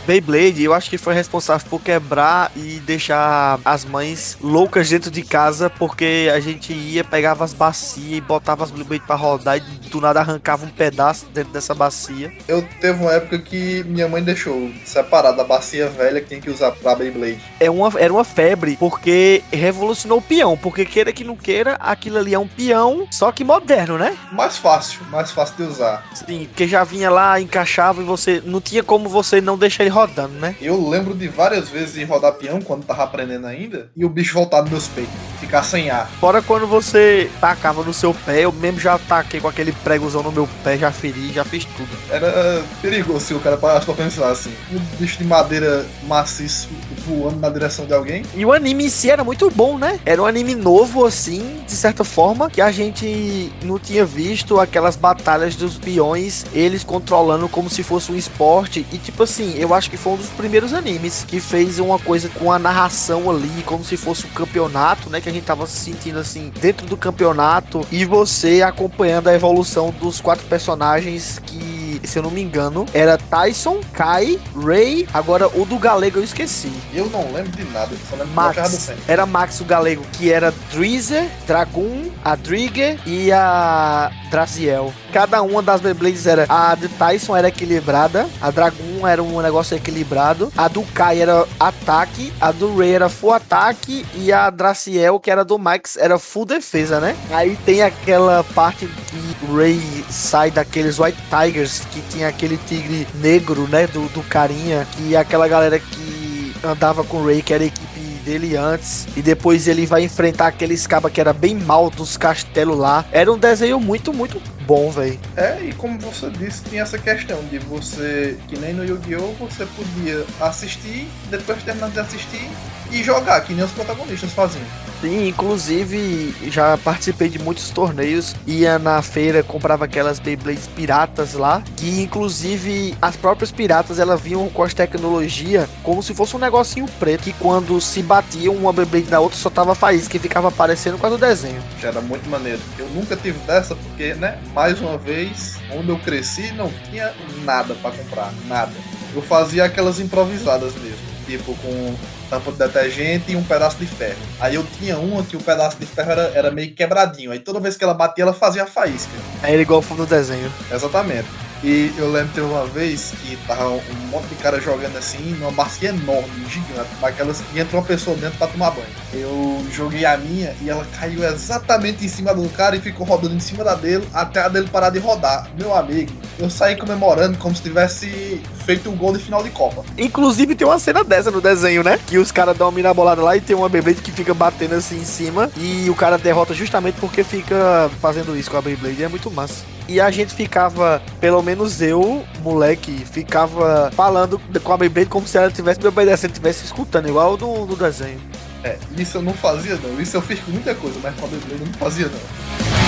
Beyblade, 0.07 0.63
eu 0.63 0.73
acho 0.73 0.89
que 0.89 0.97
foi 0.97 1.15
responsável 1.15 1.67
por 1.69 1.83
quebrar 1.83 2.53
e 2.55 2.81
deixar 2.87 3.59
as 3.65 3.85
mães 3.85 4.39
loucas 4.41 4.89
dentro 4.89 5.11
de 5.11 5.23
casa, 5.23 5.69
porque 5.69 6.31
a 6.33 6.39
gente 6.39 6.73
ia, 6.73 7.03
pegava 7.03 7.45
as 7.45 7.53
bacias 7.53 8.19
e 8.19 8.21
botava 8.21 8.63
as 8.63 8.71
Beyblade 8.71 9.03
pra 9.05 9.17
rodar 9.17 9.57
e 9.57 9.61
do 9.89 10.01
nada 10.01 10.21
arrancava 10.21 10.65
um 10.65 10.69
pedaço 10.69 11.27
dentro 11.35 11.53
dessa 11.53 11.75
bacia. 11.75 12.33
Eu 12.47 12.63
teve 12.81 13.03
uma 13.03 13.13
época 13.13 13.39
que 13.39 13.83
minha 13.85 14.09
mãe 14.09 14.23
deixou 14.23 14.71
separada 14.85 15.43
a 15.43 15.45
bacia 15.45 15.89
velha 15.89 16.21
que 16.21 16.29
tem 16.29 16.41
que 16.41 16.51
usar 16.51 16.71
pra 16.71 16.95
Beyblade. 16.95 17.41
É 17.59 17.69
uma, 17.69 17.93
era 17.99 18.13
uma 18.13 18.25
febre, 18.25 18.77
porque 18.79 19.43
revolucionou 19.53 20.19
o 20.19 20.23
peão, 20.23 20.57
porque 20.57 20.85
queira 20.85 21.13
que 21.13 21.25
não 21.25 21.35
queira, 21.35 21.75
aquilo 21.81 22.19
ali 22.19 22.33
é 22.33 22.39
um 22.39 22.47
peão, 22.47 23.09
só 23.11 23.33
que 23.33 23.43
moderno, 23.43 23.99
né? 23.99 24.17
Mais 24.31 24.57
fácil, 24.57 25.01
mais 25.11 25.33
fácil 25.33 25.57
de 25.57 25.63
usar. 25.65 26.05
Sim, 26.15 26.47
porque 26.47 26.69
já 26.69 26.85
vinha 26.85 27.11
lá, 27.11 27.41
encaixava 27.41 28.01
e 28.01 28.05
você 28.05 28.41
não 28.45 28.61
tinha 28.61 28.85
como 28.85 29.09
você 29.09 29.41
não 29.41 29.59
deixar 29.59 29.83
ele 29.83 29.96
rodando, 29.97 30.35
né? 30.35 30.55
Eu 30.61 30.89
lembro 30.89 31.15
de 31.15 31.27
várias 31.27 31.71
vezes 31.71 31.97
ir 31.97 32.05
rodar 32.05 32.35
peão 32.35 32.61
quando 32.61 32.85
tava 32.85 33.05
aprendendo 33.05 33.47
ainda 33.47 33.91
e 33.97 34.05
o 34.05 34.09
bicho 34.11 34.35
voltar 34.35 34.61
nos 34.61 34.71
meus 34.71 34.89
peitos, 34.89 35.15
ficar 35.41 35.63
sem 35.63 35.89
ar. 35.89 36.09
Fora 36.21 36.43
quando 36.43 36.67
você 36.67 37.31
tacava 37.41 37.83
no 37.83 37.95
seu 37.95 38.13
pé, 38.13 38.41
eu 38.41 38.53
mesmo 38.53 38.79
já 38.79 38.99
taquei 38.99 39.41
com 39.41 39.49
aquele 39.49 39.73
pregozão 39.73 40.23
no 40.23 40.31
meu 40.31 40.47
pé, 40.63 40.77
já 40.77 40.93
feri, 40.93 41.33
já 41.33 41.45
fiz 41.45 41.65
tudo. 41.65 41.89
Era 42.11 42.63
perigoso 42.83 43.21
se 43.21 43.35
o 43.35 43.41
cara 43.41 43.57
parasse 43.57 43.87
pra 43.87 43.95
pensar 43.95 44.29
assim. 44.29 44.53
Um 44.71 44.79
bicho 44.99 45.17
de 45.17 45.25
madeira 45.25 45.87
maciço 46.07 46.69
voando 47.07 47.39
na 47.39 47.49
direção 47.49 47.87
de 47.87 47.95
alguém. 47.95 48.23
E 48.35 48.45
o 48.45 48.53
anime 48.53 48.87
em 48.87 48.91
si 48.91 49.11
era 49.11 49.25
muito 49.25 49.51
bom, 49.51 49.79
né? 49.79 49.99
Era 50.05 50.21
um 50.21 50.27
anime 50.27 50.55
novo, 50.55 51.07
assim, 51.07 51.61
de 51.65 51.73
certa 51.73 52.05
forma, 52.05 52.51
que 52.51 52.61
a 52.61 52.71
gente 52.71 53.53
não 53.63 53.79
tinha 53.79 54.05
visto 54.05 54.59
aquelas 54.59 54.97
batalhas 54.97 55.55
dos 55.55 55.79
peões, 55.79 56.45
eles 56.53 56.83
controlando 56.85 57.49
como 57.49 57.71
se 57.71 57.83
fosse 57.83 58.11
um 58.11 58.17
esporte. 58.17 58.85
E 58.93 58.99
tipo 58.99 59.23
assim, 59.23 59.55
eu 59.57 59.73
acho 59.73 59.86
que 59.89 59.97
foi 59.97 60.15
um 60.15 60.17
dos 60.17 60.29
primeiros 60.29 60.73
animes 60.73 61.25
que 61.27 61.41
fez 61.41 61.79
uma 61.79 61.99
coisa 61.99 62.29
com 62.29 62.53
a 62.53 62.59
narração 62.59 63.31
ali, 63.31 63.63
como 63.65 63.85
se 63.85 63.97
fosse 63.97 64.27
um 64.27 64.31
campeonato, 64.31 65.09
né? 65.11 65.21
Que 65.21 65.29
a 65.29 65.33
gente 65.33 65.45
tava 65.45 65.67
se 65.67 65.77
sentindo 65.77 66.19
assim, 66.19 66.53
dentro 66.61 66.87
do 66.87 66.97
campeonato, 66.97 67.87
e 67.91 68.05
você 68.05 68.63
acompanhando 68.63 69.29
a 69.29 69.35
evolução 69.35 69.95
dos 70.01 70.21
quatro 70.21 70.47
personagens 70.47 71.41
que 71.45 71.86
se 72.05 72.19
eu 72.19 72.23
não 72.23 72.31
me 72.31 72.43
engano, 72.43 72.87
era 72.93 73.17
Tyson, 73.17 73.81
Kai, 73.93 74.39
Ray. 74.55 75.09
Agora 75.13 75.49
o 75.49 75.65
do 75.65 75.79
Galego 75.79 76.19
eu 76.19 76.25
esqueci. 76.25 76.73
Eu 76.93 77.07
não 77.11 77.33
lembro 77.33 77.53
de 77.53 77.65
nada, 77.73 77.89
eu 77.93 77.99
só 78.09 78.17
lembro 78.17 78.29
do 78.29 78.35
Max. 78.35 78.87
Tempo. 78.87 79.01
Era 79.09 79.27
Max 79.27 79.61
o 79.61 79.65
Galego, 79.65 80.03
que 80.13 80.33
era 80.33 80.53
Drizzer, 80.73 81.29
Dragoon, 81.47 82.11
a 82.25 82.35
Drigger 82.35 82.99
e 83.07 83.33
a 83.33 84.11
Draziel. 84.31 84.93
Cada 85.13 85.43
uma 85.43 85.63
das 85.63 85.81
Beyblades 85.81 86.27
era. 86.27 86.47
A 86.49 86.75
de 86.75 86.89
Tyson 86.89 87.37
era 87.37 87.49
equilibrada, 87.49 88.29
a 88.41 88.51
Dragoon 88.51 89.07
era 89.07 89.23
um 89.23 89.41
negócio 89.41 89.77
equilibrado, 89.77 90.53
a 90.57 90.69
do 90.69 90.83
Kai 90.83 91.21
era 91.21 91.47
ataque, 91.59 92.33
a 92.41 92.51
do 92.53 92.77
Ray 92.77 92.93
era 92.95 93.09
full 93.09 93.33
ataque 93.33 94.05
e 94.15 94.33
a 94.33 94.51
Draciel, 94.51 95.19
que 95.21 95.31
era 95.31 95.45
do 95.45 95.59
Max, 95.59 95.97
era 95.97 96.19
full 96.19 96.45
defesa, 96.45 97.01
né? 97.01 97.17
Aí 97.31 97.57
tem 97.65 97.83
aquela 97.83 98.45
parte 98.55 98.87
que 98.87 99.37
o 99.47 99.57
Ray 99.57 100.05
sai 100.11 100.51
daqueles 100.51 100.99
White 100.99 101.19
Tigers, 101.31 101.83
que 101.87 102.01
tinha 102.11 102.29
aquele 102.29 102.57
tigre 102.57 103.07
negro, 103.15 103.67
né? 103.69 103.87
Do, 103.87 104.09
do 104.09 104.23
carinha, 104.23 104.87
que 104.93 105.17
aquela 105.17 105.49
galera 105.49 105.79
que 105.79 106.55
andava 106.65 107.05
com 107.05 107.19
o 107.19 107.27
Ray, 107.27 107.43
que 107.43 107.55
era 107.55 107.65
a 107.65 107.67
equipe 107.67 108.01
dele 108.25 108.57
antes, 108.57 109.07
e 109.17 109.23
depois 109.23 109.69
ele 109.69 109.87
vai 109.87 110.03
enfrentar 110.03 110.49
aqueles 110.49 110.85
cabas 110.85 111.13
que 111.13 111.21
era 111.21 111.33
bem 111.33 111.55
mal 111.55 111.89
dos 111.89 112.17
castelos 112.17 112.77
lá. 112.77 113.05
Era 113.13 113.33
um 113.33 113.39
desenho 113.39 113.79
muito, 113.79 114.13
muito 114.13 114.43
bom, 114.67 114.91
velho. 114.91 115.19
É, 115.37 115.61
e 115.63 115.73
como 115.73 115.97
você 116.01 116.29
disse, 116.31 116.65
tinha 116.65 116.83
essa 116.83 116.99
questão 116.99 117.41
de 117.45 117.59
você, 117.61 118.37
que 118.49 118.59
nem 118.59 118.75
no 118.75 118.85
Yu-Gi-Oh!, 118.85 119.33
você 119.39 119.65
podia 119.65 120.25
assistir, 120.41 121.07
depois 121.31 121.63
terminar 121.63 121.91
de 121.91 122.01
assistir 122.01 122.51
e 122.91 123.03
jogar, 123.03 123.41
que 123.43 123.53
nem 123.53 123.65
os 123.65 123.71
protagonistas 123.73 124.33
faziam. 124.33 124.65
Sim, 125.01 125.29
inclusive 125.29 126.35
já 126.51 126.79
participei 126.79 127.29
de 127.29 127.39
muitos 127.39 127.69
torneios, 127.71 128.35
ia 128.47 128.79
na 128.79 129.03
feira, 129.03 129.43
comprava 129.43 129.85
aquelas 129.85 130.19
Beyblades 130.19 130.67
piratas 130.67 131.35
lá, 131.35 131.63
que 131.77 132.01
inclusive 132.01 132.97
as 133.01 133.15
próprias 133.15 133.53
piratas 133.53 133.99
elas 133.99 134.21
vinham 134.21 134.49
com 134.49 134.63
as 134.63 134.73
tecnologia 134.73 135.69
como 135.83 136.03
se 136.03 136.15
fosse 136.15 136.35
um 136.35 136.39
negocinho 136.39 136.87
preto, 136.99 137.25
que 137.25 137.33
quando 137.35 137.79
se 137.81 138.03
batia 138.03 138.51
uma 138.51 138.73
Beyblade 138.73 139.11
na 139.11 139.21
outra 139.21 139.39
só 139.39 139.51
tava 139.51 139.75
faísca, 139.75 140.13
que 140.13 140.19
ficava 140.19 140.49
aparecendo 140.49 140.99
quase 140.99 141.15
o 141.15 141.19
desenho. 141.19 141.63
Já 141.81 141.89
era 141.89 142.01
muito 142.01 142.29
maneiro. 142.31 142.61
Eu 142.79 142.89
nunca 142.91 143.17
tive 143.17 143.39
dessa 143.41 143.75
porque, 143.75 144.15
né, 144.15 144.39
mais 144.55 144.81
uma 144.81 144.97
vez, 144.97 145.57
onde 145.73 145.91
eu 145.91 145.99
cresci 145.99 146.53
não 146.53 146.73
tinha 146.91 147.13
nada 147.45 147.75
pra 147.75 147.91
comprar, 147.91 148.33
nada. 148.47 148.73
Eu 149.15 149.23
fazia 149.23 149.65
aquelas 149.65 150.01
improvisadas 150.01 150.75
mesmo, 150.75 150.99
tipo 151.27 151.55
com 151.57 151.95
tampa 152.29 152.53
de 152.53 152.59
detergente 152.59 153.33
e 153.33 153.37
um 153.37 153.43
pedaço 153.43 153.77
de 153.79 153.87
ferro. 153.87 154.19
Aí 154.41 154.55
eu 154.55 154.67
tinha 154.79 154.99
uma 154.99 155.23
que 155.23 155.37
o 155.37 155.41
pedaço 155.41 155.79
de 155.79 155.87
ferro 155.87 156.13
era, 156.13 156.23
era 156.35 156.51
meio 156.51 156.75
quebradinho, 156.75 157.33
aí 157.33 157.39
toda 157.39 157.61
vez 157.61 157.77
que 157.77 157.85
ela 157.85 157.95
batia 157.95 158.25
ela 158.25 158.33
fazia 158.33 158.65
a 158.65 158.67
faísca. 158.67 159.13
Aí 159.43 159.53
ele 159.53 159.63
igual 159.63 159.83
foi 159.83 159.97
no 159.97 160.07
desenho. 160.07 160.53
Exatamente. 160.71 161.29
E 161.63 161.93
eu 161.97 162.11
lembro 162.11 162.33
teve 162.35 162.47
uma 162.47 162.67
vez 162.67 163.13
que 163.23 163.37
tava 163.47 163.69
um 163.69 163.81
monte 164.11 164.27
de 164.27 164.35
cara 164.37 164.61
jogando 164.61 164.97
assim, 164.97 165.35
numa 165.39 165.51
bacia 165.51 165.89
enorme, 165.89 166.29
gigante, 166.49 166.91
daquelas 167.01 167.41
que 167.41 167.59
entra 167.59 167.79
uma 167.79 167.85
pessoa 167.85 168.17
dentro 168.17 168.37
pra 168.39 168.47
tomar 168.47 168.71
banho. 168.71 168.87
Eu 169.13 169.65
joguei 169.73 170.05
a 170.05 170.17
minha 170.17 170.55
e 170.61 170.69
ela 170.69 170.87
caiu 170.99 171.25
exatamente 171.25 172.05
em 172.05 172.09
cima 172.09 172.35
do 172.35 172.47
cara 172.51 172.77
e 172.77 172.81
ficou 172.81 173.07
rodando 173.07 173.35
em 173.35 173.41
cima 173.41 173.65
da 173.65 173.75
dele 173.75 174.07
até 174.13 174.41
a 174.41 174.49
dele 174.49 174.69
parar 174.71 174.91
de 174.91 174.99
rodar. 174.99 175.49
Meu 175.59 175.75
amigo, 175.75 176.13
eu 176.39 176.51
saí 176.51 176.77
comemorando 176.77 177.39
como 177.39 177.55
se 177.55 177.63
tivesse 177.63 178.43
feito 178.65 178.91
um 178.91 178.97
gol 178.97 179.13
de 179.13 179.23
final 179.23 179.43
de 179.43 179.51
Copa. 179.51 179.85
Inclusive 179.97 180.55
tem 180.55 180.67
uma 180.67 180.79
cena 180.79 181.03
dessa 181.03 181.31
no 181.31 181.41
desenho, 181.41 181.83
né? 181.83 181.99
Que 182.07 182.19
os 182.19 182.31
caras 182.31 182.57
dão 182.57 182.69
uma 182.69 182.73
mirabolada 182.73 183.23
lá 183.23 183.37
e 183.37 183.41
tem 183.41 183.57
uma 183.57 183.69
Beyblade 183.69 184.03
que 184.03 184.13
fica 184.13 184.35
batendo 184.35 184.75
assim 184.75 184.99
em 184.99 185.05
cima 185.05 185.51
e 185.57 185.89
o 185.89 185.95
cara 185.95 186.19
derrota 186.19 186.53
justamente 186.53 186.97
porque 187.01 187.25
fica 187.25 187.91
fazendo 188.01 188.37
isso 188.37 188.51
com 188.51 188.57
a 188.57 188.63
Beyblade. 188.63 189.03
É 189.03 189.09
muito 189.09 189.31
massa. 189.31 189.76
E 189.89 190.01
a 190.01 190.11
gente 190.11 190.35
ficava, 190.35 191.01
pelo 191.21 191.43
menos 191.43 191.81
eu, 191.81 192.25
moleque, 192.43 192.93
ficava 193.05 193.91
falando 193.95 194.41
com 194.63 194.73
a 194.73 194.77
Beyblade 194.77 195.09
como 195.09 195.27
se 195.27 195.39
ela 195.39 195.51
tivesse 195.51 195.81
me 195.81 195.87
obedecendo, 195.87 196.33
tivesse 196.33 196.65
escutando, 196.65 197.09
igual 197.09 197.37
do, 197.37 197.67
do 197.67 197.77
desenho. 197.77 198.21
É, 198.65 198.77
isso 198.97 199.19
eu 199.19 199.23
não 199.23 199.33
fazia 199.33 199.77
não. 199.77 200.01
Isso 200.01 200.17
eu 200.17 200.23
fiz 200.23 200.41
com 200.41 200.51
muita 200.51 200.75
coisa, 200.75 200.99
mas 201.03 201.15
com 201.15 201.27
a 201.27 201.29
Beyblade 201.29 201.61
eu 201.61 201.67
não 201.67 201.75
fazia 201.75 202.07
não. 202.07 202.86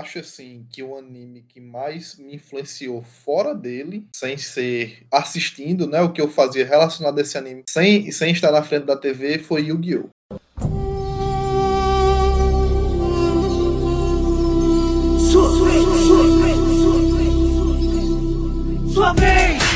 Acho 0.00 0.18
assim 0.18 0.66
que 0.70 0.82
o 0.82 0.96
anime 0.96 1.44
que 1.48 1.60
mais 1.60 2.16
me 2.16 2.34
influenciou 2.34 3.02
fora 3.02 3.54
dele, 3.54 4.06
sem 4.16 4.36
ser 4.36 5.06
assistindo, 5.12 5.86
né, 5.86 6.00
o 6.00 6.12
que 6.12 6.20
eu 6.20 6.28
fazia 6.28 6.66
relacionado 6.66 7.18
a 7.18 7.22
esse 7.22 7.36
anime, 7.36 7.62
sem, 7.68 8.10
sem 8.10 8.32
estar 8.32 8.50
na 8.50 8.62
frente 8.62 8.86
da 8.86 8.96
TV, 8.96 9.38
foi 9.38 9.66
Yu-Gi-Oh! 9.66 10.08
Sua 18.92 19.12
vez! 19.14 19.69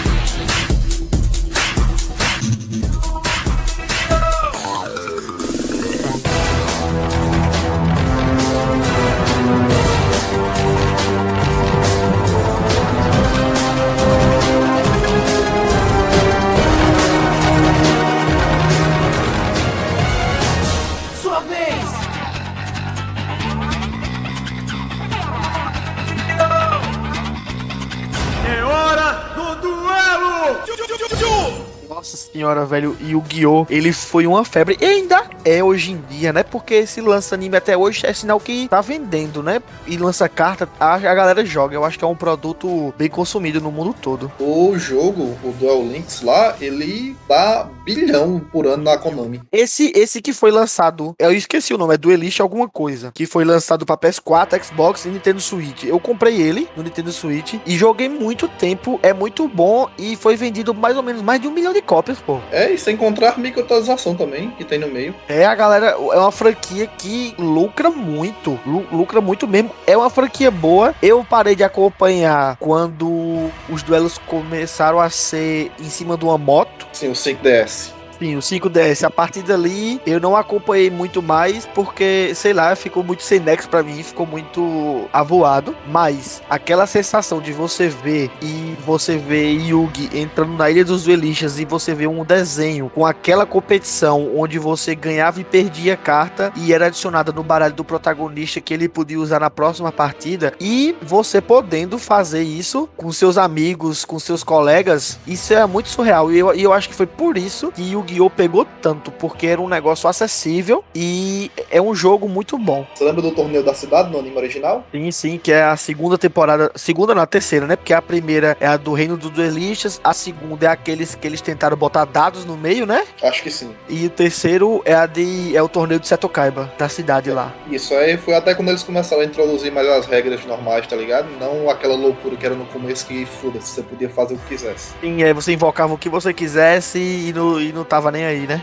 two. 31.15 31.64
Nossa 31.95 32.17
senhora, 32.17 32.67
velho, 32.67 32.97
e 33.01 33.15
o 33.15 33.21
Guiô, 33.21 33.65
ele 33.71 33.93
foi 33.93 34.27
uma 34.27 34.45
febre. 34.45 34.77
E 34.81 34.85
ainda 34.85 35.31
é 35.45 35.63
hoje 35.63 35.93
em 35.93 36.01
dia, 36.11 36.33
né? 36.33 36.43
Porque 36.43 36.85
se 36.89 37.01
lança 37.01 37.37
anime 37.37 37.57
até 37.57 37.77
hoje 37.77 38.05
é 38.05 38.13
sinal 38.13 38.41
que 38.41 38.67
tá 38.67 38.81
vendendo, 38.81 39.45
né? 39.45 39.63
E 39.87 39.97
lança 39.97 40.29
carta, 40.29 40.69
a, 40.81 40.95
a 40.95 40.99
galera 40.99 41.47
joga. 41.47 41.77
Eu 41.77 41.85
acho 41.85 41.97
que 41.97 42.05
é 42.05 42.09
um 42.09 42.17
produto 42.17 42.93
bem 42.99 43.09
consumido 43.09 43.61
no 43.61 43.71
mundo 43.71 43.95
todo. 43.95 44.33
O 44.41 44.77
jogo, 44.77 45.39
o 45.45 45.53
Duel 45.53 45.87
Links 45.87 46.21
lá, 46.23 46.57
ele 46.61 47.17
dá 47.29 47.69
bilhão 47.85 48.41
por 48.41 48.67
ano 48.67 48.83
na 48.83 48.99
Konami. 48.99 49.43
Esse, 49.53 49.93
esse 49.95 50.21
que 50.21 50.33
foi 50.33 50.51
lançado, 50.51 51.15
eu 51.17 51.33
esqueci 51.33 51.73
o 51.73 51.79
nome, 51.79 51.95
é 51.95 51.99
Duelist 51.99 52.41
alguma 52.41 52.69
coisa, 52.69 53.13
que 53.15 53.25
foi 53.25 53.45
lançado 53.45 53.87
pra 53.87 53.97
PS4, 53.97 54.61
Xbox 54.65 55.05
e 55.05 55.11
Nintendo 55.11 55.41
Switch. 55.41 55.85
Eu 55.85 56.01
comprei 56.01 56.43
ele 56.43 56.69
no 56.77 56.83
Nintendo 56.83 57.13
Switch 57.13 57.55
e 57.65 57.77
joguei 57.77 58.09
muito 58.09 58.49
tempo, 58.49 58.99
é 59.01 59.13
muito 59.13 59.47
bom 59.47 59.89
e 59.97 60.17
foi 60.17 60.35
vendido 60.35 60.75
mais 60.75 60.97
ou 60.97 61.03
menos 61.03 61.23
mais 61.23 61.41
de 61.41 61.47
um 61.47 61.53
milhão 61.53 61.73
de 61.73 61.84
cópias, 61.85 62.19
pô. 62.19 62.39
É, 62.51 62.71
e 62.73 62.79
sem 62.79 62.95
encontrar 62.95 63.39
microtransação 63.39 64.15
também, 64.15 64.51
que 64.51 64.65
tem 64.65 64.79
no 64.79 64.89
meio. 64.89 65.15
É, 65.29 65.45
a 65.45 65.55
galera, 65.55 65.91
é 65.91 66.19
uma 66.19 66.33
franquia 66.33 66.87
que 66.87 67.35
lucra 67.39 67.91
muito, 67.91 68.59
lu- 68.67 68.87
lucra 68.91 69.21
muito 69.21 69.47
mesmo. 69.47 69.71
É 69.87 69.97
uma 69.97 70.11
franquia 70.11 70.51
boa. 70.51 70.95
Eu 71.03 71.25
parei 71.29 71.55
de 71.55 71.63
acompanhar 71.65 72.57
quando 72.59 73.51
os 73.69 73.83
duelos 73.83 74.19
começaram 74.19 74.99
a 75.01 75.09
ser 75.11 75.71
em 75.79 75.85
cima 75.89 76.17
de 76.17 76.25
uma 76.25 76.37
moto. 76.39 76.87
Sim, 76.93 77.09
o 77.09 77.13
5DS. 77.13 77.94
Sim, 78.19 78.37
o 78.37 78.41
5DS. 78.41 79.05
A 79.05 79.11
partir 79.11 79.43
dali, 79.43 80.01
eu 80.07 80.21
não 80.21 80.37
acompanhei 80.37 80.91
muito 80.91 81.23
mais, 81.23 81.67
porque, 81.67 82.33
sei 82.35 82.53
lá, 82.53 82.75
ficou 82.77 83.03
muito 83.03 83.23
sem 83.23 83.41
nexo 83.41 83.69
pra 83.69 83.83
mim, 83.83 84.03
ficou 84.03 84.27
muito 84.27 85.09
avoado. 85.13 85.75
Mas 85.89 86.43
aquela 86.49 86.87
sensação 86.87 87.41
de 87.41 87.53
você 87.53 87.89
ver 87.89 88.31
e 88.41 88.77
você 88.85 89.17
ver 89.17 89.53
Yugi 89.53 90.11
entrando 90.15 90.57
na 90.57 90.71
Ilha 90.71 90.85
dos 90.85 91.05
Duelistas 91.05 91.59
e 91.59 91.65
você 91.65 91.95
ver 91.95 92.07
um 92.07 92.25
desenho 92.25 92.91
com 92.95 93.05
aquela 93.05 93.45
competição 93.45 94.31
onde 94.37 94.59
você 94.59 94.95
ganhava 94.95 95.41
e 95.41 95.45
perdia 95.45 95.97
carta 95.97 96.53
e 96.57 96.73
era 96.73 96.87
adicionada 96.87 97.33
no 97.33 97.43
baralho 97.43 97.75
do 97.75 97.85
protagonista 97.85 98.61
que 98.61 98.73
ele 98.73 98.89
podia 98.89 99.19
usar 99.19 99.41
na 99.41 99.51
próxima 99.51 99.91
partida 99.91 100.55
e 100.61 100.95
você 101.03 101.41
podendo 101.41 101.99
fazer 101.99 102.43
isso 102.43 102.89
com 102.97 103.11
seus 103.13 103.37
amigos, 103.37 104.05
com 104.05 104.19
seus 104.19 104.43
colegas, 104.45 105.19
isso 105.27 105.53
é 105.53 105.67
muito 105.67 105.89
surreal. 105.89 106.33
E 106.33 106.39
eu, 106.39 106.53
eu 106.55 106.73
acho 106.73 106.89
que 106.89 106.95
foi 106.95 107.07
por 107.07 107.37
isso 107.37 107.73
que 107.73 107.95
Yu-Gi-Oh! 108.05 108.31
pegou 108.31 108.67
tanto, 108.83 109.11
porque 109.11 109.47
era 109.47 109.61
um 109.61 109.69
negócio 109.69 110.09
acessível 110.09 110.85
e 110.95 111.51
é 111.71 111.81
um 111.81 111.95
jogo 111.95 112.29
muito 112.29 112.59
bom. 112.59 112.87
Você 112.95 113.05
lembra 113.05 113.23
do 113.23 113.31
torneio 113.31 113.63
da 113.63 113.75
cidade 113.75 114.11
no 114.11 114.19
anime 114.19 114.37
original? 114.37 114.85
Sim, 114.93 115.11
sim, 115.11 115.39
que 115.39 115.53
é 115.53 115.63
a 115.63 115.77
segunda 115.77 116.19
temporada. 116.19 116.71
Segunda 116.75 117.15
não, 117.15 117.23
a 117.23 117.27
terceira, 117.27 117.67
né? 117.67 117.77
Porque 117.77 117.93
a 117.93 118.03
primeira 118.03 118.57
é 118.61 118.67
a 118.67 118.77
do 118.77 118.93
Reino 118.93 119.17
dos 119.17 119.31
Duelistas, 119.31 120.01
a 120.03 120.13
segunda 120.13 120.67
é 120.67 120.69
aqueles 120.69 121.15
que 121.15 121.27
eles 121.27 121.41
tentaram 121.41 121.77
botar 121.77 122.05
dados 122.05 122.45
no 122.45 122.57
meio, 122.57 122.87
né? 122.87 123.05
Acho 123.23 123.43
que 123.43 123.51
sim. 123.51 123.75
E 123.89 124.07
o 124.07 124.11
terceiro 124.11 124.83
é 124.85 124.95
a 124.95 125.07
de. 125.07 125.57
é 125.57 125.63
o 125.63 125.69
torneio 125.69 126.01
de 126.01 126.07
Seto 126.07 126.29
Kaiba, 126.29 126.73
da 126.79 126.89
cidade 126.89 127.31
lá. 127.31 127.53
Isso 127.71 127.95
aí 127.95 128.17
foi 128.17 128.35
até 128.35 128.55
quando 128.55 128.69
eles 128.69 128.83
começaram 128.83 129.23
a 129.23 129.25
introduzir 129.25 129.73
mais 129.73 129.89
as 129.89 130.07
regras 130.07 130.45
normais, 130.45 130.87
tá 130.87 130.97
ligado? 130.97 131.29
Não 131.39 131.71
aquela 131.71 131.97
loucura 131.97 132.37
que 132.37 132.45
era 132.45 132.55
no 132.55 132.67
começo 132.67 133.07
que 133.07 133.25
foda-se, 133.27 133.69
você 133.69 133.83
podia 133.83 134.09
fazer 134.09 134.35
o 134.35 134.39
que 134.39 134.49
quisesse. 134.49 134.95
Sim, 135.01 135.23
aí 135.23 135.33
você 135.33 135.53
invocava 135.53 135.95
o 135.95 135.99
que 135.99 136.09
você 136.09 136.33
quisesse 136.33 136.99
e 136.99 137.33
não, 137.33 137.61
e 137.61 137.73
não 137.73 137.85
tava 137.95 138.11
nem 138.11 138.25
aí, 138.25 138.45
né? 138.45 138.61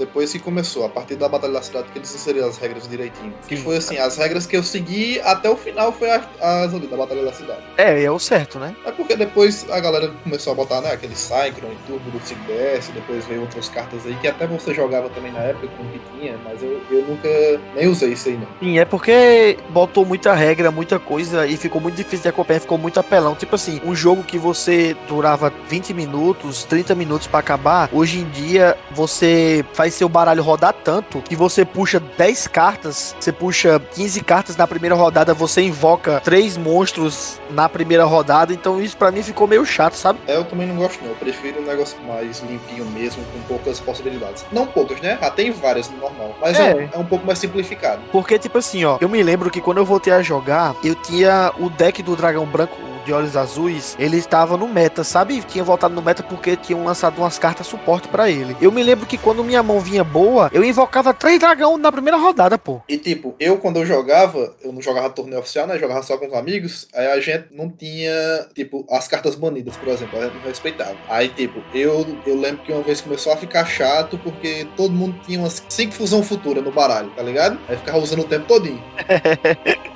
Depois 0.00 0.32
que 0.32 0.38
começou, 0.38 0.86
a 0.86 0.88
partir 0.88 1.14
da 1.14 1.28
Batalha 1.28 1.52
da 1.52 1.62
Cidade, 1.62 1.88
que 1.92 1.98
eles 1.98 2.14
inseriram 2.14 2.48
as 2.48 2.56
regras 2.56 2.88
direitinho. 2.88 3.34
Que 3.46 3.54
Sim. 3.54 3.62
foi 3.62 3.76
assim, 3.76 3.98
as 3.98 4.16
regras 4.16 4.46
que 4.46 4.56
eu 4.56 4.62
segui 4.62 5.20
até 5.20 5.50
o 5.50 5.56
final 5.56 5.92
foi 5.92 6.10
as, 6.10 6.24
as 6.40 6.74
ali 6.74 6.86
da 6.86 6.96
Batalha 6.96 7.22
da 7.22 7.34
Cidade. 7.34 7.60
É, 7.76 8.02
é 8.02 8.10
o 8.10 8.18
certo, 8.18 8.58
né? 8.58 8.74
É 8.86 8.90
porque 8.90 9.14
depois 9.14 9.66
a 9.70 9.78
galera 9.78 10.10
começou 10.22 10.54
a 10.54 10.56
botar, 10.56 10.80
né, 10.80 10.90
aquele 10.90 11.14
Cyclone 11.14 11.74
e 11.74 11.86
Turbo 11.86 12.10
do 12.10 12.18
5DS, 12.18 12.92
depois 12.94 13.26
veio 13.26 13.42
outras 13.42 13.68
cartas 13.68 14.06
aí 14.06 14.16
que 14.22 14.26
até 14.26 14.46
você 14.46 14.72
jogava 14.72 15.10
também 15.10 15.32
na 15.32 15.40
época 15.40 15.68
com 15.76 15.84
que 15.84 16.00
tinha, 16.18 16.38
mas 16.44 16.62
eu, 16.62 16.80
eu 16.90 17.02
nunca 17.06 17.28
nem 17.74 17.86
usei 17.86 18.14
isso 18.14 18.30
aí 18.30 18.38
não. 18.38 18.48
Sim, 18.58 18.78
é 18.78 18.86
porque 18.86 19.58
botou 19.68 20.06
muita 20.06 20.32
regra, 20.32 20.70
muita 20.70 20.98
coisa 20.98 21.46
e 21.46 21.58
ficou 21.58 21.78
muito 21.78 21.96
difícil 21.96 22.22
de 22.22 22.28
acompanhar, 22.28 22.60
ficou 22.60 22.78
muito 22.78 22.98
apelão. 22.98 23.34
Tipo 23.34 23.54
assim, 23.54 23.82
um 23.84 23.94
jogo 23.94 24.22
que 24.22 24.38
você 24.38 24.96
durava 25.06 25.52
20 25.68 25.92
minutos, 25.92 26.64
30 26.64 26.94
minutos 26.94 27.26
pra 27.26 27.40
acabar, 27.40 27.90
hoje 27.92 28.20
em 28.20 28.28
dia 28.30 28.76
você 28.92 29.62
faz 29.74 29.89
seu 29.90 30.08
baralho 30.08 30.42
rodar 30.42 30.72
tanto 30.72 31.20
que 31.22 31.36
você 31.36 31.64
puxa 31.64 32.00
10 32.00 32.46
cartas, 32.48 33.14
você 33.18 33.32
puxa 33.32 33.80
15 33.94 34.20
cartas 34.22 34.56
na 34.56 34.66
primeira 34.66 34.94
rodada, 34.94 35.32
você 35.34 35.62
invoca 35.62 36.20
três 36.24 36.56
monstros 36.56 37.38
na 37.50 37.68
primeira 37.68 38.04
rodada, 38.04 38.52
então 38.52 38.80
isso 38.80 38.96
pra 38.96 39.10
mim 39.10 39.22
ficou 39.22 39.46
meio 39.46 39.64
chato, 39.64 39.94
sabe? 39.94 40.18
É, 40.26 40.36
eu 40.36 40.44
também 40.44 40.66
não 40.66 40.76
gosto 40.76 41.00
não, 41.02 41.10
eu 41.10 41.16
prefiro 41.16 41.60
um 41.60 41.64
negócio 41.66 41.96
mais 42.06 42.40
limpinho 42.40 42.84
mesmo, 42.86 43.22
com 43.32 43.40
poucas 43.48 43.78
possibilidades. 43.80 44.44
Não 44.52 44.66
poucas, 44.66 45.00
né? 45.00 45.18
Já 45.20 45.30
tem 45.30 45.50
várias 45.50 45.90
no 45.90 45.98
normal, 45.98 46.34
mas 46.40 46.58
é, 46.58 46.70
É. 46.70 46.74
um- 46.74 46.88
é 46.92 46.98
um 46.98 47.04
pouco 47.04 47.26
mais 47.26 47.38
simplificado. 47.38 48.02
Porque, 48.12 48.38
tipo 48.38 48.58
assim, 48.58 48.84
ó, 48.84 48.98
eu 49.00 49.08
me 49.08 49.22
lembro 49.22 49.50
que 49.50 49.60
quando 49.60 49.78
eu 49.78 49.84
voltei 49.84 50.12
a 50.12 50.22
jogar, 50.22 50.74
eu 50.84 50.94
tinha 50.94 51.52
o 51.58 51.68
deck 51.70 52.02
do 52.02 52.16
dragão 52.16 52.46
branco 52.46 52.76
de 53.10 53.12
olhos 53.12 53.36
azuis, 53.36 53.96
ele 53.98 54.16
estava 54.16 54.56
no 54.56 54.68
meta, 54.68 55.02
sabe? 55.02 55.40
Tinha 55.40 55.64
voltado 55.64 55.92
no 55.92 56.00
meta 56.00 56.22
porque 56.22 56.56
tinham 56.56 56.84
lançado 56.84 57.18
umas 57.18 57.40
cartas 57.40 57.66
suporte 57.66 58.06
pra 58.06 58.30
ele. 58.30 58.56
Eu 58.60 58.70
me 58.70 58.84
lembro 58.84 59.04
que 59.04 59.18
quando 59.18 59.42
minha 59.42 59.64
mão 59.64 59.80
vinha 59.80 60.04
boa, 60.04 60.48
eu 60.52 60.62
invocava 60.62 61.12
três 61.12 61.40
dragão 61.40 61.76
na 61.76 61.90
primeira 61.90 62.16
rodada, 62.16 62.56
pô. 62.56 62.80
E 62.88 62.96
tipo, 62.96 63.34
eu 63.40 63.58
quando 63.58 63.78
eu 63.78 63.86
jogava, 63.86 64.54
eu 64.62 64.72
não 64.72 64.80
jogava 64.80 65.10
torneio 65.10 65.40
oficial, 65.40 65.66
né? 65.66 65.76
Jogava 65.76 66.04
só 66.04 66.16
com 66.16 66.28
os 66.28 66.34
amigos, 66.34 66.86
aí 66.94 67.08
a 67.08 67.18
gente 67.20 67.46
não 67.50 67.68
tinha, 67.68 68.46
tipo, 68.54 68.86
as 68.88 69.08
cartas 69.08 69.34
banidas, 69.34 69.76
por 69.76 69.88
exemplo, 69.88 70.16
a 70.16 70.26
gente 70.26 70.36
não 70.36 70.42
respeitava. 70.42 70.96
Aí, 71.08 71.28
tipo, 71.30 71.60
eu, 71.74 72.06
eu 72.24 72.38
lembro 72.38 72.62
que 72.62 72.72
uma 72.72 72.82
vez 72.82 73.00
começou 73.00 73.32
a 73.32 73.36
ficar 73.36 73.64
chato 73.64 74.16
porque 74.18 74.68
todo 74.76 74.92
mundo 74.92 75.18
tinha 75.26 75.40
umas 75.40 75.64
cinco 75.68 75.94
fusão 75.94 76.22
futura 76.22 76.62
no 76.62 76.70
baralho, 76.70 77.10
tá 77.10 77.22
ligado? 77.22 77.58
Aí 77.68 77.76
ficava 77.76 77.98
usando 77.98 78.20
o 78.20 78.24
tempo 78.24 78.46
todinho. 78.46 78.82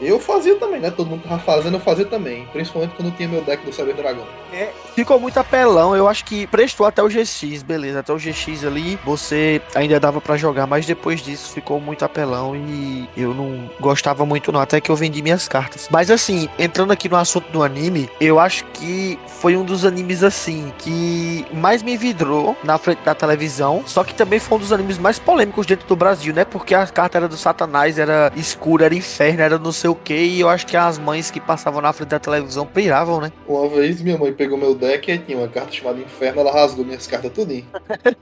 Eu 0.00 0.18
fazia 0.18 0.56
também, 0.56 0.80
né? 0.80 0.90
Todo 0.90 1.10
mundo 1.10 1.22
tava 1.22 1.38
fazendo, 1.38 1.74
eu 1.74 1.80
fazia 1.80 2.06
também. 2.06 2.46
Principalmente 2.60 2.94
quando 2.94 3.16
tinha 3.16 3.26
meu 3.26 3.40
deck 3.40 3.64
do 3.64 3.72
Saber 3.72 3.94
Dragão. 3.94 4.26
Ficou 4.94 5.18
muito 5.18 5.38
apelão, 5.38 5.96
eu 5.96 6.06
acho 6.06 6.24
que 6.24 6.46
prestou 6.48 6.84
até 6.84 7.02
o 7.02 7.08
GX, 7.08 7.62
beleza, 7.62 8.00
até 8.00 8.12
o 8.12 8.16
GX 8.16 8.64
ali, 8.64 8.98
você 9.04 9.62
ainda 9.74 9.98
dava 9.98 10.20
pra 10.20 10.36
jogar, 10.36 10.66
mas 10.66 10.84
depois 10.84 11.22
disso 11.22 11.52
ficou 11.52 11.80
muito 11.80 12.04
apelão 12.04 12.54
e 12.54 13.08
eu 13.16 13.32
não 13.32 13.70
gostava 13.80 14.26
muito 14.26 14.52
não, 14.52 14.60
até 14.60 14.80
que 14.80 14.90
eu 14.90 14.96
vendi 14.96 15.22
minhas 15.22 15.48
cartas. 15.48 15.88
Mas 15.90 16.10
assim, 16.10 16.48
entrando 16.58 16.92
aqui 16.92 17.08
no 17.08 17.16
assunto 17.16 17.50
do 17.50 17.62
anime, 17.62 18.10
eu 18.20 18.38
acho 18.38 18.64
que 18.74 19.18
foi 19.26 19.56
um 19.56 19.64
dos 19.64 19.84
animes 19.84 20.22
assim 20.22 20.72
que 20.78 21.46
mais 21.54 21.82
me 21.82 21.96
vidrou 21.96 22.56
na 22.62 22.76
frente 22.76 23.02
da 23.02 23.14
televisão, 23.14 23.82
só 23.86 24.04
que 24.04 24.12
também 24.12 24.38
foi 24.38 24.58
um 24.58 24.60
dos 24.60 24.72
animes 24.72 24.98
mais 24.98 25.18
polêmicos 25.18 25.64
dentro 25.64 25.86
do 25.86 25.96
Brasil, 25.96 26.34
né? 26.34 26.44
Porque 26.44 26.74
a 26.74 26.86
carta 26.86 27.16
era 27.16 27.28
do 27.28 27.36
Satanás, 27.36 27.98
era 27.98 28.32
escura, 28.36 28.86
era 28.86 28.94
inferno, 28.94 29.40
era 29.40 29.58
não 29.58 29.72
sei 29.72 29.88
o 29.88 29.94
que, 29.94 30.14
e 30.14 30.40
eu 30.40 30.48
acho 30.48 30.66
que 30.66 30.76
as 30.76 30.98
mães 30.98 31.30
que 31.30 31.40
passavam 31.40 31.80
na 31.80 31.92
frente 31.92 32.08
da 32.10 32.18
televisão 32.18 32.39
piravam, 32.66 33.20
né? 33.20 33.32
Uma 33.46 33.68
vez 33.68 34.00
minha 34.02 34.18
mãe 34.18 34.32
pegou 34.32 34.58
meu 34.58 34.74
deck 34.74 35.10
e 35.10 35.18
tinha 35.18 35.38
uma 35.38 35.48
carta 35.48 35.72
chamada 35.72 35.98
Inferno, 35.98 36.40
ela 36.40 36.52
rasgou 36.52 36.84
minhas 36.84 37.06
cartas 37.06 37.32
tudinho. 37.32 37.66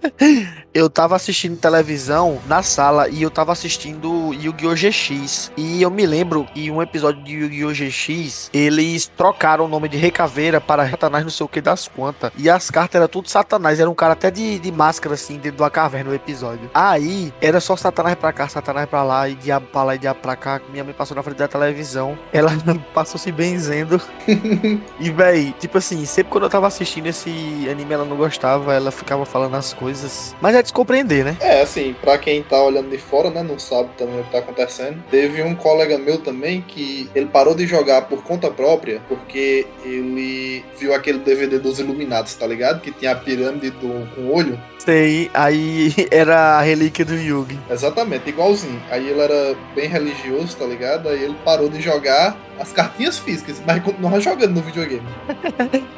eu 0.73 0.89
tava 0.91 1.17
assistindo 1.17 1.59
televisão 1.59 2.39
na 2.47 2.63
sala 2.63 3.09
e 3.09 3.23
eu 3.23 3.31
tava 3.31 3.53
assistindo 3.53 4.33
Yu-Gi-Oh! 4.35 4.75
GX. 4.75 5.53
E 5.57 5.83
eu 5.83 5.91
me 5.91 6.07
lembro 6.07 6.45
que 6.53 6.71
um 6.71 6.83
episódio 6.83 7.23
de 7.23 7.35
Yu-Gi-Oh! 7.35 7.73
GX, 7.73 8.51
eles 8.53 9.07
trocaram 9.07 9.65
o 9.65 9.69
nome 9.69 9.89
de 9.89 9.97
Recaveira 9.97 10.61
para 10.61 10.89
Satanás 10.89 11.25
não 11.25 11.31
sei 11.31 11.45
o 11.45 11.49
que 11.49 11.61
das 11.61 11.89
quantas. 11.89 12.31
E 12.37 12.49
as 12.49 12.71
cartas 12.71 12.97
eram 12.97 13.09
tudo 13.09 13.29
Satanás. 13.29 13.81
Era 13.81 13.91
um 13.91 13.95
cara 13.95 14.13
até 14.13 14.31
de, 14.31 14.59
de 14.59 14.73
máscara 14.73 15.15
assim, 15.15 15.35
dentro 15.35 15.57
de 15.57 15.63
uma 15.63 15.71
caverna 15.71 16.11
no 16.11 16.17
episódio. 16.17 16.71
Aí, 16.75 17.33
era 17.41 17.61
só 17.61 17.77
Satanás 17.77 18.15
pra 18.17 18.33
cá, 18.33 18.49
Satanás 18.49 18.89
pra 18.89 19.03
lá, 19.03 19.29
e 19.29 19.35
diabo 19.35 19.67
pra 19.67 19.83
lá 19.83 19.95
e 19.95 19.99
diabo 19.99 20.21
pra 20.21 20.37
cá. 20.37 20.61
Minha 20.71 20.85
mãe 20.85 20.95
passou 20.95 21.17
na 21.17 21.23
frente 21.23 21.39
da 21.39 21.49
televisão. 21.49 22.19
Ela 22.33 22.51
passou 22.95 23.19
se 23.19 23.31
benzendo. 23.31 24.01
E, 25.01 25.11
véi, 25.11 25.55
tipo 25.59 25.79
assim, 25.79 26.05
sempre 26.05 26.33
quando 26.33 26.45
eu 26.45 26.51
tava 26.51 26.67
assistindo 26.67 27.07
esse 27.07 27.31
anime, 27.71 27.95
ela 27.95 28.05
não 28.05 28.17
gostava, 28.17 28.75
ela 28.75 28.91
ficava 28.91 29.25
falando 29.25 29.55
as 29.55 29.73
coisas. 29.73 30.35
Mas 30.41 30.55
é 30.55 30.63
descompreender, 30.63 31.25
né? 31.25 31.37
É, 31.41 31.63
assim, 31.63 31.95
pra 32.01 32.19
quem 32.19 32.43
tá 32.43 32.61
olhando 32.61 32.91
de 32.91 32.99
fora, 32.99 33.31
né, 33.31 33.43
não 33.43 33.59
sabe 33.59 33.91
também 33.97 34.21
o 34.21 34.25
que 34.25 34.33
tá 34.33 34.39
acontecendo. 34.39 35.03
Teve 35.11 35.43
um 35.43 35.55
colega 35.55 35.97
meu 35.99 36.19
também 36.19 36.61
que 36.61 37.09
ele 37.15 37.27
parou 37.27 37.55
de 37.55 37.67
jogar 37.67 38.03
por 38.03 38.23
conta 38.23 38.51
própria 38.51 39.01
porque 39.09 39.67
ele 39.85 40.65
viu 40.79 40.95
aquele 40.95 41.19
DVD 41.19 41.59
dos 41.59 41.79
Iluminados, 41.79 42.35
tá 42.35 42.47
ligado? 42.47 42.81
Que 42.81 42.93
tinha 42.93 43.13
a 43.13 43.17
pirâmide 43.17 43.71
do, 43.71 44.09
com 44.15 44.23
o 44.23 44.35
olho. 44.35 44.59
Sei, 44.79 45.31
aí 45.35 45.95
era 46.11 46.59
a 46.59 46.63
relíquia 46.63 47.05
do 47.05 47.15
Yugi. 47.15 47.59
Exatamente, 47.71 48.29
igualzinho. 48.29 48.83
Aí 48.91 49.09
ele 49.09 49.21
era 49.21 49.57
bem 49.75 49.89
religioso, 49.89 50.57
tá 50.57 50.65
ligado? 50.65 51.09
Aí 51.09 51.23
ele 51.23 51.37
parou 51.45 51.69
de 51.69 51.81
jogar 51.81 52.37
as 52.59 52.73
cartinhas 52.73 53.19
físicas, 53.19 53.61
mas 53.67 53.83
continuava 53.99 54.21
jogando 54.21 54.55
no 54.55 54.63
videogame. 54.63 55.03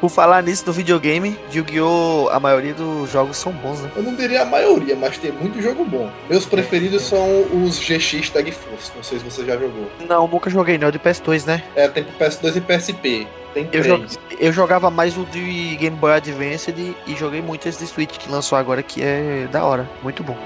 Por 0.01 0.09
falar 0.09 0.43
nisso 0.43 0.65
do 0.65 0.73
videogame, 0.73 1.39
Yu-Gi-Oh! 1.53 2.29
a 2.33 2.41
maioria 2.41 2.73
dos 2.73 3.11
jogos 3.11 3.37
são 3.37 3.53
bons, 3.53 3.81
né? 3.81 3.91
Eu 3.95 4.03
não 4.03 4.15
diria 4.15 4.43
a 4.43 4.45
maioria, 4.45 4.97
mas 4.97 5.19
tem 5.19 5.31
muito 5.31 5.61
jogo 5.61 5.85
bom. 5.85 6.11
Meus 6.29 6.47
preferidos 6.47 7.03
são 7.03 7.43
os 7.65 7.79
GX 7.79 8.31
Tag 8.31 8.51
Force, 8.53 8.91
não 8.97 9.03
sei 9.03 9.19
se 9.19 9.25
você 9.25 9.45
já 9.45 9.53
jogou. 9.53 9.91
Não, 10.09 10.27
nunca 10.27 10.49
joguei 10.49 10.79
não, 10.79 10.89
é 10.89 10.91
de 10.91 10.99
PS2, 10.99 11.47
né? 11.47 11.63
É, 11.77 11.89
tem 11.89 12.03
pro 12.05 12.27
PS2 12.27 12.57
e 12.57 12.61
PSP. 12.61 13.27
Tem 13.53 13.69
Eu, 13.73 14.07
eu 14.39 14.53
jogava 14.53 14.91
mais 14.91 15.19
o 15.19 15.25
de 15.25 15.77
Game 15.77 15.97
Boy 15.97 16.13
Advance 16.13 16.71
e, 16.71 16.97
e 17.07 17.17
joguei 17.17 17.43
muito 17.43 17.69
esse 17.69 17.81
de 17.81 17.87
Switch 17.87 18.17
que 18.17 18.31
lançou 18.31 18.57
agora, 18.57 18.83
que 18.83 19.03
é 19.03 19.49
da 19.51 19.65
hora. 19.65 19.89
Muito 20.03 20.23
bom. 20.23 20.37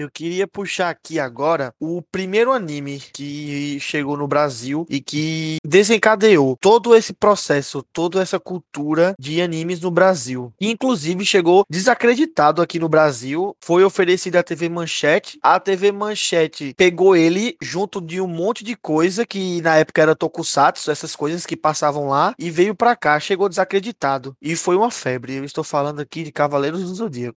Eu 0.00 0.10
queria 0.10 0.48
puxar 0.48 0.88
aqui 0.88 1.20
agora 1.20 1.74
o 1.78 2.00
primeiro 2.00 2.52
anime 2.52 3.02
que 3.12 3.78
chegou 3.80 4.16
no 4.16 4.26
Brasil 4.26 4.86
e 4.88 4.98
que 4.98 5.58
desencadeou 5.62 6.56
todo 6.58 6.96
esse 6.96 7.12
processo, 7.12 7.84
toda 7.92 8.22
essa 8.22 8.40
cultura 8.40 9.14
de 9.18 9.42
animes 9.42 9.78
no 9.78 9.90
Brasil. 9.90 10.54
E, 10.58 10.70
inclusive 10.70 11.22
chegou 11.26 11.66
desacreditado 11.68 12.62
aqui 12.62 12.78
no 12.78 12.88
Brasil, 12.88 13.54
foi 13.62 13.84
oferecido 13.84 14.36
à 14.36 14.42
TV 14.42 14.70
Manchete. 14.70 15.38
A 15.42 15.60
TV 15.60 15.92
Manchete 15.92 16.72
pegou 16.78 17.14
ele 17.14 17.54
junto 17.60 18.00
de 18.00 18.22
um 18.22 18.26
monte 18.26 18.64
de 18.64 18.76
coisa 18.76 19.26
que 19.26 19.60
na 19.60 19.76
época 19.76 20.00
era 20.00 20.16
tokusatsu, 20.16 20.90
essas 20.90 21.14
coisas 21.14 21.44
que 21.44 21.58
passavam 21.58 22.08
lá, 22.08 22.34
e 22.38 22.50
veio 22.50 22.74
pra 22.74 22.96
cá, 22.96 23.20
chegou 23.20 23.50
desacreditado. 23.50 24.34
E 24.40 24.56
foi 24.56 24.76
uma 24.76 24.90
febre. 24.90 25.34
Eu 25.34 25.44
estou 25.44 25.62
falando 25.62 26.00
aqui 26.00 26.22
de 26.22 26.32
Cavaleiros 26.32 26.84
do 26.84 26.94
Zodíaco. 26.94 27.36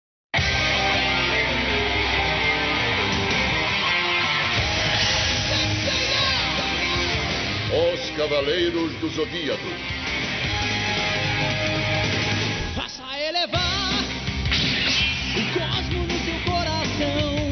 Cavaleiros 8.23 8.93
do 9.01 9.09
Zodíaco. 9.09 9.67
Faça 12.77 13.03
elevar 13.19 14.05
o 15.35 15.43
cosmo 15.59 16.07
no 16.07 16.19
seu 16.25 16.39
coração. 16.45 17.51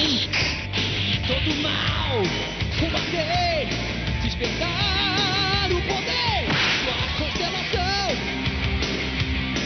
Todo 1.27 1.57
mal 1.61 2.23
combater, 2.79 3.66
despertar 4.23 5.73
o 5.73 5.83
poder. 5.89 6.47
Sua 6.85 7.03
constelação 7.18 8.07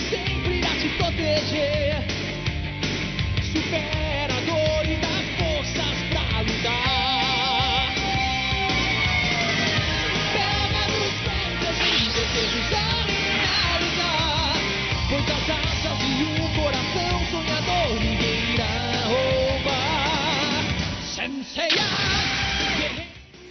sempre 0.09 0.57
irá 0.57 0.71
te 0.71 0.89
proteger. 0.97 2.03
Supera 3.53 4.04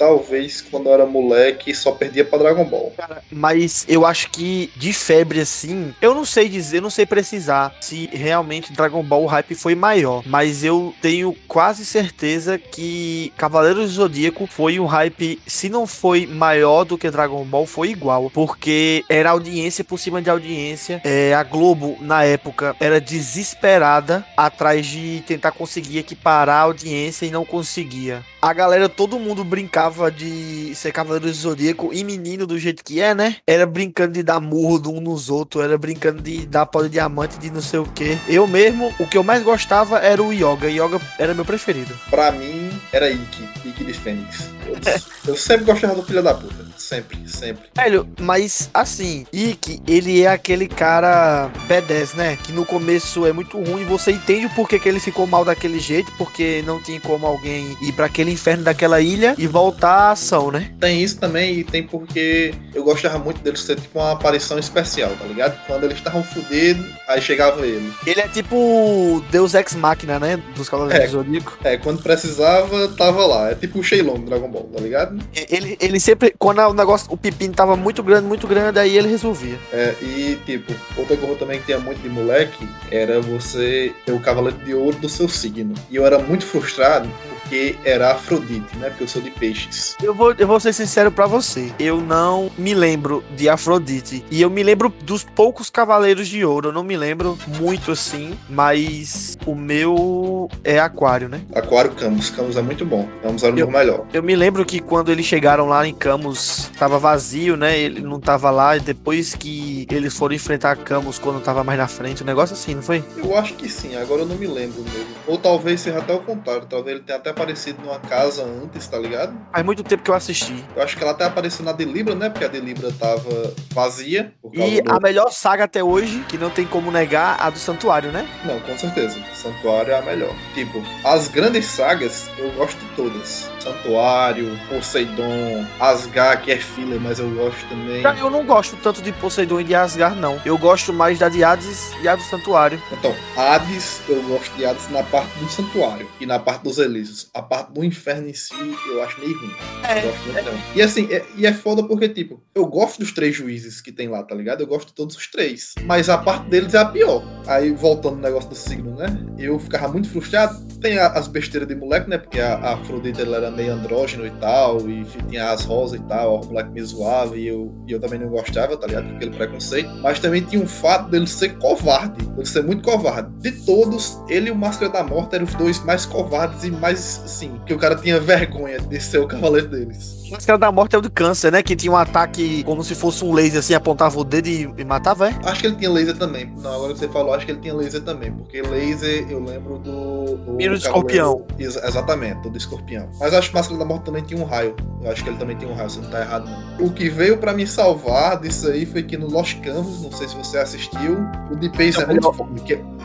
Talvez 0.03 0.59
quando 0.59 0.87
eu 0.87 0.93
era 0.93 1.05
moleque 1.05 1.73
só 1.73 1.93
perdia 1.93 2.25
pra 2.25 2.37
Dragon 2.37 2.65
Ball. 2.65 2.93
Mas 3.31 3.85
eu 3.87 4.05
acho 4.05 4.29
que 4.31 4.69
de 4.75 4.91
febre 4.91 5.39
assim, 5.39 5.95
eu 6.01 6.13
não 6.13 6.25
sei 6.25 6.49
dizer, 6.49 6.81
não 6.81 6.89
sei 6.89 7.05
precisar 7.05 7.73
se 7.79 8.09
realmente 8.11 8.73
Dragon 8.73 9.01
Ball 9.01 9.23
o 9.23 9.27
hype 9.27 9.55
foi 9.55 9.75
maior, 9.75 10.21
mas 10.25 10.61
eu 10.61 10.93
tenho 11.01 11.33
quase 11.47 11.85
certeza 11.85 12.57
que 12.57 13.31
Cavaleiros 13.37 13.91
do 13.91 13.95
Zodíaco 13.95 14.45
foi 14.45 14.77
um 14.77 14.85
hype, 14.85 15.41
se 15.47 15.69
não 15.69 15.87
foi 15.87 16.27
maior 16.27 16.83
do 16.83 16.97
que 16.97 17.09
Dragon 17.09 17.45
Ball, 17.45 17.65
foi 17.65 17.91
igual, 17.91 18.29
porque 18.29 19.05
era 19.07 19.29
audiência 19.29 19.85
por 19.85 19.97
cima 19.97 20.21
de 20.21 20.29
audiência. 20.29 20.99
É, 21.05 21.33
a 21.33 21.43
Globo 21.43 21.95
na 22.01 22.25
época 22.25 22.75
era 22.77 22.99
desesperada 22.99 24.25
atrás 24.35 24.85
de 24.85 25.23
tentar 25.25 25.51
conseguir 25.51 25.99
equiparar 25.99 26.57
a 26.57 26.63
audiência 26.63 27.25
e 27.25 27.31
não 27.31 27.45
conseguia. 27.45 28.21
A 28.41 28.51
galera, 28.51 28.89
todo 28.89 29.17
mundo 29.17 29.41
brincava 29.45 29.92
de 30.11 30.73
ser 30.75 30.91
Cavaleiro 30.91 31.25
do 31.25 31.33
Zodíaco 31.33 31.91
e 31.93 32.03
menino 32.03 32.45
do 32.45 32.57
jeito 32.57 32.83
que 32.83 33.01
é, 33.01 33.13
né? 33.13 33.37
Era 33.45 33.65
brincando 33.65 34.13
de 34.13 34.23
dar 34.23 34.39
murro 34.39 34.81
um 34.91 35.01
nos 35.01 35.29
outros, 35.29 35.63
era 35.63 35.77
brincando 35.77 36.21
de 36.21 36.45
dar 36.45 36.65
pó 36.65 36.81
de 36.83 36.89
diamante, 36.89 37.37
de 37.37 37.49
não 37.49 37.61
sei 37.61 37.79
o 37.79 37.85
que. 37.85 38.17
Eu 38.27 38.47
mesmo, 38.47 38.93
o 38.99 39.07
que 39.07 39.17
eu 39.17 39.23
mais 39.23 39.43
gostava 39.43 39.99
era 39.99 40.21
o 40.21 40.33
Yoga. 40.33 40.69
Yoga 40.69 40.99
era 41.17 41.33
meu 41.33 41.45
preferido. 41.45 41.93
Pra 42.09 42.31
mim, 42.31 42.71
era 42.91 43.09
Ikki, 43.09 43.49
Ikki 43.65 43.83
de 43.83 43.93
Fênix. 43.93 44.49
Eu, 44.65 44.77
eu 45.33 45.37
sempre 45.37 45.65
gostava 45.65 45.95
do 45.95 46.03
filho 46.03 46.23
da 46.23 46.33
puta. 46.33 46.63
Sempre, 46.77 47.17
sempre. 47.27 47.63
Velho, 47.75 48.07
mas 48.19 48.69
assim, 48.73 49.25
Ikki, 49.31 49.81
ele 49.87 50.21
é 50.21 50.27
aquele 50.27 50.67
cara 50.67 51.49
B10, 51.67 52.15
né? 52.15 52.37
Que 52.43 52.51
no 52.51 52.65
começo 52.65 53.25
é 53.25 53.31
muito 53.31 53.57
ruim, 53.57 53.85
você 53.85 54.11
entende 54.11 54.47
o 54.47 54.49
porquê 54.49 54.77
que 54.77 54.89
ele 54.89 54.99
ficou 54.99 55.25
mal 55.25 55.45
daquele 55.45 55.79
jeito, 55.79 56.11
porque 56.17 56.61
não 56.65 56.81
tinha 56.81 56.99
como 56.99 57.25
alguém 57.25 57.77
ir 57.81 57.93
pra 57.93 58.07
aquele 58.07 58.31
inferno 58.31 58.63
daquela 58.63 58.99
ilha 58.99 59.35
e 59.37 59.47
voltar 59.47 59.72
à 59.81 60.11
ação, 60.11 60.51
né? 60.51 60.71
Tem 60.79 61.01
isso 61.01 61.17
também 61.17 61.59
e 61.59 61.63
tem 61.63 61.83
porque 61.83 62.53
eu 62.73 62.83
gostava 62.83 63.17
muito 63.19 63.41
dele 63.41 63.57
ser 63.57 63.75
tipo 63.75 63.99
uma 63.99 64.11
aparição 64.13 64.57
especial, 64.59 65.11
tá 65.19 65.25
ligado? 65.25 65.57
Quando 65.67 65.83
eles 65.85 65.97
estavam 65.97 66.23
fudidos, 66.23 66.85
aí 67.07 67.21
chegava 67.21 67.65
ele. 67.65 67.91
Ele 68.05 68.21
é 68.21 68.27
tipo 68.27 69.23
Deus 69.31 69.53
Ex 69.53 69.75
Machina, 69.75 70.19
né? 70.19 70.37
Dos 70.55 70.69
Cavaleiros 70.69 71.03
É. 71.03 71.07
do 71.07 71.11
Zodíaco. 71.11 71.57
É, 71.63 71.77
quando 71.77 72.01
precisava, 72.01 72.87
tava 72.89 73.25
lá. 73.25 73.51
É 73.51 73.55
tipo 73.55 73.79
o 73.79 73.83
Shenlong 73.83 74.19
do 74.19 74.25
Dragon 74.25 74.49
Ball, 74.49 74.69
tá 74.73 74.79
ligado? 74.81 75.17
Ele, 75.49 75.77
ele 75.79 75.99
sempre, 75.99 76.33
quando 76.37 76.59
o 76.59 76.73
negócio, 76.73 77.07
o 77.11 77.17
pepino 77.17 77.53
tava 77.53 77.75
muito 77.75 78.01
grande, 78.03 78.27
muito 78.27 78.47
grande, 78.47 78.79
aí 78.79 78.97
ele 78.97 79.07
resolvia. 79.07 79.57
É, 79.71 79.93
e 80.01 80.37
tipo, 80.45 80.73
outra 80.97 81.15
coisa 81.17 81.35
também 81.35 81.59
que 81.59 81.65
tinha 81.65 81.79
muito 81.79 82.01
de 82.01 82.09
moleque 82.09 82.67
era 82.91 83.19
você 83.21 83.93
ter 84.05 84.11
o 84.11 84.19
Cavaleiro 84.19 84.57
de 84.63 84.73
Ouro 84.73 84.97
do 84.97 85.09
seu 85.09 85.27
signo. 85.29 85.73
E 85.89 85.95
eu 85.95 86.05
era 86.05 86.19
muito 86.19 86.45
frustrado 86.45 87.09
porque 87.43 87.75
era 87.83 88.11
Afrodite, 88.11 88.75
né? 88.77 88.89
Porque 88.89 89.03
eu 89.03 89.07
sou 89.07 89.21
de 89.21 89.29
peixes. 89.29 89.95
Eu 90.01 90.13
vou, 90.13 90.33
eu 90.33 90.47
vou 90.47 90.59
ser 90.59 90.73
sincero 90.73 91.11
pra 91.11 91.27
você. 91.27 91.71
Eu 91.77 92.01
não 92.01 92.49
me 92.57 92.73
lembro 92.73 93.23
de 93.35 93.47
Afrodite. 93.47 94.25
E 94.31 94.41
eu 94.41 94.49
me 94.49 94.63
lembro 94.63 94.91
dos 95.03 95.23
poucos 95.23 95.69
Cavaleiros 95.69 96.27
de 96.27 96.43
Ouro. 96.43 96.69
Eu 96.69 96.73
não 96.73 96.83
me 96.83 96.97
lembro 96.97 97.37
muito 97.59 97.91
assim. 97.91 98.37
Mas 98.49 99.37
o 99.45 99.53
meu 99.53 100.49
é 100.63 100.79
Aquário, 100.79 101.29
né? 101.29 101.41
Aquário 101.53 101.91
Camus. 101.91 102.29
Camus 102.29 102.57
é 102.57 102.61
muito 102.61 102.85
bom. 102.85 103.07
Camus 103.21 103.43
era 103.43 103.51
o 103.51 103.55
meu 103.55 103.69
melhor. 103.69 104.05
Eu 104.13 104.23
me 104.23 104.35
lembro 104.35 104.65
que 104.65 104.79
quando 104.79 105.11
eles 105.11 105.25
chegaram 105.25 105.67
lá 105.67 105.85
em 105.87 105.93
Camus, 105.93 106.71
tava 106.79 106.97
vazio, 106.97 107.55
né? 107.57 107.77
Ele 107.77 108.01
não 108.01 108.19
tava 108.19 108.49
lá. 108.49 108.77
E 108.77 108.79
depois 108.79 109.35
que 109.35 109.85
eles 109.91 110.17
foram 110.17 110.33
enfrentar 110.33 110.77
Camus 110.77 111.19
quando 111.19 111.41
tava 111.41 111.63
mais 111.63 111.77
na 111.77 111.87
frente, 111.87 112.23
um 112.23 112.25
negócio 112.25 112.53
assim, 112.53 112.75
não 112.75 112.81
foi? 112.81 113.03
Eu 113.17 113.37
acho 113.37 113.53
que 113.55 113.69
sim, 113.69 113.95
agora 113.95 114.21
eu 114.21 114.25
não 114.25 114.35
me 114.35 114.47
lembro 114.47 114.81
mesmo. 114.81 115.13
Ou 115.27 115.37
talvez 115.37 115.81
seja 115.81 115.99
até 115.99 116.13
o 116.13 116.19
contrário. 116.19 116.65
Talvez 116.69 116.95
ele 116.95 117.05
tenha 117.05 117.17
até 117.17 117.32
aparecido 117.33 117.81
numa 117.83 117.99
casa 117.99 118.43
antes, 118.43 118.87
tá 118.87 118.97
ligado? 118.97 119.33
Faz 119.51 119.65
muito 119.65 119.83
tempo 119.83 120.03
que 120.03 120.09
eu 120.09 120.15
assisti. 120.15 120.63
Eu 120.75 120.81
acho 120.83 120.95
que 120.97 121.03
ela 121.03 121.11
até 121.11 121.25
apareceu 121.25 121.65
na 121.65 121.71
Delibra, 121.71 122.15
né? 122.15 122.29
Porque 122.29 122.45
a 122.45 122.47
Delibra 122.47 122.91
tava 122.99 123.53
vazia. 123.71 124.33
E 124.53 124.81
do- 124.81 124.91
a 124.91 124.99
melhor 124.99 125.31
saga 125.31 125.63
até 125.65 125.83
hoje, 125.83 126.23
que 126.29 126.37
não 126.37 126.49
tem 126.49 126.65
como 126.65 126.91
negar, 126.91 127.37
a 127.39 127.49
do 127.49 127.59
Santuário, 127.59 128.11
né? 128.11 128.27
Não, 128.45 128.59
com 128.61 128.77
certeza. 128.77 129.19
Santuário 129.35 129.91
é 129.91 129.97
a 129.99 130.01
melhor. 130.01 130.33
Tipo, 130.53 130.81
as 131.03 131.27
grandes 131.27 131.65
sagas 131.65 132.29
eu 132.37 132.51
gosto 132.51 132.77
de 132.79 132.85
todas. 132.95 133.49
Santuário, 133.59 134.57
Poseidon, 134.69 135.65
Asgard, 135.79 136.43
que 136.43 136.51
é 136.51 136.57
filler, 136.57 136.99
mas 136.99 137.19
eu 137.19 137.29
gosto 137.31 137.67
também. 137.69 138.01
Eu 138.19 138.29
não 138.29 138.45
gosto 138.45 138.75
tanto 138.77 139.01
de 139.01 139.11
Poseidon 139.13 139.59
e 139.61 139.63
de 139.63 139.73
Asgard, 139.75 140.19
não. 140.19 140.39
Eu 140.45 140.57
gosto 140.57 140.93
mais 140.93 141.19
da 141.19 141.29
de 141.29 141.43
Hades 141.43 141.91
e 142.01 142.07
a 142.07 142.15
do 142.15 142.21
Santuário. 142.23 142.81
Então, 142.91 143.15
Hades, 143.35 144.01
eu 144.07 144.21
gosto 144.23 144.53
de 144.55 144.65
Hades 144.65 144.89
na 144.89 145.01
parte 145.03 145.31
do 145.39 145.49
santuário 145.49 146.07
e 146.19 146.25
na 146.25 146.37
parte 146.39 146.63
dos 146.63 146.77
Elísios. 146.77 147.22
A 147.33 147.41
parte 147.41 147.71
do 147.73 147.83
inferno 147.83 148.27
em 148.29 148.33
si, 148.33 148.53
eu 148.89 149.01
acho 149.03 149.19
meio 149.19 149.37
ruim. 149.37 149.51
É, 149.83 149.99
Eu 149.99 150.11
gosto 150.11 150.23
muito 150.25 150.45
não. 150.45 150.53
E 150.75 150.81
assim, 150.81 151.07
é, 151.11 151.23
e 151.37 151.45
é 151.45 151.53
foda 151.53 151.83
porque, 151.83 152.09
tipo, 152.09 152.41
eu 152.55 152.65
gosto 152.65 152.99
dos 152.99 153.11
três 153.11 153.35
juízes 153.35 153.81
que 153.81 153.91
tem 153.91 154.07
lá, 154.07 154.23
tá 154.23 154.33
ligado? 154.35 154.61
Eu 154.61 154.67
gosto 154.67 154.87
de 154.87 154.93
todos 154.93 155.15
os 155.15 155.27
três. 155.27 155.73
Mas 155.85 156.09
a 156.09 156.17
parte 156.17 156.49
deles 156.49 156.73
é 156.73 156.77
a 156.79 156.85
pior. 156.85 157.23
Aí, 157.47 157.71
voltando 157.71 158.15
no 158.17 158.21
negócio 158.21 158.49
do 158.49 158.55
signo, 158.55 158.95
né? 158.95 159.05
Eu 159.37 159.59
ficava 159.59 159.87
muito 159.89 160.09
frustrado. 160.09 160.63
Tem 160.81 160.97
a- 160.97 161.07
as 161.07 161.27
besteiras 161.27 161.67
de 161.67 161.75
moleque, 161.75 162.09
né? 162.09 162.17
Porque 162.17 162.39
a, 162.39 162.55
a 162.55 162.73
Afrodite 162.75 163.21
ela 163.21 163.37
era 163.37 163.51
meio 163.51 163.73
andrógeno 163.73 164.25
e 164.25 164.31
tal. 164.31 164.89
E 164.89 165.03
tinha 165.29 165.51
as 165.51 165.63
rosas 165.65 165.99
e 165.99 166.03
tal. 166.03 166.41
O 166.41 166.45
moleque 166.47 166.69
me 166.71 166.81
zoava 166.81 167.35
e 167.37 167.47
eu, 167.47 167.73
e 167.87 167.91
eu 167.91 167.99
também 167.99 168.19
não 168.19 168.29
gostava, 168.29 168.75
tá 168.77 168.87
ligado? 168.87 169.09
Com 169.09 169.15
aquele 169.15 169.31
preconceito. 169.31 169.89
Mas 170.01 170.19
também 170.19 170.41
tinha 170.41 170.61
um 170.61 170.67
fato 170.67 171.09
dele 171.09 171.27
ser 171.27 171.57
covarde. 171.57 172.23
Ele 172.37 172.45
ser 172.45 172.63
muito 172.63 172.83
covarde. 172.83 173.29
De 173.39 173.51
todos, 173.65 174.17
ele 174.29 174.49
e 174.49 174.51
o 174.51 174.55
Máscara 174.55 174.91
da 174.91 175.03
Morte 175.03 175.35
eram 175.35 175.45
os 175.45 175.53
dois 175.55 175.83
mais 175.83 176.05
covardes 176.05 176.63
e 176.63 176.71
mais, 176.71 177.12
assim, 177.23 177.59
que 177.65 177.73
o 177.73 177.77
cara 177.77 177.95
tinha 177.95 178.19
vergonha 178.19 178.79
de 178.79 178.99
ser 178.99 179.19
o 179.19 179.27
cavaleiro 179.27 179.67
deles. 179.67 180.22
Máscara 180.33 180.57
da 180.57 180.71
Morte 180.71 180.95
é 180.95 180.97
o 180.97 181.01
do 181.01 181.11
câncer, 181.11 181.51
né? 181.51 181.61
Que 181.61 181.75
tinha 181.75 181.91
um 181.91 181.95
ataque 181.95 182.63
como 182.63 182.83
se 182.83 182.95
fosse 182.95 183.23
um 183.23 183.33
laser 183.33 183.59
assim, 183.59 183.73
apontava 183.75 184.19
o 184.19 184.23
dedo 184.23 184.47
e, 184.47 184.63
e 184.77 184.83
matava, 184.83 185.29
é? 185.29 185.35
Acho 185.43 185.61
que 185.61 185.67
ele 185.67 185.75
tinha 185.75 185.91
laser 185.91 186.17
também. 186.17 186.51
Não, 186.57 186.73
agora 186.73 186.93
que 186.93 186.99
você 186.99 187.07
falou, 187.07 187.33
acho 187.33 187.45
que 187.45 187.51
ele 187.51 187.61
tinha 187.61 187.73
laser 187.73 188.01
também. 188.01 188.31
Porque 188.31 188.61
laser 188.61 189.27
eu 189.29 189.43
lembro 189.43 189.77
do. 189.77 190.35
do 190.37 190.53
Mira 190.53 190.75
do 190.77 190.81
Cavaleiro- 190.83 191.45
Ex- 191.59 191.75
exatamente, 191.75 192.49
do 192.49 192.57
escorpião. 192.57 193.09
Mas 193.19 193.33
acho 193.33 193.49
que 193.49 193.55
Máscara 193.55 193.77
da 193.79 193.85
Morte 193.85 194.05
também 194.05 194.23
tinha 194.23 194.39
um 194.41 194.45
raio. 194.45 194.75
Eu 195.03 195.11
acho 195.11 195.23
que 195.23 195.29
ele 195.29 195.37
também 195.37 195.55
tinha 195.55 195.69
um 195.69 195.75
raio, 195.75 195.89
se 195.89 195.99
não 195.99 196.09
tá 196.09 196.21
errado, 196.21 196.49
não. 196.49 196.87
O 196.87 196.91
que 196.91 197.09
veio 197.09 197.37
pra 197.37 197.53
me 197.53 197.67
salvar 197.67 198.39
disso 198.39 198.67
aí 198.69 198.85
foi 198.85 199.03
que 199.03 199.17
no 199.17 199.27
Lost 199.29 199.59
Canvas, 199.61 200.01
não 200.01 200.11
sei 200.11 200.27
se 200.27 200.35
você 200.35 200.57
assistiu, 200.57 201.17
o 201.51 201.55
de 201.55 201.69
Pace 201.69 201.97
é 202.01 202.05
Não, 202.05 202.07
muito 202.07 202.33
foda. 202.33 202.49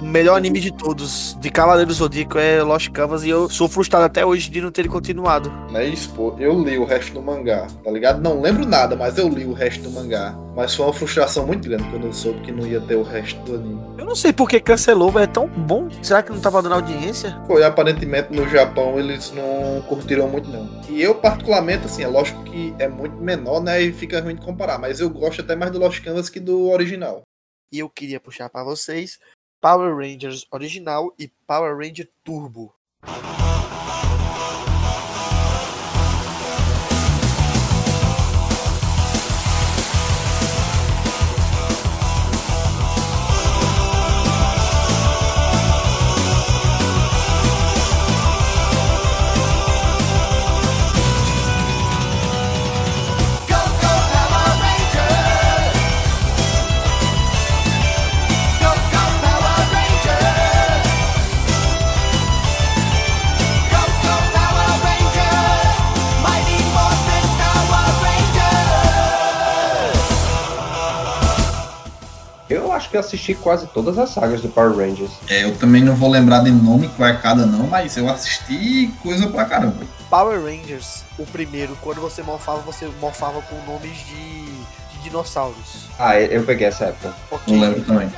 melhor 0.00 0.36
anime 0.36 0.60
de 0.60 0.72
todos, 0.72 1.36
de 1.40 1.50
Cavaleiro 1.50 1.92
Zodíaco, 1.92 2.38
é 2.38 2.62
Lost 2.62 2.88
Canvas 2.90 3.24
e 3.24 3.28
eu 3.30 3.48
sou 3.50 3.68
frustrado 3.68 4.04
até 4.04 4.24
hoje 4.24 4.48
de 4.50 4.60
não 4.60 4.70
ter 4.70 4.86
continuado. 4.88 5.52
É 5.74 5.84
isso, 5.86 6.10
pô. 6.10 6.34
Eu 6.38 6.58
li 6.62 6.78
o 6.78 6.84
resto 6.84 7.17
do 7.18 7.22
mangá, 7.22 7.66
tá 7.82 7.90
ligado? 7.90 8.20
Não 8.20 8.40
lembro 8.40 8.64
nada, 8.64 8.94
mas 8.94 9.18
eu 9.18 9.28
li 9.28 9.44
o 9.44 9.52
resto 9.52 9.82
do 9.82 9.90
mangá. 9.90 10.34
Mas 10.54 10.74
foi 10.74 10.86
uma 10.86 10.92
frustração 10.92 11.46
muito 11.46 11.68
grande 11.68 11.88
quando 11.90 12.06
eu 12.06 12.12
soube 12.12 12.40
que 12.40 12.52
não 12.52 12.66
ia 12.66 12.80
ter 12.80 12.94
o 12.94 13.02
resto 13.02 13.40
do 13.42 13.56
anime. 13.56 13.80
Eu 13.98 14.04
não 14.04 14.14
sei 14.14 14.32
por 14.32 14.48
que 14.48 14.60
cancelou, 14.60 15.12
mas 15.12 15.24
é 15.24 15.26
tão 15.26 15.46
bom. 15.46 15.88
Será 16.02 16.22
que 16.22 16.30
não 16.30 16.40
tava 16.40 16.62
dando 16.62 16.76
audiência? 16.76 17.40
Foi, 17.46 17.62
aparentemente 17.62 18.32
no 18.32 18.48
Japão 18.48 18.98
eles 18.98 19.32
não 19.32 19.82
curtiram 19.82 20.28
muito, 20.28 20.48
não. 20.48 20.80
E 20.88 21.02
eu, 21.02 21.14
particularmente, 21.14 21.84
assim, 21.84 22.02
é 22.02 22.08
lógico 22.08 22.42
que 22.44 22.74
é 22.78 22.88
muito 22.88 23.16
menor, 23.16 23.60
né? 23.60 23.82
E 23.82 23.92
fica 23.92 24.20
ruim 24.20 24.34
de 24.34 24.44
comparar. 24.44 24.78
Mas 24.78 25.00
eu 25.00 25.10
gosto 25.10 25.40
até 25.40 25.54
mais 25.54 25.72
do 25.72 25.78
Lost 25.78 26.02
Canvas 26.02 26.30
que 26.30 26.40
do 26.40 26.68
original. 26.70 27.22
E 27.72 27.80
eu 27.80 27.90
queria 27.90 28.18
puxar 28.18 28.48
pra 28.48 28.64
vocês 28.64 29.18
Power 29.60 29.94
Rangers 29.94 30.46
original 30.50 31.12
e 31.18 31.30
Power 31.46 31.76
Ranger 31.76 32.08
Turbo. 32.24 32.72
Que 72.98 73.06
assisti 73.06 73.34
quase 73.34 73.66
todas 73.68 73.96
as 73.98 74.10
sagas 74.10 74.40
do 74.40 74.48
Power 74.48 74.76
Rangers. 74.76 75.10
É, 75.28 75.44
eu 75.44 75.56
também 75.56 75.82
não 75.82 75.94
vou 75.94 76.10
lembrar 76.10 76.40
de 76.42 76.50
nome 76.50 76.88
qual 76.96 77.08
é 77.08 77.14
cada 77.16 77.46
não, 77.46 77.66
mas 77.68 77.96
eu 77.96 78.08
assisti 78.08 78.92
coisa 79.02 79.28
pra 79.28 79.44
caramba. 79.44 79.86
Power 80.10 80.42
Rangers, 80.42 81.04
o 81.18 81.24
primeiro, 81.26 81.76
quando 81.80 82.00
você 82.00 82.22
morfava, 82.22 82.60
você 82.60 82.88
morfava 83.00 83.40
com 83.42 83.54
nomes 83.70 83.96
de, 84.06 84.96
de 84.96 85.02
dinossauros. 85.04 85.86
Ah, 85.98 86.18
eu 86.20 86.42
peguei 86.42 86.66
essa 86.66 86.86
época. 86.86 87.14
Ok? 87.30 87.54
Não 87.54 87.62
lembro 87.62 87.82
também. 87.82 88.08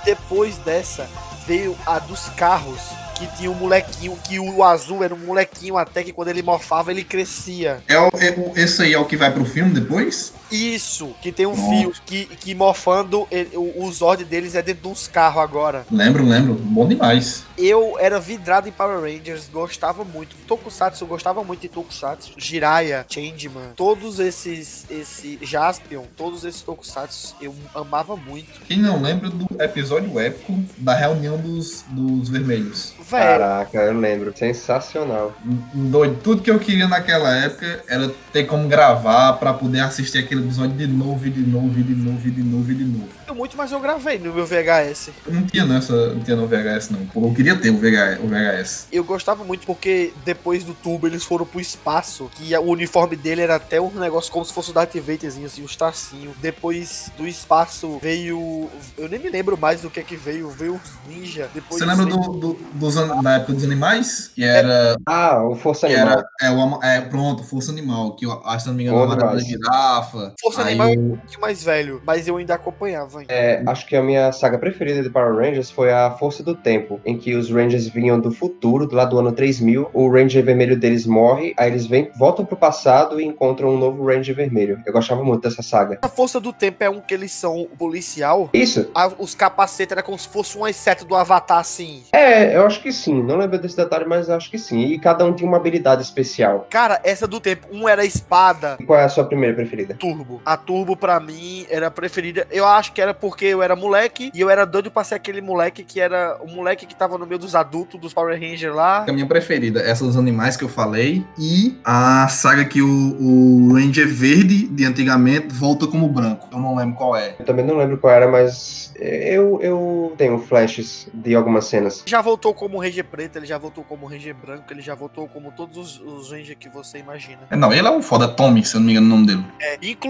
E 0.00 0.04
depois 0.04 0.56
dessa 0.58 1.06
veio 1.46 1.76
a 1.86 1.98
dos 1.98 2.28
carros, 2.36 2.80
que 3.16 3.26
tinha 3.36 3.50
um 3.50 3.54
molequinho, 3.54 4.16
que 4.24 4.38
o 4.40 4.64
azul 4.64 5.04
era 5.04 5.14
um 5.14 5.18
molequinho 5.18 5.76
até 5.76 6.02
que 6.02 6.12
quando 6.12 6.28
ele 6.28 6.42
morfava 6.42 6.90
ele 6.90 7.04
crescia. 7.04 7.82
É, 7.86 7.98
o, 7.98 8.08
é 8.18 8.30
o- 8.30 8.52
esse 8.56 8.82
aí 8.82 8.94
é 8.94 8.98
o 8.98 9.04
que 9.04 9.16
vai 9.16 9.30
pro 9.32 9.44
filme 9.44 9.72
depois? 9.78 10.32
Isso, 10.50 11.14
que 11.22 11.30
tem 11.32 11.46
um 11.46 11.56
Nossa. 11.56 11.68
fio 11.70 11.92
que, 12.04 12.24
que 12.26 12.54
morfando, 12.54 13.26
ele- 13.30 13.56
o, 13.56 13.84
o 13.84 13.92
Zord 13.92 14.24
deles 14.24 14.54
é 14.54 14.62
dentro 14.62 14.82
de 14.82 14.88
uns 14.88 15.06
carros 15.08 15.42
agora. 15.42 15.86
Lembro, 15.90 16.24
lembro. 16.24 16.54
Bom 16.54 16.86
demais. 16.86 17.44
Eu 17.56 17.96
era 17.98 18.18
vidrado 18.18 18.68
em 18.68 18.72
Power 18.72 19.00
Rangers, 19.00 19.48
gostava 19.52 20.04
muito. 20.04 20.34
Tokusatsu, 20.46 21.04
eu 21.04 21.08
gostava 21.08 21.44
muito 21.44 21.60
de 21.60 21.68
Tokusatsu. 21.68 22.32
Jiraiya, 22.36 23.04
Changeman, 23.08 23.72
todos 23.76 24.18
esses, 24.18 24.86
esse 24.90 25.38
Jaspion, 25.42 26.04
todos 26.16 26.44
esses 26.44 26.62
Tokusatsu 26.62 27.36
eu 27.40 27.54
amava 27.74 28.16
muito. 28.16 28.60
Quem 28.66 28.78
não 28.78 29.00
lembra 29.02 29.28
do 29.30 29.46
episódio 29.62 30.18
épico 30.18 30.58
da 30.78 30.94
reunião 30.94 31.36
dos, 31.36 31.84
dos 31.88 32.28
vermelhos? 32.28 32.94
Velho, 33.08 33.40
Caraca, 33.40 33.78
eu 33.78 33.98
lembro. 33.98 34.32
Sensacional. 34.36 35.32
Doido. 35.74 36.18
Tudo 36.22 36.42
que 36.42 36.50
eu 36.50 36.58
queria 36.58 36.88
naquela 36.88 37.34
época 37.36 37.82
era 37.88 38.08
ter 38.32 38.44
como 38.44 38.68
gravar 38.68 39.34
pra 39.34 39.52
poder 39.52 39.80
assistir 39.80 40.18
aquele 40.18 40.39
episódio 40.40 40.76
de 40.76 40.86
novo, 40.86 41.26
e 41.26 41.30
de 41.30 41.40
novo, 41.40 41.78
e 41.78 41.82
de 41.82 41.94
novo, 41.94 42.28
e 42.28 42.30
de 42.30 42.42
novo, 42.42 42.70
e 42.70 42.74
de 42.74 42.84
novo. 42.84 43.08
eu 43.28 43.34
muito, 43.34 43.56
mas 43.56 43.72
eu 43.72 43.80
gravei 43.80 44.18
no 44.18 44.32
meu 44.34 44.44
VHS. 44.46 45.10
Eu 45.26 45.32
não 45.34 45.42
tinha 45.46 45.64
nessa, 45.64 46.14
não 46.14 46.20
tinha 46.20 46.36
no 46.36 46.46
VHS 46.46 46.90
não. 46.90 47.06
Pô, 47.06 47.26
Eu 47.26 47.34
queria 47.34 47.56
ter 47.56 47.70
o 47.70 47.76
VHS. 47.78 48.20
O 48.22 48.28
VHS. 48.28 48.86
Eu 48.92 49.04
gostava 49.04 49.44
muito 49.44 49.66
porque 49.66 50.12
depois 50.24 50.64
do 50.64 50.74
tubo 50.74 51.06
eles 51.06 51.24
foram 51.24 51.46
pro 51.46 51.60
espaço, 51.60 52.30
que 52.34 52.54
o 52.56 52.62
uniforme 52.62 53.16
dele 53.16 53.40
era 53.42 53.56
até 53.56 53.80
um 53.80 53.90
negócio 53.94 54.30
como 54.32 54.44
se 54.44 54.52
fosse 54.52 54.70
o 54.70 54.74
Darth 54.74 54.94
Vaderzinho, 54.96 55.46
assim, 55.46 55.62
os 55.62 55.76
tracinhos. 55.76 56.34
Depois 56.40 57.10
do 57.16 57.26
espaço 57.26 57.98
veio. 58.02 58.68
Eu 58.98 59.08
nem 59.08 59.18
me 59.18 59.28
lembro 59.30 59.56
mais 59.56 59.80
do 59.82 59.90
que 59.90 60.02
que 60.02 60.16
veio. 60.16 60.50
Veio 60.50 60.74
os 60.74 60.80
ninja. 61.08 61.48
Depois 61.54 61.78
Você 61.80 61.86
lembra 61.86 62.04
veio- 62.06 62.16
do, 62.18 62.32
do- 62.38 62.58
dos, 62.74 62.94
da 63.22 63.36
época 63.36 63.52
dos 63.54 63.64
animais? 63.64 64.30
Que 64.34 64.44
era. 64.44 64.96
Ah, 65.06 65.42
o 65.44 65.54
Força 65.54 65.86
Animal. 65.86 66.08
era 66.08 66.24
é, 66.40 66.50
o, 66.50 66.82
é, 66.82 67.00
pronto, 67.00 67.42
Força 67.44 67.70
Animal. 67.72 68.14
Que 68.16 68.26
eu 68.26 68.32
acho, 68.44 68.64
se 68.64 68.68
não 68.68 68.74
me 68.76 68.82
engano, 68.84 68.98
Bom 68.98 69.12
a 69.12 69.16
da 69.16 70.29
Força 70.40 70.62
Aí 70.62 70.68
Animal 70.68 70.88
é 70.88 70.92
um 70.98 71.16
pouquinho 71.16 71.40
mais 71.40 71.62
velho, 71.64 72.02
mas 72.04 72.28
eu 72.28 72.36
ainda 72.36 72.54
acompanhava. 72.54 73.20
ainda. 73.20 73.32
É, 73.32 73.62
acho 73.66 73.86
que 73.86 73.96
a 73.96 74.02
minha 74.02 74.30
saga 74.32 74.58
preferida 74.58 75.02
de 75.02 75.10
Power 75.10 75.34
Rangers 75.36 75.70
foi 75.70 75.92
a 75.92 76.10
Força 76.12 76.42
do 76.42 76.54
Tempo, 76.54 77.00
em 77.04 77.16
que 77.16 77.34
os 77.34 77.50
Rangers 77.50 77.88
vinham 77.88 78.18
do 78.20 78.30
futuro, 78.30 78.88
lá 78.92 79.04
do 79.04 79.18
ano 79.18 79.32
3000, 79.32 79.88
o 79.92 80.08
Ranger 80.10 80.44
vermelho 80.44 80.78
deles 80.78 81.06
morre, 81.06 81.54
aí 81.56 81.70
eles 81.70 81.86
vêm, 81.86 82.10
voltam 82.18 82.44
pro 82.44 82.56
passado 82.56 83.20
e 83.20 83.24
encontram 83.24 83.70
um 83.70 83.78
novo 83.78 84.04
Ranger 84.06 84.34
vermelho. 84.34 84.80
Eu 84.86 84.92
gostava 84.92 85.22
muito 85.24 85.42
dessa 85.42 85.62
saga. 85.62 85.98
A 86.02 86.08
Força 86.08 86.40
do 86.40 86.52
Tempo 86.52 86.82
é 86.84 86.90
um 86.90 87.00
que 87.00 87.14
eles 87.14 87.32
são 87.32 87.68
policial. 87.78 88.50
Isso, 88.52 88.90
A- 88.94 89.12
os 89.18 89.34
capacetes 89.34 89.92
era 89.92 90.02
como 90.02 90.18
se 90.18 90.28
fosse 90.28 90.56
um 90.58 90.66
exceto 90.66 91.04
do 91.04 91.14
Avatar, 91.14 91.58
assim. 91.58 92.02
é, 92.12 92.56
eu 92.56 92.66
acho 92.66 92.80
que 92.82 92.92
sim, 92.92 93.22
não 93.22 93.36
lembro 93.38 93.58
desse 93.58 93.76
detalhe, 93.76 94.04
mas 94.06 94.28
acho 94.30 94.50
que 94.50 94.58
sim. 94.58 94.80
E 94.80 94.98
cada 94.98 95.24
um 95.24 95.32
tinha 95.32 95.48
uma 95.48 95.56
habilidade 95.56 96.02
especial. 96.02 96.66
Cara, 96.70 97.00
essa 97.04 97.26
do 97.26 97.40
tempo, 97.40 97.66
um 97.72 97.88
era 97.88 98.04
espada, 98.04 98.76
E 98.80 98.84
qual 98.84 98.98
é 98.98 99.04
a 99.04 99.08
sua 99.08 99.24
primeira 99.24 99.54
preferida? 99.54 99.94
Turbo. 99.94 100.19
A 100.44 100.56
Turbo, 100.56 100.96
pra 100.96 101.18
mim, 101.20 101.66
era 101.68 101.88
a 101.88 101.90
preferida. 101.90 102.46
Eu 102.50 102.66
acho 102.66 102.92
que 102.92 103.00
era 103.00 103.14
porque 103.14 103.46
eu 103.46 103.62
era 103.62 103.74
moleque 103.76 104.30
e 104.34 104.40
eu 104.40 104.50
era 104.50 104.64
doido 104.64 104.90
pra 104.90 105.04
ser 105.04 105.14
aquele 105.14 105.40
moleque 105.40 105.82
que 105.82 106.00
era 106.00 106.38
o 106.40 106.48
moleque 106.48 106.86
que 106.86 106.94
tava 106.94 107.18
no 107.18 107.26
meio 107.26 107.38
dos 107.38 107.54
adultos, 107.54 108.00
dos 108.00 108.14
Power 108.14 108.38
Rangers 108.38 108.74
lá. 108.74 109.04
A 109.08 109.12
minha 109.12 109.26
preferida, 109.26 109.80
essa 109.80 110.04
dos 110.04 110.16
animais 110.16 110.56
que 110.56 110.64
eu 110.64 110.68
falei. 110.68 111.24
E 111.38 111.78
a 111.84 112.28
saga 112.28 112.64
que 112.64 112.82
o, 112.82 113.16
o 113.20 113.74
Ranger 113.74 114.08
verde 114.08 114.66
de 114.68 114.84
antigamente 114.84 115.48
volta 115.54 115.86
como 115.86 116.08
branco. 116.08 116.48
Eu 116.52 116.58
não 116.58 116.74
lembro 116.74 116.96
qual 116.96 117.16
é. 117.16 117.34
Eu 117.38 117.44
também 117.44 117.64
não 117.64 117.76
lembro 117.76 117.98
qual 117.98 118.12
era, 118.12 118.28
mas 118.28 118.92
eu, 118.98 119.60
eu 119.62 120.14
tenho 120.16 120.38
flashes 120.38 121.08
de 121.12 121.34
algumas 121.34 121.66
cenas. 121.66 122.02
Já 122.06 122.20
voltou 122.20 122.54
como 122.54 122.78
Ranger 122.80 123.04
preto, 123.04 123.36
ele 123.36 123.46
já 123.46 123.58
voltou 123.58 123.84
como 123.84 124.06
Ranger 124.06 124.34
branco, 124.34 124.64
ele 124.70 124.82
já 124.82 124.94
voltou 124.94 125.28
como 125.28 125.52
todos 125.52 125.76
os, 125.76 126.00
os 126.00 126.32
Ranger 126.32 126.56
que 126.56 126.68
você 126.68 126.98
imagina. 126.98 127.40
É, 127.50 127.56
Não, 127.56 127.72
ele 127.72 127.86
é 127.86 127.90
o 127.90 128.02
foda 128.02 128.28
Tommy, 128.28 128.64
se 128.64 128.74
eu 128.74 128.80
não 128.80 128.86
me 128.86 128.92
engano 128.92 129.06
o 129.06 129.10
nome 129.10 129.26
dele. 129.26 129.44
É, 129.60 129.78
inclusive, 129.82 130.09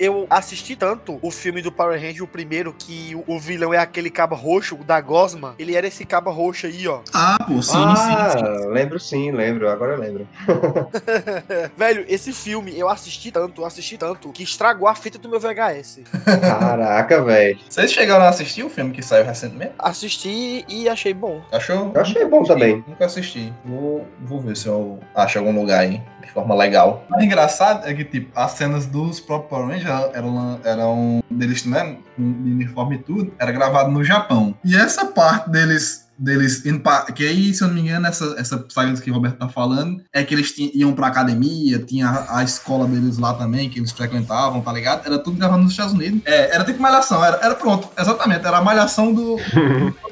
eu 0.00 0.26
assisti 0.30 0.74
tanto 0.74 1.18
o 1.22 1.30
filme 1.30 1.62
do 1.62 1.70
Power 1.70 2.00
Ranger, 2.00 2.24
o 2.24 2.26
primeiro, 2.26 2.74
que 2.76 3.14
o, 3.14 3.34
o 3.34 3.38
vilão 3.38 3.72
é 3.72 3.78
aquele 3.78 4.10
cabo 4.10 4.34
roxo 4.34 4.76
da 4.76 5.00
Gosma. 5.00 5.54
Ele 5.58 5.76
era 5.76 5.86
esse 5.86 6.04
cabo 6.04 6.30
roxo 6.30 6.66
aí, 6.66 6.88
ó. 6.88 7.00
Ah, 7.14 7.38
pô, 7.46 7.62
sim, 7.62 7.76
ah, 7.76 8.30
sim, 8.30 8.38
sim. 8.38 8.66
lembro 8.68 8.98
sim, 8.98 9.30
lembro, 9.30 9.68
agora 9.68 9.92
eu 9.92 9.98
lembro. 9.98 10.28
Velho, 11.76 12.04
esse 12.08 12.32
filme 12.32 12.76
eu 12.78 12.88
assisti 12.88 13.30
tanto, 13.30 13.64
assisti 13.64 13.96
tanto, 13.96 14.32
que 14.32 14.42
estragou 14.42 14.88
a 14.88 14.94
fita 14.94 15.18
do 15.18 15.28
meu 15.28 15.38
VHS. 15.38 16.00
Caraca, 16.40 17.22
velho. 17.22 17.58
Vocês 17.68 17.92
chegaram 17.92 18.24
a 18.24 18.28
assistir 18.28 18.62
o 18.62 18.70
filme 18.70 18.92
que 18.92 19.02
saiu 19.02 19.24
recentemente? 19.24 19.72
Assisti 19.78 20.64
e 20.68 20.88
achei 20.88 21.14
bom. 21.14 21.40
Achou? 21.52 21.92
Eu 21.94 22.00
achei 22.00 22.24
bom 22.24 22.42
também. 22.42 22.84
Nunca 22.86 23.06
assisti. 23.06 23.52
Vou, 23.64 24.06
vou 24.20 24.40
ver 24.40 24.56
se 24.56 24.66
eu 24.66 24.98
acho 25.14 25.38
algum 25.38 25.58
lugar 25.58 25.80
aí 25.80 26.02
de 26.28 26.32
forma 26.32 26.54
legal. 26.54 27.04
O 27.10 27.20
engraçado 27.20 27.88
é 27.88 27.94
que, 27.94 28.04
tipo, 28.04 28.30
as 28.38 28.52
cenas 28.52 28.86
dos 28.86 29.18
próprios 29.28 29.48
Power 29.50 29.68
Rangers 29.68 30.10
eram, 30.14 30.60
eram 30.64 31.22
deles, 31.30 31.64
né, 31.64 31.98
com 32.16 32.22
uniforme 32.22 32.96
e 32.96 32.98
tudo, 32.98 33.32
era 33.38 33.52
gravado 33.52 33.90
no 33.92 34.02
Japão. 34.02 34.54
E 34.64 34.74
essa 34.76 35.04
parte 35.06 35.50
deles 35.50 36.08
deles 36.20 36.66
indo 36.66 36.80
pra, 36.80 37.02
que 37.02 37.24
aí, 37.24 37.54
se 37.54 37.62
eu 37.62 37.68
não 37.68 37.76
me 37.76 37.80
engano, 37.82 38.04
essa, 38.08 38.34
essa 38.36 38.66
saga 38.70 38.92
que 39.00 39.08
o 39.08 39.14
Roberto 39.14 39.36
tá 39.38 39.48
falando, 39.48 40.02
é 40.12 40.24
que 40.24 40.34
eles 40.34 40.50
ti- 40.50 40.72
iam 40.74 40.92
pra 40.92 41.06
academia, 41.06 41.78
tinha 41.78 42.08
a, 42.08 42.38
a 42.38 42.42
escola 42.42 42.88
deles 42.88 43.18
lá 43.18 43.34
também, 43.34 43.70
que 43.70 43.78
eles 43.78 43.92
frequentavam, 43.92 44.60
tá 44.60 44.72
ligado? 44.72 45.06
Era 45.06 45.16
tudo 45.20 45.36
gravado 45.38 45.62
nos 45.62 45.70
Estados 45.70 45.92
Unidos. 45.94 46.20
É, 46.24 46.52
era 46.52 46.64
tipo 46.64 46.82
malhação, 46.82 47.24
era, 47.24 47.38
era 47.40 47.54
pronto, 47.54 47.88
exatamente, 47.96 48.44
era 48.44 48.58
a 48.58 48.60
malhação 48.64 49.14
do, 49.14 49.36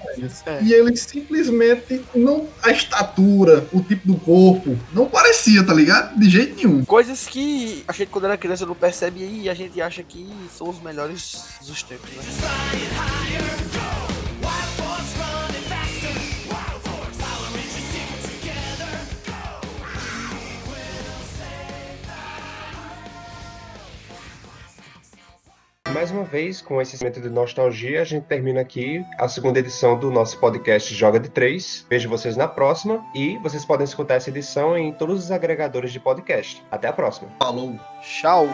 É. 0.46 0.62
E 0.62 0.72
ele 0.72 0.96
simplesmente 0.96 2.02
não. 2.14 2.48
A 2.62 2.70
estatura, 2.70 3.66
o 3.72 3.80
tipo 3.80 4.06
do 4.06 4.16
corpo, 4.16 4.78
não 4.92 5.06
parecia, 5.06 5.64
tá 5.64 5.72
ligado? 5.72 6.18
De 6.18 6.28
jeito 6.28 6.56
nenhum. 6.56 6.84
Coisas 6.84 7.26
que 7.26 7.84
a 7.86 7.92
gente, 7.92 8.08
quando 8.08 8.24
era 8.24 8.36
criança, 8.36 8.66
não 8.66 8.74
percebe 8.74 9.20
e 9.20 9.48
a 9.48 9.54
gente 9.54 9.80
acha 9.80 10.02
que 10.02 10.26
são 10.56 10.68
os 10.68 10.80
melhores 10.80 11.44
dos 11.66 11.82
tempos, 11.82 12.10
né? 12.10 12.22
Mais 25.92 26.10
uma 26.10 26.24
vez, 26.24 26.60
com 26.60 26.80
esse 26.80 26.98
momento 26.98 27.20
de 27.20 27.30
nostalgia, 27.30 28.02
a 28.02 28.04
gente 28.04 28.24
termina 28.24 28.60
aqui 28.60 29.04
a 29.18 29.28
segunda 29.28 29.60
edição 29.60 29.98
do 29.98 30.10
nosso 30.10 30.38
podcast 30.38 30.92
Joga 30.94 31.20
de 31.20 31.30
Três. 31.30 31.86
Vejo 31.88 32.08
vocês 32.08 32.36
na 32.36 32.48
próxima 32.48 33.04
e 33.14 33.38
vocês 33.38 33.64
podem 33.64 33.84
escutar 33.84 34.14
essa 34.14 34.30
edição 34.30 34.76
em 34.76 34.92
todos 34.92 35.24
os 35.24 35.30
agregadores 35.30 35.92
de 35.92 36.00
podcast. 36.00 36.62
Até 36.70 36.88
a 36.88 36.92
próxima. 36.92 37.30
Falou. 37.38 37.78
Tchau! 38.02 38.46